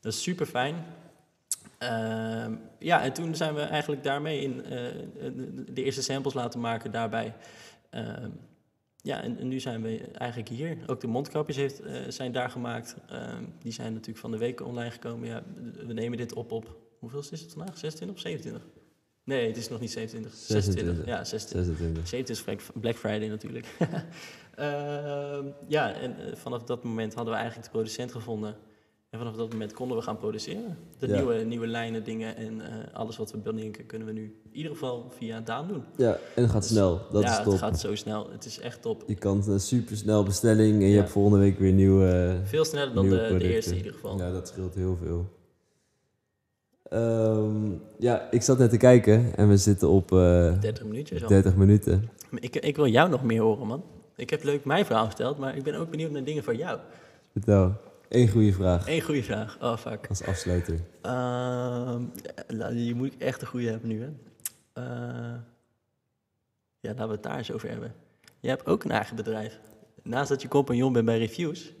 Dat 0.00 0.12
is 0.12 0.22
super 0.22 0.46
fijn. 0.46 0.74
Ehm, 1.78 2.52
ja, 2.78 3.02
en 3.02 3.12
toen 3.12 3.34
zijn 3.34 3.54
we 3.54 3.60
eigenlijk 3.60 4.02
daarmee 4.02 4.40
in 4.40 4.64
eh, 4.64 4.70
de, 5.20 5.64
de 5.72 5.82
eerste 5.82 6.02
samples 6.02 6.34
laten 6.34 6.60
maken 6.60 6.90
daarbij. 6.90 7.34
Ja, 9.08 9.22
en, 9.22 9.38
en 9.38 9.48
nu 9.48 9.60
zijn 9.60 9.82
we 9.82 9.98
eigenlijk 10.12 10.48
hier. 10.50 10.76
Ook 10.86 11.00
de 11.00 11.06
mondkapjes 11.06 11.56
heeft, 11.56 11.80
eh, 11.80 12.00
zijn 12.08 12.32
daar 12.32 12.50
gemaakt. 12.50 12.96
Ehm, 13.08 13.44
die 13.58 13.72
zijn 13.72 13.92
natuurlijk 13.92 14.18
van 14.18 14.30
de 14.30 14.38
week 14.38 14.60
online 14.66 14.90
gekomen. 14.90 15.28
Ja, 15.28 15.42
we 15.86 15.92
nemen 15.92 16.18
dit 16.18 16.32
op 16.34 16.52
op... 16.52 16.76
Hoeveel 16.98 17.18
is 17.30 17.40
het 17.40 17.52
vandaag? 17.52 17.78
26 17.78 18.16
of 18.16 18.22
27? 18.22 18.62
Nee, 19.24 19.46
het 19.46 19.56
is 19.56 19.68
nog 19.68 19.80
niet 19.80 19.90
27. 19.90 20.32
26. 20.40 20.94
26. 20.94 21.06
Ja, 21.06 21.24
26. 21.24 21.76
26. 21.76 22.08
7 22.08 22.28
is 22.34 22.42
Black- 22.42 22.80
Black 22.80 22.96
Friday 22.96 23.28
natuurlijk. 23.28 23.66
Ehm, 24.54 25.46
ja, 25.66 25.92
en 25.92 26.16
eh, 26.18 26.34
vanaf 26.36 26.62
dat 26.62 26.84
moment 26.84 27.14
hadden 27.14 27.32
we 27.32 27.38
eigenlijk 27.38 27.68
de 27.70 27.76
producent 27.76 28.12
gevonden. 28.12 28.56
En 29.10 29.18
vanaf 29.18 29.34
dat 29.36 29.52
moment 29.52 29.72
konden 29.72 29.96
we 29.96 30.02
gaan 30.02 30.18
produceren. 30.18 30.76
De 30.98 31.06
Ja. 31.08 31.14
nieuwe, 31.16 31.34
nieuwe 31.34 31.66
lijnen, 31.66 32.04
dingen 32.04 32.36
en 32.36 32.60
eh, 32.60 32.94
alles 32.94 33.16
wat 33.16 33.30
we 33.30 33.38
bedenken 33.38 33.86
kunnen 33.86 34.06
we 34.06 34.12
nu 34.12 34.22
in 34.44 34.56
ieder 34.56 34.72
geval 34.72 35.12
via 35.18 35.40
Daan 35.40 35.68
doen. 35.68 35.82
Ja, 35.96 36.18
en 36.34 36.42
het 36.42 36.50
gaat 36.50 36.64
snel. 36.64 37.00
Dat 37.12 37.22
ja, 37.22 37.30
is 37.38 37.42
top. 37.44 37.52
het 37.52 37.60
gaat 37.60 37.80
zo 37.80 37.94
snel. 37.94 38.30
Het 38.30 38.44
is 38.44 38.60
echt 38.60 38.82
top. 38.82 39.04
Je 39.06 39.14
kan 39.14 39.42
een 39.46 39.60
super 39.60 39.96
snel 39.96 40.22
bestelling 40.24 40.74
en 40.74 40.86
je 40.86 40.88
Ja. 40.92 40.96
hebt 40.96 41.10
volgende 41.10 41.38
week 41.38 41.58
weer 41.58 41.72
nieuwe, 41.72 42.40
Veel 42.44 42.64
sneller 42.64 42.94
dan 42.94 43.08
de, 43.08 43.36
de 43.38 43.52
eerste 43.54 43.70
in 43.70 43.76
ieder 43.76 43.92
geval. 43.92 44.18
Ja, 44.18 44.30
dat 44.32 44.48
scheelt 44.48 44.74
heel 44.74 44.96
veel. 45.02 45.28
Ehm, 46.82 47.70
ja, 47.98 48.30
ik 48.30 48.42
zat 48.42 48.58
net 48.58 48.70
te 48.70 48.76
kijken 48.76 49.36
en 49.36 49.48
we 49.48 49.56
zitten 49.56 49.88
op 49.88 50.12
eh 50.12 50.60
30 50.60 50.84
minuutjes 50.84 51.22
al. 51.22 51.28
30 51.28 51.56
minuten. 51.56 52.08
Ik, 52.40 52.56
ik 52.56 52.76
wil 52.76 52.86
jou 52.86 53.10
nog 53.10 53.22
meer 53.24 53.40
horen, 53.42 53.66
man. 53.66 53.82
Ik 54.16 54.30
heb 54.30 54.42
leuk 54.42 54.64
mijn 54.64 54.84
verhaal 54.84 55.06
verteld, 55.06 55.38
maar 55.38 55.56
ik 55.56 55.62
ben 55.62 55.74
ook 55.74 55.90
benieuwd 55.90 56.10
naar 56.10 56.24
dingen 56.24 56.44
van 56.44 56.56
jou. 56.56 56.78
Vertel, 57.32 57.72
één 58.08 58.28
goede 58.28 58.52
vraag 58.52 58.88
Eén 58.88 59.00
goede 59.00 59.22
vraag. 59.22 59.58
Oh, 59.60 59.76
fuck. 59.76 60.06
als 60.08 60.24
afsluiter. 60.24 60.80
Nou, 62.48 62.74
die 62.74 62.94
moet 62.94 63.12
ik 63.12 63.20
echt 63.20 63.40
een 63.40 63.46
goede 63.46 63.70
hebben 63.70 63.88
nu, 63.88 64.02
hè. 64.02 64.08
Eh, 64.72 65.34
ja, 66.80 66.90
laten 66.90 67.06
we 67.06 67.12
het 67.12 67.22
daar 67.22 67.36
eens 67.38 67.52
over 67.52 67.68
hebben. 67.68 67.94
Je 68.40 68.48
hebt 68.48 68.66
ook 68.66 68.84
een 68.84 68.90
eigen 68.90 69.16
bedrijf. 69.16 69.58
Naast 70.02 70.28
dat 70.28 70.42
je 70.42 70.48
compagnon 70.48 70.92
bent 70.92 71.04
bij 71.04 71.18
Reviews, 71.18 71.72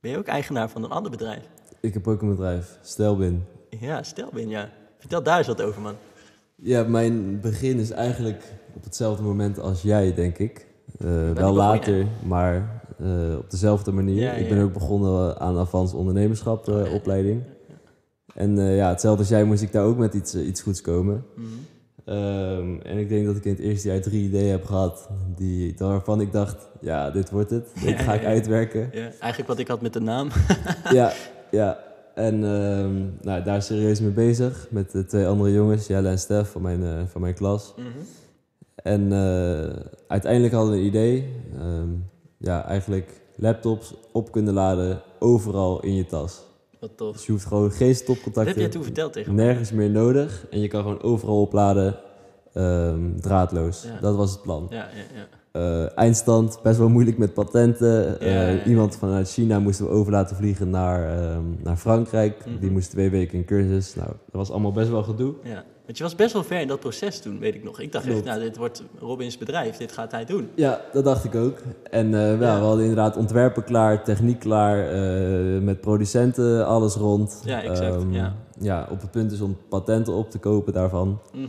ben 0.00 0.10
je 0.10 0.18
ook 0.18 0.26
eigenaar 0.26 0.68
van 0.70 0.84
een 0.84 0.90
ander 0.90 1.10
bedrijf. 1.10 1.48
Ik 1.80 1.94
heb 1.94 2.08
ook 2.08 2.22
een 2.22 2.28
bedrijf, 2.28 2.78
Stelbin. 2.82 3.44
Ja, 3.80 4.02
Stelbin, 4.02 4.48
ja. 4.48 4.70
Vertel 4.98 5.22
daar 5.22 5.38
eens 5.38 5.46
wat 5.46 5.62
over, 5.62 5.82
man. 5.82 5.96
Ja, 6.54 6.82
mijn 6.82 7.40
begin 7.40 7.78
is 7.78 7.90
eigenlijk 7.90 8.42
op 8.74 8.84
hetzelfde 8.84 9.22
moment 9.22 9.58
als 9.58 9.82
jij, 9.82 10.14
denk 10.14 10.38
ik. 10.38 10.66
Eh, 10.98 11.30
wel 11.30 11.48
je? 11.48 11.54
later, 11.54 12.06
maar 12.22 12.82
eh, 12.98 13.36
op 13.38 13.50
dezelfde 13.50 13.92
manier. 13.92 14.22
Ja, 14.22 14.32
Ik 14.32 14.48
ben 14.48 14.62
ook 14.62 14.72
begonnen 14.72 15.38
aan 15.40 15.58
Avans 15.58 15.92
ondernemerschap 15.92 16.68
eh, 16.68 16.74
Oh, 16.74 16.92
opleiding. 16.94 17.42
ja, 17.68 17.74
En 18.34 18.58
eh, 18.58 18.76
ja, 18.76 18.88
hetzelfde 18.88 19.20
als 19.20 19.28
jij 19.28 19.44
moest 19.44 19.62
ik 19.62 19.72
daar 19.72 19.84
ook 19.84 19.96
met 19.98 20.14
iets, 20.14 20.34
eh, 20.34 20.46
iets 20.46 20.62
goeds 20.62 20.80
komen. 20.80 21.24
Mhm. 21.36 21.46
Ehm, 22.04 22.80
en 22.82 22.98
ik 22.98 23.08
denk 23.08 23.26
dat 23.26 23.36
ik 23.36 23.44
in 23.44 23.50
het 23.50 23.60
eerste 23.60 23.88
jaar 23.88 24.00
drie 24.00 24.24
ideeën 24.24 24.50
heb 24.50 24.64
gehad 24.64 25.08
die, 25.36 25.74
waarvan 25.78 26.20
ik 26.20 26.32
dacht, 26.32 26.68
ja, 26.80 27.10
dit 27.10 27.30
wordt 27.30 27.50
het. 27.50 27.68
Dit 27.84 27.98
ga 28.00 28.14
ik 28.14 28.24
uitwerken. 28.24 28.92
Eigenlijk 28.92 29.46
wat 29.46 29.58
ik 29.58 29.68
had 29.68 29.80
met 29.80 29.92
de 29.92 30.00
naam. 30.00 30.28
ja, 30.92 31.12
ja. 31.50 31.78
En 32.14 32.34
ehm, 32.44 33.02
nou, 33.22 33.42
daar 33.42 33.62
serieus 33.62 34.00
mee 34.00 34.10
bezig 34.10 34.66
met 34.70 34.90
de 34.90 35.04
twee 35.04 35.26
andere 35.26 35.52
jongens, 35.52 35.86
Jelle 35.86 36.08
en 36.08 36.18
Stef 36.18 36.50
van 36.50 36.62
mijn, 36.62 36.82
eh, 36.84 37.02
van 37.06 37.20
mijn 37.20 37.34
klas. 37.34 37.74
Mhm. 37.76 37.86
En 38.74 39.12
eh, 39.12 39.76
uiteindelijk 40.08 40.52
hadden 40.54 40.72
we 40.72 40.78
een 40.78 40.86
idee. 40.86 41.28
Ehm, 41.58 41.88
ja, 42.44 42.64
eigenlijk 42.64 43.20
laptops 43.36 43.94
op 44.12 44.32
kunnen 44.32 44.54
laden 44.54 45.02
overal 45.18 45.82
in 45.82 45.94
je 45.94 46.06
tas. 46.06 46.42
Wat 46.80 46.90
tof. 46.96 47.12
Dus 47.16 47.26
je 47.26 47.32
hoeft 47.32 47.46
gewoon 47.46 47.70
geen 47.70 47.88
Dat 47.88 47.96
stopcontacten. 47.96 48.52
heb 48.52 48.60
jij 48.62 48.68
toen 48.70 48.82
verteld 48.82 49.12
tegen 49.12 49.34
me. 49.34 49.42
Nergens 49.42 49.72
meer 49.72 49.90
nodig. 49.90 50.46
En 50.50 50.60
je 50.60 50.68
kan 50.68 50.82
gewoon 50.82 51.02
overal 51.02 51.40
opladen, 51.40 51.96
ehm, 52.52 53.16
draadloos. 53.20 53.82
Ja. 53.82 53.98
Dat 54.00 54.16
was 54.16 54.30
het 54.30 54.42
plan. 54.42 54.66
Ja, 54.70 54.76
ja, 54.76 55.18
ja. 55.18 55.26
Eh, 55.54 55.98
eindstand, 55.98 56.58
best 56.62 56.78
wel 56.78 56.88
moeilijk 56.88 57.18
met 57.18 57.34
patenten. 57.34 58.20
Eh, 58.20 58.32
Ja, 58.34 58.40
ja, 58.40 58.48
ja. 58.48 58.64
Iemand 58.64 58.96
vanuit 58.96 59.30
China 59.30 59.58
moesten 59.58 59.84
we 59.86 59.90
over 59.92 60.12
laten 60.12 60.36
vliegen 60.36 60.70
naar, 60.70 61.18
ehm, 61.18 61.42
naar 61.62 61.76
Frankrijk. 61.76 62.46
Mhm. 62.46 62.58
Die 62.60 62.70
moest 62.70 62.90
twee 62.90 63.10
weken 63.10 63.38
in 63.38 63.44
cursus. 63.44 63.94
Nou, 63.94 64.08
dat 64.08 64.16
was 64.30 64.50
allemaal 64.50 64.72
best 64.72 64.90
wel 64.90 65.02
gedoe. 65.02 65.34
Ja. 65.42 65.64
Want 65.84 65.96
je 65.98 66.02
was 66.02 66.14
best 66.14 66.32
wel 66.32 66.42
ver 66.44 66.60
in 66.60 66.68
dat 66.68 66.80
proces 66.80 67.20
toen, 67.20 67.38
weet 67.38 67.54
ik 67.54 67.64
nog. 67.64 67.80
Ik 67.80 67.92
dacht 67.92 68.06
echt, 68.06 68.24
nou, 68.24 68.40
dit 68.40 68.56
wordt 68.56 68.82
Robins 68.98 69.38
bedrijf, 69.38 69.76
dit 69.76 69.92
gaat 69.92 70.10
hij 70.10 70.24
doen. 70.24 70.48
Ja, 70.54 70.80
dat 70.92 71.04
dacht 71.04 71.24
ik 71.24 71.34
ook. 71.34 71.58
En 71.90 72.10
ja, 72.10 72.26
Ja. 72.30 72.38
we 72.38 72.44
hadden 72.44 72.80
inderdaad 72.80 73.16
ontwerpen 73.16 73.64
klaar, 73.64 74.04
techniek 74.04 74.38
klaar, 74.38 74.94
met 75.62 75.80
producenten, 75.80 76.66
alles 76.66 76.94
rond. 76.94 77.42
Ja, 77.44 77.62
exact, 77.62 77.94
Ehm, 77.96 78.12
ja. 78.12 78.34
ja, 78.60 78.88
op 78.90 79.00
het 79.00 79.10
punt 79.10 79.32
is 79.32 79.40
om 79.40 79.56
patenten 79.68 80.12
op 80.12 80.30
te 80.30 80.38
kopen 80.38 80.72
daarvan. 80.72 81.18
Mhm. 81.32 81.44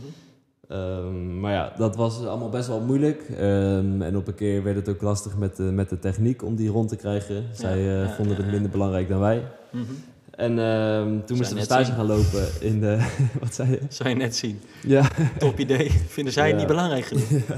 Ehm, 0.68 1.40
maar 1.40 1.52
ja, 1.52 1.74
dat 1.78 1.96
was 1.96 2.26
allemaal 2.26 2.50
best 2.50 2.68
wel 2.68 2.80
moeilijk. 2.80 3.22
Ehm, 3.30 4.02
en 4.02 4.18
op 4.18 4.28
een 4.28 4.36
keer 4.36 4.64
werd 4.64 4.76
het 4.76 4.90
ook 4.90 5.02
lastig 5.02 5.38
met 5.38 5.56
de, 5.56 5.64
met 5.64 5.90
de 5.90 6.00
techniek 6.00 6.44
om 6.44 6.56
die 6.56 6.70
rond 6.70 6.90
te 6.90 6.96
krijgen. 6.96 7.44
Zij 7.54 8.02
eh, 8.02 8.10
vonden 8.10 8.36
ja, 8.36 8.42
het 8.44 8.52
minder 8.52 8.72
belangrijk 8.72 9.10
dan 9.10 9.20
wij. 9.20 9.44
Mhm. 9.70 9.84
En 10.32 10.60
ehm, 10.60 11.26
toen 11.26 11.38
moesten 11.38 11.58
we 11.58 11.64
stage 11.64 11.86
zien. 11.86 11.96
gaan 11.96 12.06
lopen 12.06 12.48
in 12.60 12.80
de... 12.80 13.12
wat 13.42 13.54
zei 13.54 13.70
je? 13.70 13.80
Zou 13.90 14.10
je 14.10 14.16
net 14.16 14.36
zien. 14.36 14.62
Ja, 14.82 15.10
Top 15.38 15.60
idee. 15.60 15.92
Vinden 15.92 16.34
zij 16.34 16.48
het 16.48 16.58
niet 16.58 16.68
belangrijk 16.68 17.06
genoeg? 17.06 17.46
dat 17.48 17.58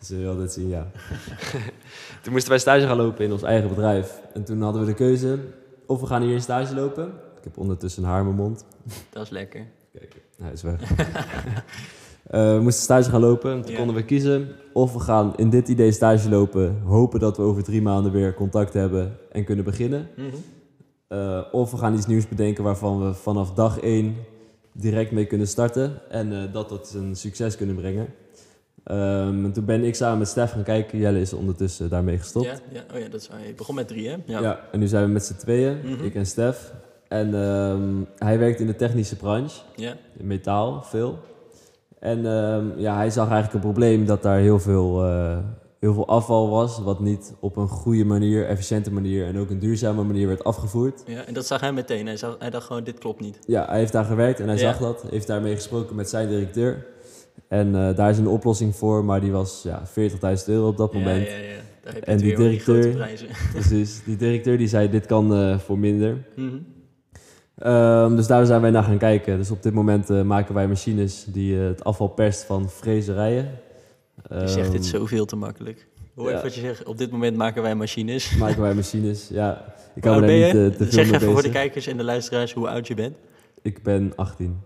zullen 0.00 0.22
we 0.22 0.30
altijd 0.30 0.52
zien, 0.52 0.68
ja. 0.68 0.90
toen 2.22 2.32
moesten 2.32 2.50
wij 2.50 2.58
stage 2.58 2.86
gaan 2.86 2.96
lopen 2.96 3.24
in 3.24 3.32
ons 3.32 3.42
eigen 3.42 3.68
bedrijf. 3.68 4.20
En 4.34 4.44
toen 4.44 4.62
hadden 4.62 4.80
we 4.80 4.86
de 4.86 4.94
keuze, 4.94 5.38
of 5.86 6.00
we 6.00 6.06
gaan 6.06 6.22
hier 6.22 6.34
een 6.34 6.40
stage 6.40 6.74
lopen. 6.74 7.06
Ik 7.36 7.44
heb 7.44 7.58
ondertussen 7.58 8.02
een 8.02 8.08
haar 8.08 8.18
in 8.18 8.24
mijn 8.24 8.36
mond. 8.36 8.64
Dat 9.10 9.22
is 9.22 9.30
lekker. 9.30 9.66
Kijk, 9.92 10.14
hij 10.42 10.52
is 10.52 10.62
weg. 10.62 10.80
Eh, 12.30 12.54
we 12.54 12.60
moesten 12.62 12.82
stage 12.82 13.10
gaan 13.10 13.20
lopen. 13.20 13.52
En 13.52 13.62
toen 13.62 13.74
konden 13.74 13.94
we 13.94 14.04
kiezen 14.04 14.48
of 14.72 14.92
we 14.92 15.00
gaan 15.00 15.32
in 15.36 15.50
dit 15.50 15.68
idee 15.68 15.92
stage 15.92 16.28
lopen, 16.28 16.80
hopen 16.84 17.20
dat 17.20 17.36
we 17.36 17.42
over 17.42 17.62
drie 17.64 17.82
maanden 17.82 18.12
weer 18.12 18.34
contact 18.34 18.72
hebben 18.72 19.16
en 19.32 19.44
kunnen 19.44 19.64
beginnen. 19.64 20.08
Mhm. 20.16 20.26
Eh, 21.08 21.40
of 21.52 21.70
we 21.70 21.76
gaan 21.76 21.94
iets 21.94 22.06
nieuws 22.06 22.28
bedenken 22.28 22.64
waarvan 22.64 23.06
we 23.06 23.14
vanaf 23.14 23.52
dag 23.52 23.80
één 23.80 24.14
direct 24.72 25.10
mee 25.10 25.24
kunnen 25.26 25.48
starten 25.48 26.10
en 26.10 26.32
eh, 26.32 26.52
dat 26.52 26.68
tot 26.68 26.94
een 26.94 27.16
succes 27.16 27.56
kunnen 27.56 27.74
brengen. 27.76 28.06
Ehm, 28.84 29.44
en 29.44 29.52
toen 29.52 29.64
ben 29.64 29.84
ik 29.84 29.94
samen 29.94 30.18
met 30.18 30.28
Stef 30.28 30.50
gaan 30.50 30.62
kijken. 30.62 30.98
Jelle 30.98 31.20
is 31.20 31.32
ondertussen 31.32 31.88
daarmee 31.88 32.18
gestopt. 32.18 32.46
Ja, 32.46 32.54
ja, 32.72 32.84
oh 32.94 33.00
ja, 33.00 33.08
dat 33.08 33.20
is 33.20 33.28
waar. 33.28 33.46
Je 33.46 33.54
begon 33.54 33.74
met 33.74 33.88
drie, 33.88 34.08
hè? 34.08 34.16
Ja. 34.26 34.40
Ja, 34.40 34.60
en 34.72 34.78
nu 34.78 34.86
zijn 34.86 35.04
we 35.06 35.10
met 35.12 35.24
z'n 35.24 35.34
tweeën, 35.36 35.76
Mhm. 35.84 36.04
ik 36.04 36.14
en 36.14 36.26
Stef. 36.26 36.72
En 37.08 37.34
ehm, 37.34 37.94
hij 38.18 38.38
werkt 38.38 38.60
in 38.60 38.66
de 38.66 38.76
technische 38.76 39.16
branche. 39.16 39.60
Ja. 39.76 39.96
in 40.18 40.26
metaal, 40.26 40.82
veel. 40.82 41.18
En 42.06 42.26
ehm, 42.26 42.64
ja, 42.80 42.96
hij 42.96 43.10
zag 43.10 43.24
eigenlijk 43.30 43.54
een 43.54 43.70
probleem 43.72 44.06
dat 44.06 44.22
daar 44.22 44.38
heel 44.38 44.58
veel, 44.58 45.04
eh, 45.04 45.38
heel 45.80 45.94
veel 45.94 46.06
afval 46.08 46.48
was, 46.50 46.78
wat 46.78 47.00
niet 47.00 47.34
op 47.40 47.56
een 47.56 47.68
goede 47.68 48.04
manier, 48.04 48.46
efficiënte 48.46 48.92
manier 48.92 49.26
en 49.26 49.38
ook 49.38 49.50
een 49.50 49.58
duurzame 49.58 50.02
manier 50.02 50.26
werd 50.26 50.44
afgevoerd. 50.44 51.02
ja. 51.06 51.24
En 51.24 51.34
dat 51.34 51.46
zag 51.46 51.60
hij 51.60 51.72
meteen. 51.72 52.06
Hij, 52.06 52.16
zag, 52.16 52.36
hij 52.38 52.50
dacht 52.50 52.66
gewoon, 52.66 52.84
dit 52.84 52.98
klopt 52.98 53.20
niet. 53.20 53.38
Ja, 53.46 53.66
hij 53.68 53.78
heeft 53.78 53.92
daar 53.92 54.04
gewerkt 54.04 54.40
en 54.40 54.46
hij 54.46 54.56
Ja. 54.56 54.60
zag 54.62 54.78
dat, 54.78 55.04
heeft 55.10 55.26
daarmee 55.26 55.54
gesproken 55.54 55.96
met 55.96 56.08
zijn 56.08 56.28
directeur. 56.28 56.86
En 57.48 57.74
eh, 57.88 57.96
daar 57.96 58.10
is 58.10 58.18
een 58.18 58.28
oplossing 58.28 58.76
voor, 58.76 59.04
maar 59.04 59.20
die 59.20 59.32
was 59.32 59.62
ja, 59.62 59.82
40.000 59.86 60.44
euro 60.46 60.68
op 60.68 60.76
dat 60.76 60.92
moment. 60.92 61.26
Ja, 61.26 61.32
ja, 61.36 61.38
ja. 61.42 61.54
Daar 61.82 61.94
heb 61.94 62.04
je 62.04 62.10
En 62.10 62.16
die 62.18 62.36
directeur- 62.36 62.88
prijzen. 62.96 63.26
Precies, 63.52 64.04
die 64.04 64.16
directeur 64.16 64.58
die 64.58 64.68
zei, 64.68 64.90
dit 64.90 65.06
kan 65.06 65.34
eh, 65.34 65.58
voor 65.58 65.78
minder. 65.78 66.26
Mhm. 66.36 66.56
Ehm, 67.56 68.16
dus 68.16 68.26
daar 68.26 68.46
zijn 68.46 68.60
wij 68.60 68.70
naar 68.70 68.82
gaan 68.82 68.98
kijken. 68.98 69.36
Dus 69.36 69.50
op 69.50 69.62
dit 69.62 69.72
moment 69.72 70.10
eh, 70.10 70.22
maken 70.22 70.54
wij 70.54 70.68
machines 70.68 71.24
die 71.28 71.58
eh, 71.60 71.66
het 71.66 71.84
afval 71.84 72.08
perst 72.08 72.44
van 72.44 72.70
frezerijen. 72.70 73.50
Je 74.30 74.48
zegt 74.48 74.72
dit 74.72 74.80
Ehm, 74.80 74.90
zoveel 74.90 75.24
te 75.24 75.36
makkelijk. 75.36 75.86
Hoor 76.14 76.24
ja. 76.24 76.30
even 76.30 76.42
wat 76.42 76.54
je 76.54 76.60
zegt. 76.60 76.84
Op 76.84 76.98
dit 76.98 77.10
moment 77.10 77.36
maken 77.36 77.62
wij 77.62 77.74
machines. 77.74 78.36
maken 78.36 78.60
wij 78.60 78.74
machines. 78.74 79.28
Ja, 79.28 79.64
ik 79.94 80.02
Hoe 80.04 80.12
hou 80.12 80.24
me 80.24 80.28
oud 80.32 80.40
daar 80.42 80.52
ben 80.52 80.60
niet 80.62 80.64
je? 80.64 80.70
eh, 80.70 80.76
te 80.76 80.84
veel 80.84 80.92
zeg 80.92 81.06
mee 81.06 81.14
even 81.14 81.32
voor 81.32 81.42
de 81.42 81.50
kijkers 81.50 81.86
en 81.86 81.96
de 81.96 82.04
luisteraars 82.04 82.52
hoe 82.52 82.68
oud 82.68 82.86
je 82.86 82.94
bent. 82.94 83.16
Ik 83.62 83.82
ben 83.82 84.12
18. 84.16 84.60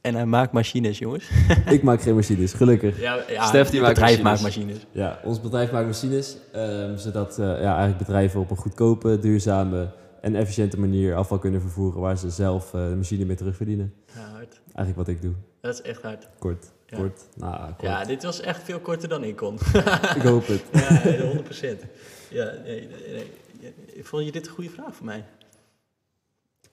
En 0.00 0.14
hij 0.14 0.26
maakt 0.26 0.52
machines, 0.52 0.98
jongens. 0.98 1.30
ik 1.66 1.82
maak 1.82 2.02
geen 2.02 2.14
machines, 2.14 2.52
gelukkig. 2.52 3.00
Ja, 3.00 3.18
ja 3.28 3.44
Stef, 3.46 3.70
die 3.70 3.80
maakt 3.80 3.94
bedrijf 3.94 4.22
machines. 4.22 4.42
maakt 4.42 4.56
machines. 4.56 4.86
Ja, 4.92 5.20
ons 5.24 5.40
bedrijf 5.40 5.72
maakt 5.72 5.86
machines, 5.86 6.36
ehm, 6.52 6.96
zodat 6.96 7.38
eh, 7.38 7.46
ja, 7.46 7.68
eigenlijk 7.76 7.98
bedrijven 7.98 8.40
op 8.40 8.50
een 8.50 8.56
goedkope, 8.56 9.18
duurzame 9.18 9.88
en 10.20 10.34
efficiënte 10.34 10.78
manier 10.80 11.14
afval 11.14 11.38
kunnen 11.38 11.60
vervoeren 11.60 12.00
waar 12.00 12.18
ze 12.18 12.30
zelf 12.30 12.74
eh, 12.74 12.88
de 12.88 12.96
machine 12.96 13.24
mee 13.24 13.36
terugverdienen. 13.36 13.94
Ja, 14.14 14.20
hard. 14.30 14.60
Eigenlijk 14.64 14.96
wat 14.96 15.08
ik 15.08 15.22
doe. 15.22 15.32
Dat 15.60 15.74
is 15.74 15.82
echt 15.82 16.02
hard. 16.02 16.28
Kort, 16.38 16.70
Ja. 16.86 16.96
kort. 16.98 17.26
Nou, 17.36 17.60
kort. 17.72 17.80
Ja, 17.80 18.04
dit 18.04 18.22
was 18.22 18.40
echt 18.40 18.62
veel 18.62 18.80
korter 18.80 19.08
dan 19.08 19.24
ik 19.24 19.36
kon. 19.36 19.54
Ik 20.16 20.22
hoop 20.22 20.46
het. 20.46 20.62
ja, 20.72 21.16
100 21.20 21.44
procent. 21.44 21.82
Ja, 22.30 22.44
nee, 22.64 22.88
nee, 22.88 23.26
nee. 23.62 24.04
Vond 24.04 24.24
je 24.24 24.32
dit 24.32 24.46
een 24.46 24.52
goede 24.52 24.70
vraag 24.70 24.94
voor 24.96 25.06
mij? 25.06 25.24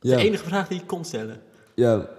Ja, 0.01 0.15
De 0.17 0.23
enige 0.23 0.43
vraag 0.43 0.67
die 0.67 0.79
ik 0.81 0.87
kon 0.87 1.05
stellen. 1.05 1.41
ja, 1.75 2.09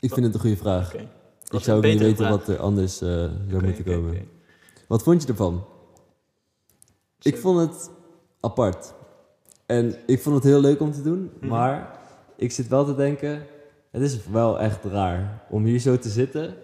ik 0.00 0.12
vind 0.12 0.26
het 0.26 0.34
een 0.34 0.40
goede 0.40 0.56
vraag. 0.56 0.94
Oké. 0.94 1.08
Ik 1.48 1.60
zou 1.60 1.78
ook 1.78 1.84
niet 1.84 1.98
weten 1.98 2.16
vraag. 2.16 2.30
wat 2.30 2.48
er 2.48 2.58
anders 2.58 3.00
eh, 3.00 3.08
zou 3.48 3.64
moeten 3.64 3.84
komen. 3.84 4.28
Wat 4.88 5.02
vond 5.02 5.22
je 5.22 5.28
ervan? 5.28 5.66
Ik 7.22 7.36
vond 7.36 7.60
het 7.70 7.90
apart. 8.40 8.94
En 9.70 9.94
ik 10.06 10.20
vond 10.20 10.34
het 10.34 10.44
heel 10.44 10.60
leuk 10.60 10.80
om 10.80 10.92
te 10.92 11.02
doen, 11.02 11.30
Mhm. 11.38 11.48
maar 11.48 11.98
ik 12.36 12.52
zit 12.52 12.68
wel 12.68 12.84
te 12.84 12.94
denken, 12.94 13.42
het 13.90 14.02
is 14.02 14.18
wel 14.30 14.60
echt 14.60 14.84
raar 14.84 15.42
om 15.50 15.64
hier 15.64 15.78
zo 15.78 15.98
te 15.98 16.08
zitten. 16.08 16.54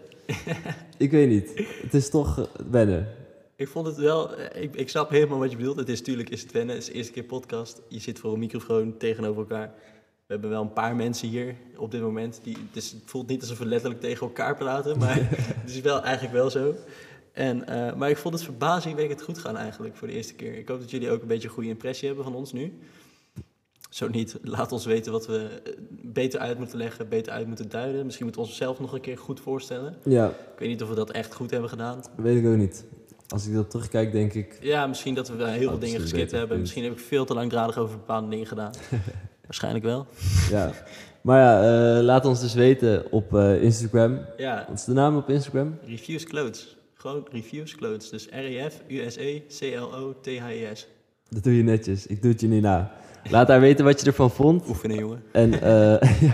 ik 0.96 1.10
weet 1.10 1.28
niet, 1.28 1.66
het 1.82 1.94
is 1.94 2.10
toch 2.10 2.38
eh, 2.38 2.44
wennen. 2.70 3.08
Ik 3.56 3.68
vond 3.68 3.86
het 3.86 3.96
wel, 3.96 4.34
eh, 4.34 4.62
ik, 4.62 4.74
ik 4.74 4.88
snap 4.88 5.10
helemaal 5.10 5.38
wat 5.38 5.50
je 5.50 5.56
bedoelt. 5.56 5.76
Het 5.76 5.88
is 5.88 5.98
natuurlijk 5.98 6.30
is 6.30 6.42
het 6.42 6.52
wennen, 6.52 6.74
het 6.74 6.84
is 6.84 6.90
de 6.90 6.96
eerste 6.96 7.12
keer 7.12 7.24
podcast. 7.24 7.82
Je 7.88 7.98
zit 8.00 8.18
voor 8.18 8.32
een 8.32 8.38
microfoon 8.38 8.96
tegenover 8.96 9.40
elkaar. 9.40 9.72
We 10.26 10.32
hebben 10.32 10.50
wel 10.50 10.62
een 10.62 10.72
paar 10.72 10.96
mensen 10.96 11.28
hier 11.28 11.54
op 11.76 11.90
dit 11.90 12.00
moment. 12.00 12.40
Die, 12.42 12.56
dus 12.72 12.90
het 12.90 13.02
voelt 13.04 13.28
niet 13.28 13.40
alsof 13.40 13.58
we 13.58 13.66
letterlijk 13.66 14.00
tegen 14.00 14.26
elkaar 14.26 14.56
praten, 14.56 14.98
maar 14.98 15.16
het 15.62 15.70
is 15.70 15.80
wel 15.80 16.02
eigenlijk 16.02 16.34
wel 16.34 16.50
zo. 16.50 16.74
En, 17.36 17.66
eh, 17.68 17.94
maar 17.94 18.10
ik 18.10 18.16
vond 18.16 18.34
het 18.34 18.42
verbazingwekkend 18.42 19.22
goed 19.22 19.38
gaan 19.38 19.56
eigenlijk 19.56 19.96
voor 19.96 20.08
de 20.08 20.14
eerste 20.14 20.34
keer. 20.34 20.54
Ik 20.58 20.68
hoop 20.68 20.80
dat 20.80 20.90
jullie 20.90 21.10
ook 21.10 21.22
een 21.22 21.28
beetje 21.28 21.48
een 21.48 21.54
goede 21.54 21.68
impressie 21.68 22.06
hebben 22.06 22.24
van 22.24 22.34
ons 22.34 22.52
nu. 22.52 22.78
Zo 23.90 24.08
niet, 24.08 24.38
laat 24.42 24.72
ons 24.72 24.84
weten 24.86 25.12
wat 25.12 25.26
we 25.26 25.60
eh, 25.64 25.72
beter 25.90 26.40
uit 26.40 26.58
moeten 26.58 26.78
leggen, 26.78 27.08
beter 27.08 27.32
uit 27.32 27.46
moeten 27.46 27.68
duiden. 27.68 28.04
Misschien 28.04 28.24
moeten 28.26 28.42
we 28.44 28.48
onszelf 28.48 28.80
nog 28.80 28.92
een 28.92 29.00
keer 29.00 29.18
goed 29.18 29.40
voorstellen. 29.40 29.96
Ja, 30.04 30.26
Ik 30.28 30.58
weet 30.58 30.68
niet 30.68 30.82
of 30.82 30.88
we 30.88 30.94
dat 30.94 31.10
echt 31.10 31.34
goed 31.34 31.50
hebben 31.50 31.68
gedaan. 31.70 32.00
weet 32.16 32.36
ik 32.44 32.46
ook 32.46 32.56
niet. 32.56 32.84
Als 33.28 33.46
ik 33.46 33.54
dat 33.54 33.70
terugkijk, 33.70 34.12
denk 34.12 34.32
ik, 34.32 34.58
Ja, 34.60 34.86
misschien 34.86 35.14
dat 35.14 35.28
we 35.28 35.34
heel 35.34 35.42
veel 35.42 35.52
Absoluut 35.56 35.80
dingen 35.80 36.00
geskipt 36.00 36.30
hebben. 36.30 36.48
punt. 36.48 36.60
Misschien 36.60 36.82
heb 36.84 36.92
ik 36.92 36.98
veel 36.98 37.24
te 37.24 37.34
langdradig 37.34 37.78
over 37.78 37.96
bepaalde 37.96 38.28
dingen 38.28 38.46
gedaan. 38.46 38.70
Waarschijnlijk 39.46 39.84
wel. 39.84 40.06
ja. 40.50 40.72
Maar 41.20 41.40
ja, 41.40 41.62
eh, 41.96 42.02
laat 42.04 42.24
ons 42.24 42.40
dus 42.40 42.54
weten 42.54 43.12
op 43.12 43.34
Instagram. 43.60 44.20
Ja, 44.36 44.64
Wat 44.68 44.78
is 44.78 44.84
de 44.84 44.92
naam 44.92 45.16
op 45.16 45.28
Instagram? 45.30 45.78
Reviews 45.86 46.24
Clothes. 46.24 46.75
Gewoon 46.98 47.26
Reviews 47.32 47.74
Clothes. 47.74 48.10
Dus 48.10 48.28
E 48.30 48.40
R-E-F-U-S-E-C-L-O-T-H-I-S. 48.40 50.88
Dat 51.28 51.44
doe 51.44 51.56
je 51.56 51.62
netjes, 51.62 52.06
ik 52.06 52.22
doe 52.22 52.30
het 52.30 52.40
je 52.40 52.46
niet 52.46 52.62
na. 52.62 52.92
Laat 53.30 53.46
daar 53.46 53.60
weten 53.60 53.84
wat 53.84 54.00
je 54.00 54.06
ervan 54.06 54.30
vond. 54.30 54.68
Oefenen, 54.68 54.96
jongen. 54.96 55.22
En 55.32 55.62
eh, 55.62 56.10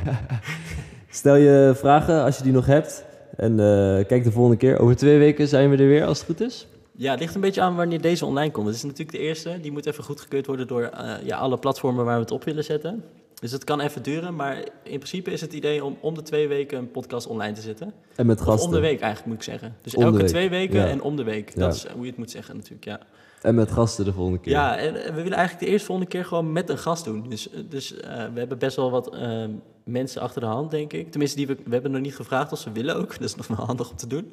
stel 1.10 1.36
je 1.36 1.72
vragen 1.74 2.22
als 2.22 2.36
je 2.36 2.42
die 2.42 2.52
nog 2.52 2.66
hebt. 2.66 3.04
En 3.36 3.52
eh, 3.52 4.06
kijk 4.06 4.24
de 4.24 4.32
volgende 4.32 4.56
keer. 4.56 4.78
Over 4.78 4.96
twee 4.96 5.18
weken 5.18 5.48
zijn 5.48 5.70
we 5.70 5.76
er 5.76 5.88
weer 5.88 6.04
als 6.04 6.18
het 6.18 6.26
goed 6.26 6.40
is. 6.40 6.66
Ja, 6.96 7.10
het 7.10 7.20
ligt 7.20 7.34
een 7.34 7.40
beetje 7.40 7.60
aan 7.60 7.76
wanneer 7.76 8.00
deze 8.00 8.26
online 8.26 8.50
komt. 8.50 8.66
Het 8.66 8.76
is 8.76 8.82
natuurlijk 8.82 9.10
de 9.10 9.18
eerste. 9.18 9.58
Die 9.60 9.72
moet 9.72 9.86
even 9.86 10.04
goedgekeurd 10.04 10.46
worden 10.46 10.66
door 10.66 10.82
eh, 10.82 11.12
ja, 11.24 11.36
alle 11.36 11.58
platformen 11.58 12.04
waar 12.04 12.14
we 12.14 12.22
het 12.22 12.30
op 12.30 12.44
willen 12.44 12.64
zetten. 12.64 13.04
Dus 13.42 13.52
het 13.52 13.64
kan 13.64 13.80
even 13.80 14.02
duren, 14.02 14.34
maar 14.34 14.56
in 14.82 14.98
principe 14.98 15.30
is 15.30 15.40
het 15.40 15.52
idee 15.52 15.84
om 15.84 15.96
om 16.00 16.14
de 16.14 16.22
twee 16.22 16.48
weken 16.48 16.78
een 16.78 16.90
podcast 16.90 17.26
online 17.26 17.52
te 17.54 17.60
zetten. 17.60 17.92
En 18.16 18.26
met 18.26 18.40
Of 18.40 18.46
gasten. 18.46 18.66
om 18.68 18.74
de 18.74 18.80
week 18.80 19.00
eigenlijk, 19.00 19.26
moet 19.26 19.36
ik 19.36 19.42
zeggen. 19.42 19.76
Dus 19.82 19.94
elke 19.94 20.16
week, 20.16 20.26
twee 20.26 20.50
weken 20.50 20.80
ja. 20.80 20.86
en 20.86 21.02
om 21.02 21.16
de 21.16 21.22
week. 21.22 21.54
Ja. 21.54 21.60
Dat 21.60 21.74
is 21.74 21.86
hoe 21.86 22.02
je 22.02 22.08
het 22.08 22.18
moet 22.18 22.30
zeggen 22.30 22.56
natuurlijk, 22.56 22.84
ja. 22.84 23.00
En 23.40 23.54
met 23.54 23.70
gasten 23.70 24.04
de 24.04 24.12
volgende 24.12 24.40
keer. 24.40 24.52
Ja, 24.52 24.76
en 24.78 24.94
eh, 24.94 25.04
we 25.04 25.22
willen 25.22 25.38
eigenlijk 25.38 25.66
de 25.66 25.70
eerste 25.70 25.86
volgende 25.86 26.10
keer 26.10 26.24
gewoon 26.24 26.52
met 26.52 26.68
een 26.68 26.78
gast 26.78 27.04
doen. 27.04 27.28
Dus, 27.28 27.50
eh, 27.50 27.60
dus 27.68 27.94
eh, 27.96 28.24
we 28.32 28.38
hebben 28.38 28.58
best 28.58 28.76
wel 28.76 28.90
wat 28.90 29.14
eh, 29.14 29.44
mensen 29.84 30.22
achter 30.22 30.40
de 30.40 30.46
hand, 30.46 30.70
denk 30.70 30.92
ik. 30.92 31.10
Tenminste, 31.10 31.36
die 31.36 31.46
we, 31.46 31.56
we 31.64 31.72
hebben 31.72 31.90
nog 31.90 32.00
niet 32.00 32.16
gevraagd 32.16 32.52
of 32.52 32.58
ze 32.58 32.72
willen 32.72 32.96
ook. 32.96 33.10
Dat 33.18 33.28
is 33.28 33.34
nog 33.34 33.46
wel 33.46 33.66
handig 33.66 33.90
om 33.90 33.96
te 33.96 34.06
doen. 34.06 34.32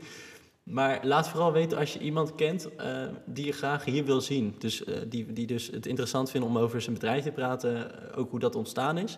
Maar 0.69 0.99
laat 1.05 1.29
vooral 1.29 1.51
weten 1.51 1.77
als 1.77 1.93
je 1.93 1.99
iemand 1.99 2.35
kent 2.35 2.75
eh, 2.75 3.03
die 3.25 3.45
je 3.45 3.51
graag 3.51 3.85
hier 3.85 4.05
wil 4.05 4.21
zien. 4.21 4.55
Dus 4.57 4.83
eh, 4.83 4.95
die, 5.07 5.33
die 5.33 5.47
dus 5.47 5.67
het 5.67 5.85
interessant 5.85 6.29
vinden 6.31 6.49
om 6.49 6.57
over 6.57 6.81
zijn 6.81 6.93
bedrijf 6.95 7.23
te 7.23 7.31
praten. 7.31 8.01
eh, 8.11 8.17
Ook 8.19 8.29
hoe 8.29 8.39
dat 8.39 8.55
ontstaan 8.55 8.97
is. 8.97 9.17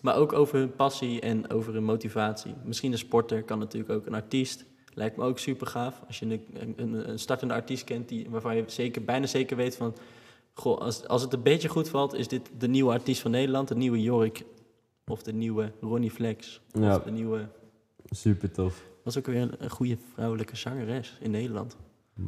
Maar 0.00 0.16
ook 0.16 0.32
over 0.32 0.58
hun 0.58 0.74
passie 0.76 1.20
en 1.20 1.50
over 1.50 1.72
hun 1.74 1.84
motivatie. 1.84 2.54
Misschien 2.64 2.92
een 2.92 2.98
sporter, 2.98 3.42
kan 3.42 3.58
natuurlijk 3.58 3.92
ook 3.92 4.06
een 4.06 4.14
artiest. 4.14 4.64
Lijkt 4.94 5.16
me 5.16 5.24
ook 5.24 5.38
super 5.38 5.66
gaaf. 5.66 6.00
Als 6.06 6.18
je 6.18 6.26
een, 6.26 6.74
een, 6.76 7.08
een 7.08 7.18
startende 7.18 7.54
artiest 7.54 7.84
kent 7.84 8.08
die, 8.08 8.26
waarvan 8.30 8.56
je 8.56 8.64
zeker, 8.66 9.04
bijna 9.04 9.26
zeker 9.26 9.56
weet 9.56 9.76
van... 9.76 9.94
Goh, 10.54 10.78
als, 10.78 11.06
als 11.08 11.22
het 11.22 11.32
een 11.32 11.42
beetje 11.42 11.68
goed 11.68 11.88
valt, 11.88 12.14
is 12.14 12.28
dit 12.28 12.50
de 12.58 12.68
nieuwe 12.68 12.92
artiest 12.92 13.20
van 13.20 13.30
Nederland. 13.30 13.68
De 13.68 13.74
nieuwe 13.76 14.02
Jorik. 14.02 14.44
Of 15.06 15.22
de 15.22 15.32
nieuwe 15.32 15.72
Ronnie 15.80 16.10
Flex. 16.10 16.60
Of 16.74 16.80
Ja. 16.80 16.98
de 16.98 17.10
nieuwe... 17.10 17.48
Super 18.10 18.50
tof. 18.52 18.84
Was 19.04 19.18
ook 19.18 19.26
weer 19.26 19.40
een, 19.40 19.52
een 19.58 19.70
goede 19.70 19.96
vrouwelijke 20.14 20.56
zangeres 20.56 21.16
in 21.20 21.30
Nederland. 21.30 21.76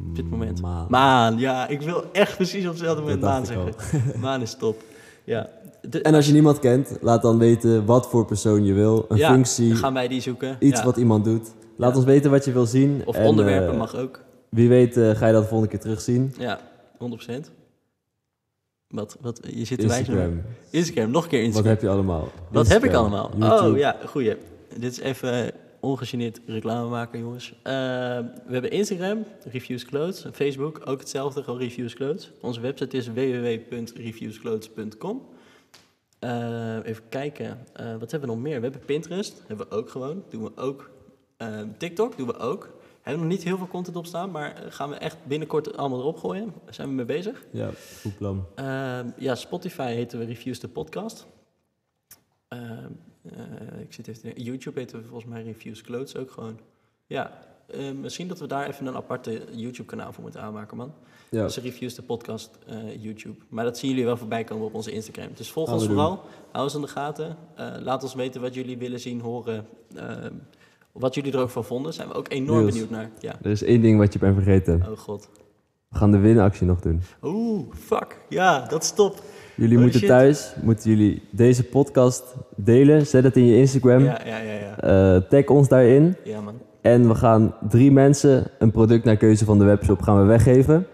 op 0.07 0.15
dit 0.15 0.29
moment? 0.29 0.61
Maan. 0.61 0.87
Maan, 0.89 1.37
ja. 1.37 1.67
Ik 1.67 1.81
wil 1.81 2.03
echt 2.11 2.35
precies 2.35 2.63
op 2.65 2.69
hetzelfde 2.71 3.01
moment 3.01 3.21
maan 3.21 3.45
zeggen. 3.45 3.73
Maan 4.21 4.41
is 4.41 4.55
top. 4.55 4.81
Ja. 5.23 5.49
De- 5.89 6.01
En 6.01 6.13
als 6.13 6.25
je 6.27 6.33
niemand 6.33 6.59
kent, 6.59 6.97
laat 7.01 7.21
dan 7.21 7.37
weten 7.37 7.85
wat 7.85 8.09
voor 8.09 8.25
persoon 8.25 8.65
je 8.65 8.73
wil. 8.73 9.05
Een 9.09 9.17
ja, 9.17 9.31
functie, 9.33 9.75
gaan 9.75 9.93
wij 9.93 10.07
die 10.07 10.21
zoeken. 10.21 10.55
iets 10.59 10.79
Ja. 10.79 10.85
wat 10.85 10.97
iemand 10.97 11.23
doet. 11.25 11.51
Laat 11.77 11.91
Ja. 11.91 11.95
ons 11.97 12.05
weten 12.05 12.31
wat 12.31 12.45
je 12.45 12.51
wil 12.51 12.65
zien. 12.65 13.01
Of 13.05 13.15
En, 13.15 13.25
onderwerpen 13.27 13.71
eh, 13.71 13.77
mag 13.77 13.95
ook. 13.95 14.21
Wie 14.49 14.69
weet 14.69 14.97
eh, 14.97 15.09
ga 15.15 15.27
je 15.27 15.33
dat 15.33 15.41
de 15.41 15.47
volgende 15.47 15.71
keer 15.73 15.79
terugzien. 15.81 16.33
Ja, 16.37 16.59
100%. 16.97 17.51
Wat, 18.87 19.17
wat, 19.21 19.39
je 19.53 19.65
zit 19.65 19.79
te 19.79 19.87
wijzen. 19.87 20.13
Instagram. 20.13 20.41
Instagram, 20.69 21.11
nog 21.11 21.23
een 21.23 21.29
keer 21.29 21.39
Wat 21.39 21.47
Instagram. 21.47 21.73
heb 21.73 21.81
je 21.81 21.89
allemaal? 21.89 22.27
Wat 22.51 22.67
heb 22.67 22.83
ik 22.83 22.93
allemaal? 22.93 23.31
YouTube. 23.37 23.69
Oh 23.71 23.77
ja, 23.77 23.97
goeie. 24.05 24.35
Dit 24.77 24.91
is 24.91 24.99
even 24.99 25.51
ongegeneerd 25.85 26.39
reclame 26.45 26.89
maken, 26.89 27.19
jongens. 27.19 27.53
Eh, 27.63 27.73
we 28.45 28.51
hebben 28.51 28.71
Instagram, 28.71 29.25
Reviews 29.51 29.85
Clothes. 29.85 30.25
En 30.25 30.33
Facebook, 30.33 30.81
ook 30.85 30.99
hetzelfde, 30.99 31.43
gewoon 31.43 31.59
Reviews 31.59 31.93
Clothes. 31.93 32.31
Onze 32.41 32.61
website 32.61 32.97
is 32.97 33.07
www.reviewsclothes.com. 33.07 35.21
Eh, 36.19 36.77
even 36.83 37.03
kijken, 37.09 37.65
Eh, 37.73 37.85
wat 37.97 38.11
hebben 38.11 38.29
we 38.29 38.35
nog 38.35 38.43
meer? 38.43 38.55
We 38.55 38.61
hebben 38.61 38.81
Pinterest, 38.85 39.43
hebben 39.47 39.67
we 39.69 39.75
ook 39.75 39.89
gewoon. 39.89 40.23
Doen 40.29 40.43
we 40.43 40.51
ook. 40.55 40.89
Eh, 41.37 41.61
TikTok 41.77 42.17
doen 42.17 42.27
we 42.27 42.37
ook. 42.37 42.69
Hebben 43.01 43.23
nog 43.23 43.31
niet 43.31 43.43
heel 43.43 43.57
veel 43.57 43.67
content 43.67 43.95
op 43.95 44.05
staan, 44.05 44.31
maar 44.31 44.63
gaan 44.69 44.89
we 44.89 44.95
echt 44.95 45.17
binnenkort 45.23 45.77
allemaal 45.77 45.99
erop 45.99 46.17
gooien. 46.17 46.53
Daar 46.65 46.73
zijn 46.73 46.87
we 46.87 46.93
mee 46.93 47.05
bezig. 47.05 47.45
Ja, 47.51 47.69
goed 48.01 48.17
plan. 48.17 48.45
Ehm, 48.55 49.09
ja, 49.17 49.35
Spotify 49.35 49.91
heten 49.93 50.19
we 50.19 50.25
Reviews 50.25 50.59
de 50.59 50.67
Podcast. 50.67 51.27
Eh, 53.33 53.79
ik 53.81 53.93
zit 53.93 54.07
even 54.07 54.43
YouTube 54.43 54.79
heten 54.79 54.97
we 54.97 55.07
volgens 55.07 55.31
mij 55.31 55.43
Reviews 55.43 55.81
Clothes 55.81 56.15
ook 56.15 56.31
gewoon. 56.31 56.59
Ja, 57.05 57.39
eh, 57.67 57.91
misschien 57.91 58.27
dat 58.27 58.39
we 58.39 58.47
daar 58.47 58.67
even 58.67 58.85
een 58.85 58.95
aparte 58.95 59.41
YouTube-kanaal 59.51 60.13
voor 60.13 60.23
moeten 60.23 60.41
aanmaken, 60.41 60.77
man. 60.77 60.93
Ja. 61.29 61.43
Dus 61.43 61.57
Reviews 61.57 61.95
de 61.95 62.01
Podcast 62.01 62.57
eh, 62.67 63.03
YouTube. 63.03 63.37
Maar 63.49 63.63
dat 63.63 63.77
zien 63.77 63.89
jullie 63.89 64.05
wel 64.05 64.17
voorbij 64.17 64.43
komen 64.43 64.65
op 64.65 64.73
onze 64.73 64.91
Instagram. 64.91 65.27
Dus 65.35 65.51
volg 65.51 65.67
Gaan 65.67 65.77
ons 65.77 65.85
vooral. 65.87 66.21
Hou 66.51 66.63
ons 66.63 66.75
aan 66.75 66.81
de 66.81 66.87
gaten. 66.87 67.37
Laat 67.79 68.03
ons 68.03 68.13
weten 68.13 68.41
wat 68.41 68.53
jullie 68.53 68.77
willen 68.77 68.99
zien, 68.99 69.19
horen. 69.21 69.67
wat 70.91 71.15
jullie 71.15 71.33
er 71.33 71.39
ook 71.39 71.49
van 71.49 71.65
vonden. 71.65 71.93
Zijn 71.93 72.07
we 72.07 72.13
ook 72.13 72.31
enorm 72.31 72.59
Niels. 72.59 72.71
benieuwd 72.71 72.89
naar. 72.89 73.11
Ja. 73.19 73.35
Er 73.41 73.51
is 73.51 73.63
één 73.63 73.81
ding 73.81 73.99
wat 73.99 74.13
je 74.13 74.19
bent 74.19 74.35
vergeten. 74.35 74.85
Oh 74.89 74.97
god. 74.97 75.29
We 75.89 75.97
gaan 75.97 76.11
de 76.11 76.17
winactie 76.17 76.67
nog 76.67 76.79
doen. 76.79 77.01
Oeh, 77.23 77.73
fuck. 77.73 78.19
Ja, 78.29 78.65
dat 78.67 78.83
is 78.83 78.91
top. 78.91 79.21
Jullie 79.55 79.77
moeten 79.77 79.99
shit. 79.99 80.09
thuis, 80.09 80.53
moeten 80.61 80.89
jullie 80.89 81.21
deze 81.29 81.63
podcast 81.63 82.23
delen. 82.55 83.07
Zet 83.07 83.23
het 83.23 83.35
in 83.35 83.45
je 83.45 83.57
Instagram. 83.57 84.03
Ja, 84.03 84.19
ja, 84.25 84.37
ja, 84.37 84.53
ja. 84.53 84.77
Eh, 85.15 85.21
tag 85.29 85.45
ons 85.45 85.67
daarin. 85.67 86.15
Ja, 86.23 86.41
man. 86.41 86.53
En 86.81 87.07
we 87.07 87.15
gaan 87.15 87.55
drie 87.69 87.91
mensen 87.91 88.47
een 88.59 88.71
product 88.71 89.03
naar 89.03 89.17
keuze 89.17 89.45
van 89.45 89.57
de 89.59 89.65
webshop 89.65 90.01
gaan 90.01 90.17
we 90.19 90.23
weggeven. 90.23 90.87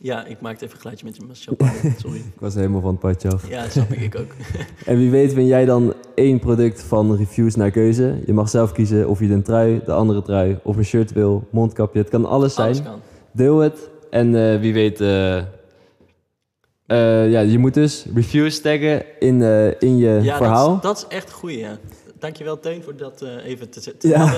Ja, 0.00 0.24
ik 0.26 0.40
maakte 0.40 0.64
even 0.64 0.74
een 0.74 0.80
geluidje 0.80 1.06
met 1.06 1.16
je 1.16 1.22
champagne. 1.32 1.92
Sorry. 2.02 2.16
Ik 2.16 2.40
was 2.40 2.54
helemaal 2.54 2.80
van 2.80 2.90
het 2.90 3.00
padje 3.00 3.30
af. 3.30 3.48
Ja, 3.48 3.62
dat 3.62 3.72
snap 3.72 3.92
ik, 3.92 4.00
ik 4.00 4.18
ook. 4.18 4.34
En 4.86 4.98
wie 4.98 5.10
weet 5.10 5.34
win 5.34 5.46
jij 5.46 5.64
dan 5.64 5.94
één 6.14 6.38
product 6.38 6.82
van 6.82 7.16
reviews 7.16 7.54
naar 7.54 7.70
keuze. 7.70 8.22
Je 8.26 8.32
mag 8.32 8.48
zelf 8.48 8.72
kiezen 8.72 9.08
of 9.08 9.20
je 9.20 9.28
de 9.28 9.42
trui, 9.42 9.80
de 9.84 9.92
andere 9.92 10.22
trui 10.22 10.58
of 10.62 10.76
een 10.76 10.84
shirt 10.84 11.12
wil, 11.12 11.48
mondkapje. 11.50 11.98
Het 12.00 12.08
kan 12.08 12.24
alles 12.24 12.54
zijn. 12.54 12.68
Alles 12.68 12.82
kan. 12.82 13.00
Deel 13.32 13.58
het. 13.58 13.88
En 14.10 14.34
eh, 14.52 14.60
wie 14.60 14.72
weet... 14.72 15.00
eh, 15.00 15.42
eh, 16.86 17.30
ja, 17.30 17.40
je 17.40 17.58
moet 17.58 17.74
dus 17.74 18.06
reviews 18.14 18.60
taggen 18.60 19.04
in, 19.18 19.42
eh, 19.42 19.80
in 19.80 19.96
je 19.96 20.20
Ja, 20.22 20.36
verhaal. 20.36 20.80
Dat, 20.80 20.96
is, 20.96 21.02
dat 21.02 21.10
is 21.10 21.16
echt 21.16 21.32
goed, 21.32 21.52
ja. 21.52 21.78
Dankjewel, 22.18 22.60
Teun, 22.60 22.82
voor 22.82 22.96
dat 22.96 23.22
eh, 23.22 23.44
even 23.44 23.70
te 23.70 23.80
zetten. 23.80 24.08
Ja. 24.08 24.34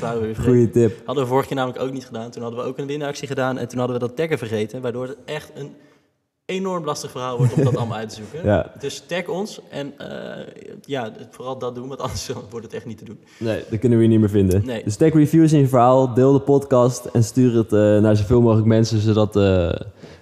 Dat. 0.00 0.20
Goeie 0.44 0.70
tip. 0.70 1.00
Hadden 1.04 1.24
we 1.24 1.30
vorige 1.30 1.48
keer 1.48 1.56
namelijk 1.56 1.82
ook 1.82 1.92
niet 1.92 2.04
gedaan. 2.04 2.30
Toen 2.30 2.42
hadden 2.42 2.60
we 2.60 2.66
ook 2.66 2.78
een 2.78 2.86
winactie 2.86 3.28
gedaan 3.28 3.58
en 3.58 3.68
toen 3.68 3.78
hadden 3.78 3.98
we 3.98 4.06
dat 4.06 4.16
taggen 4.16 4.38
vergeten. 4.38 4.80
Waardoor 4.80 5.06
het 5.06 5.16
echt 5.24 5.50
een 5.54 5.74
enorm 6.52 6.84
lastig 6.84 7.10
verhaal 7.10 7.36
wordt 7.36 7.52
om 7.52 7.64
dat 7.64 7.76
allemaal 7.76 7.96
uit 7.96 8.08
te 8.08 8.14
zoeken. 8.14 8.40
Ja. 8.52 8.72
Dus 8.78 9.02
tag 9.06 9.28
ons 9.28 9.60
en 9.70 9.92
eh, 9.98 10.46
ja, 10.84 11.12
vooral 11.30 11.58
dat 11.58 11.74
doen, 11.74 11.88
want 11.88 12.00
anders 12.00 12.30
wordt 12.50 12.66
het 12.66 12.74
echt 12.74 12.86
niet 12.86 12.98
te 12.98 13.04
doen. 13.04 13.18
Nee, 13.38 13.62
dat 13.70 13.78
kunnen 13.78 13.98
we 13.98 14.04
je 14.04 14.10
niet 14.10 14.20
meer 14.20 14.30
vinden. 14.30 14.62
Nee. 14.66 14.84
Dus 14.84 14.96
tag 14.96 15.12
reviews 15.12 15.52
in 15.52 15.58
je 15.58 15.68
verhaal, 15.68 16.14
deel 16.14 16.32
de 16.32 16.40
podcast 16.40 17.04
en 17.04 17.24
stuur 17.24 17.54
het 17.54 17.72
eh, 17.72 17.78
naar 17.78 18.16
zoveel 18.16 18.40
mogelijk 18.40 18.66
mensen, 18.66 19.00
zodat 19.00 19.36
eh, 19.36 19.72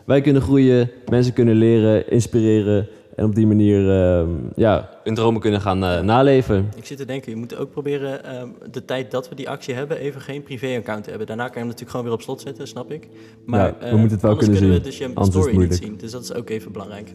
wij 0.04 0.20
kunnen 0.20 0.42
groeien, 0.42 0.90
mensen 1.06 1.32
kunnen 1.32 1.54
leren, 1.54 2.10
inspireren 2.10 2.88
en 3.20 3.26
op 3.26 3.34
die 3.34 3.46
manier 3.46 3.90
eh, 3.90 4.26
ja, 4.56 4.88
hun 5.04 5.14
dromen 5.14 5.40
kunnen 5.40 5.60
gaan 5.60 5.84
eh, 5.84 6.00
naleven. 6.00 6.68
Ik 6.76 6.84
zit 6.86 6.96
te 6.98 7.04
denken, 7.04 7.30
je 7.32 7.36
moet 7.38 7.56
ook 7.56 7.70
proberen 7.70 8.24
ehm, 8.24 8.48
de 8.70 8.84
tijd 8.84 9.10
dat 9.10 9.28
we 9.28 9.34
die 9.34 9.48
actie 9.48 9.74
hebben 9.74 9.96
even 9.98 10.20
geen 10.20 10.42
privé-account 10.42 11.04
te 11.04 11.08
hebben. 11.10 11.26
Daarna 11.28 11.42
kan 11.44 11.52
je 11.52 11.58
hem 11.58 11.66
natuurlijk 11.68 11.90
gewoon 11.90 12.06
weer 12.06 12.14
op 12.14 12.22
slot 12.22 12.40
zetten, 12.40 12.66
snap 12.68 12.90
ik. 12.92 13.08
Maar 13.44 13.66
Ja, 13.66 13.76
we 13.80 13.84
eh, 13.84 13.90
moeten 13.92 14.10
het 14.10 14.22
wel 14.22 14.36
kunnen 14.36 14.60
we 14.60 14.66
zien. 14.72 14.82
dus 14.82 14.98
je 14.98 15.10
story 15.20 15.56
niet 15.56 15.74
zien. 15.74 15.96
Dus 15.96 16.10
dat 16.10 16.22
is 16.22 16.34
ook 16.34 16.50
even 16.50 16.72
belangrijk. 16.72 17.12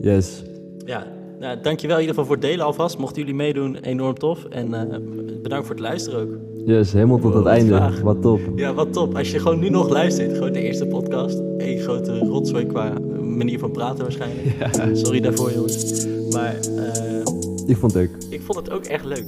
Yes. 0.00 0.42
Ja, 0.84 1.06
nou, 1.40 1.60
dankjewel 1.62 1.96
in 1.96 2.02
ieder 2.02 2.14
geval 2.14 2.24
voor 2.30 2.42
het 2.42 2.50
delen 2.50 2.64
alvast. 2.66 2.98
Mochten 2.98 3.18
jullie 3.20 3.34
meedoen, 3.36 3.76
enorm 3.76 4.14
tof. 4.18 4.44
En 4.44 4.74
eh, 4.74 4.98
bedankt 5.42 5.66
voor 5.66 5.74
het 5.74 5.84
luisteren 5.84 6.20
ook. 6.20 6.30
Yes, 6.66 6.92
helemaal 6.92 7.18
tot 7.18 7.34
het 7.34 7.42
Wow, 7.42 7.52
einde. 7.52 7.74
vraag. 7.74 8.00
Wat 8.00 8.22
top. 8.22 8.40
Ja, 8.56 8.74
wat 8.74 8.92
top. 8.92 9.16
Als 9.16 9.30
je 9.30 9.38
gewoon 9.38 9.58
nu 9.58 9.68
nog 9.68 9.88
luistert, 9.88 10.32
gewoon 10.32 10.52
de 10.52 10.60
eerste 10.60 10.86
podcast. 10.86 11.40
Eén 11.58 11.78
grote 11.78 12.18
rotzooi 12.18 12.66
qua 12.66 12.92
manier 13.44 13.58
van 13.58 13.70
praten 13.70 14.02
waarschijnlijk. 14.02 14.46
Sorry 14.96 15.20
daarvoor 15.20 15.52
jongens. 15.52 16.06
Maar 16.30 16.54
eh, 16.54 17.18
Ik 17.66 17.76
vond 17.76 17.94
het 17.94 18.02
leuk. 18.02 18.10
ik 18.28 18.42
vond 18.42 18.58
het 18.58 18.70
ook 18.70 18.84
echt 18.84 19.04
leuk. 19.04 19.26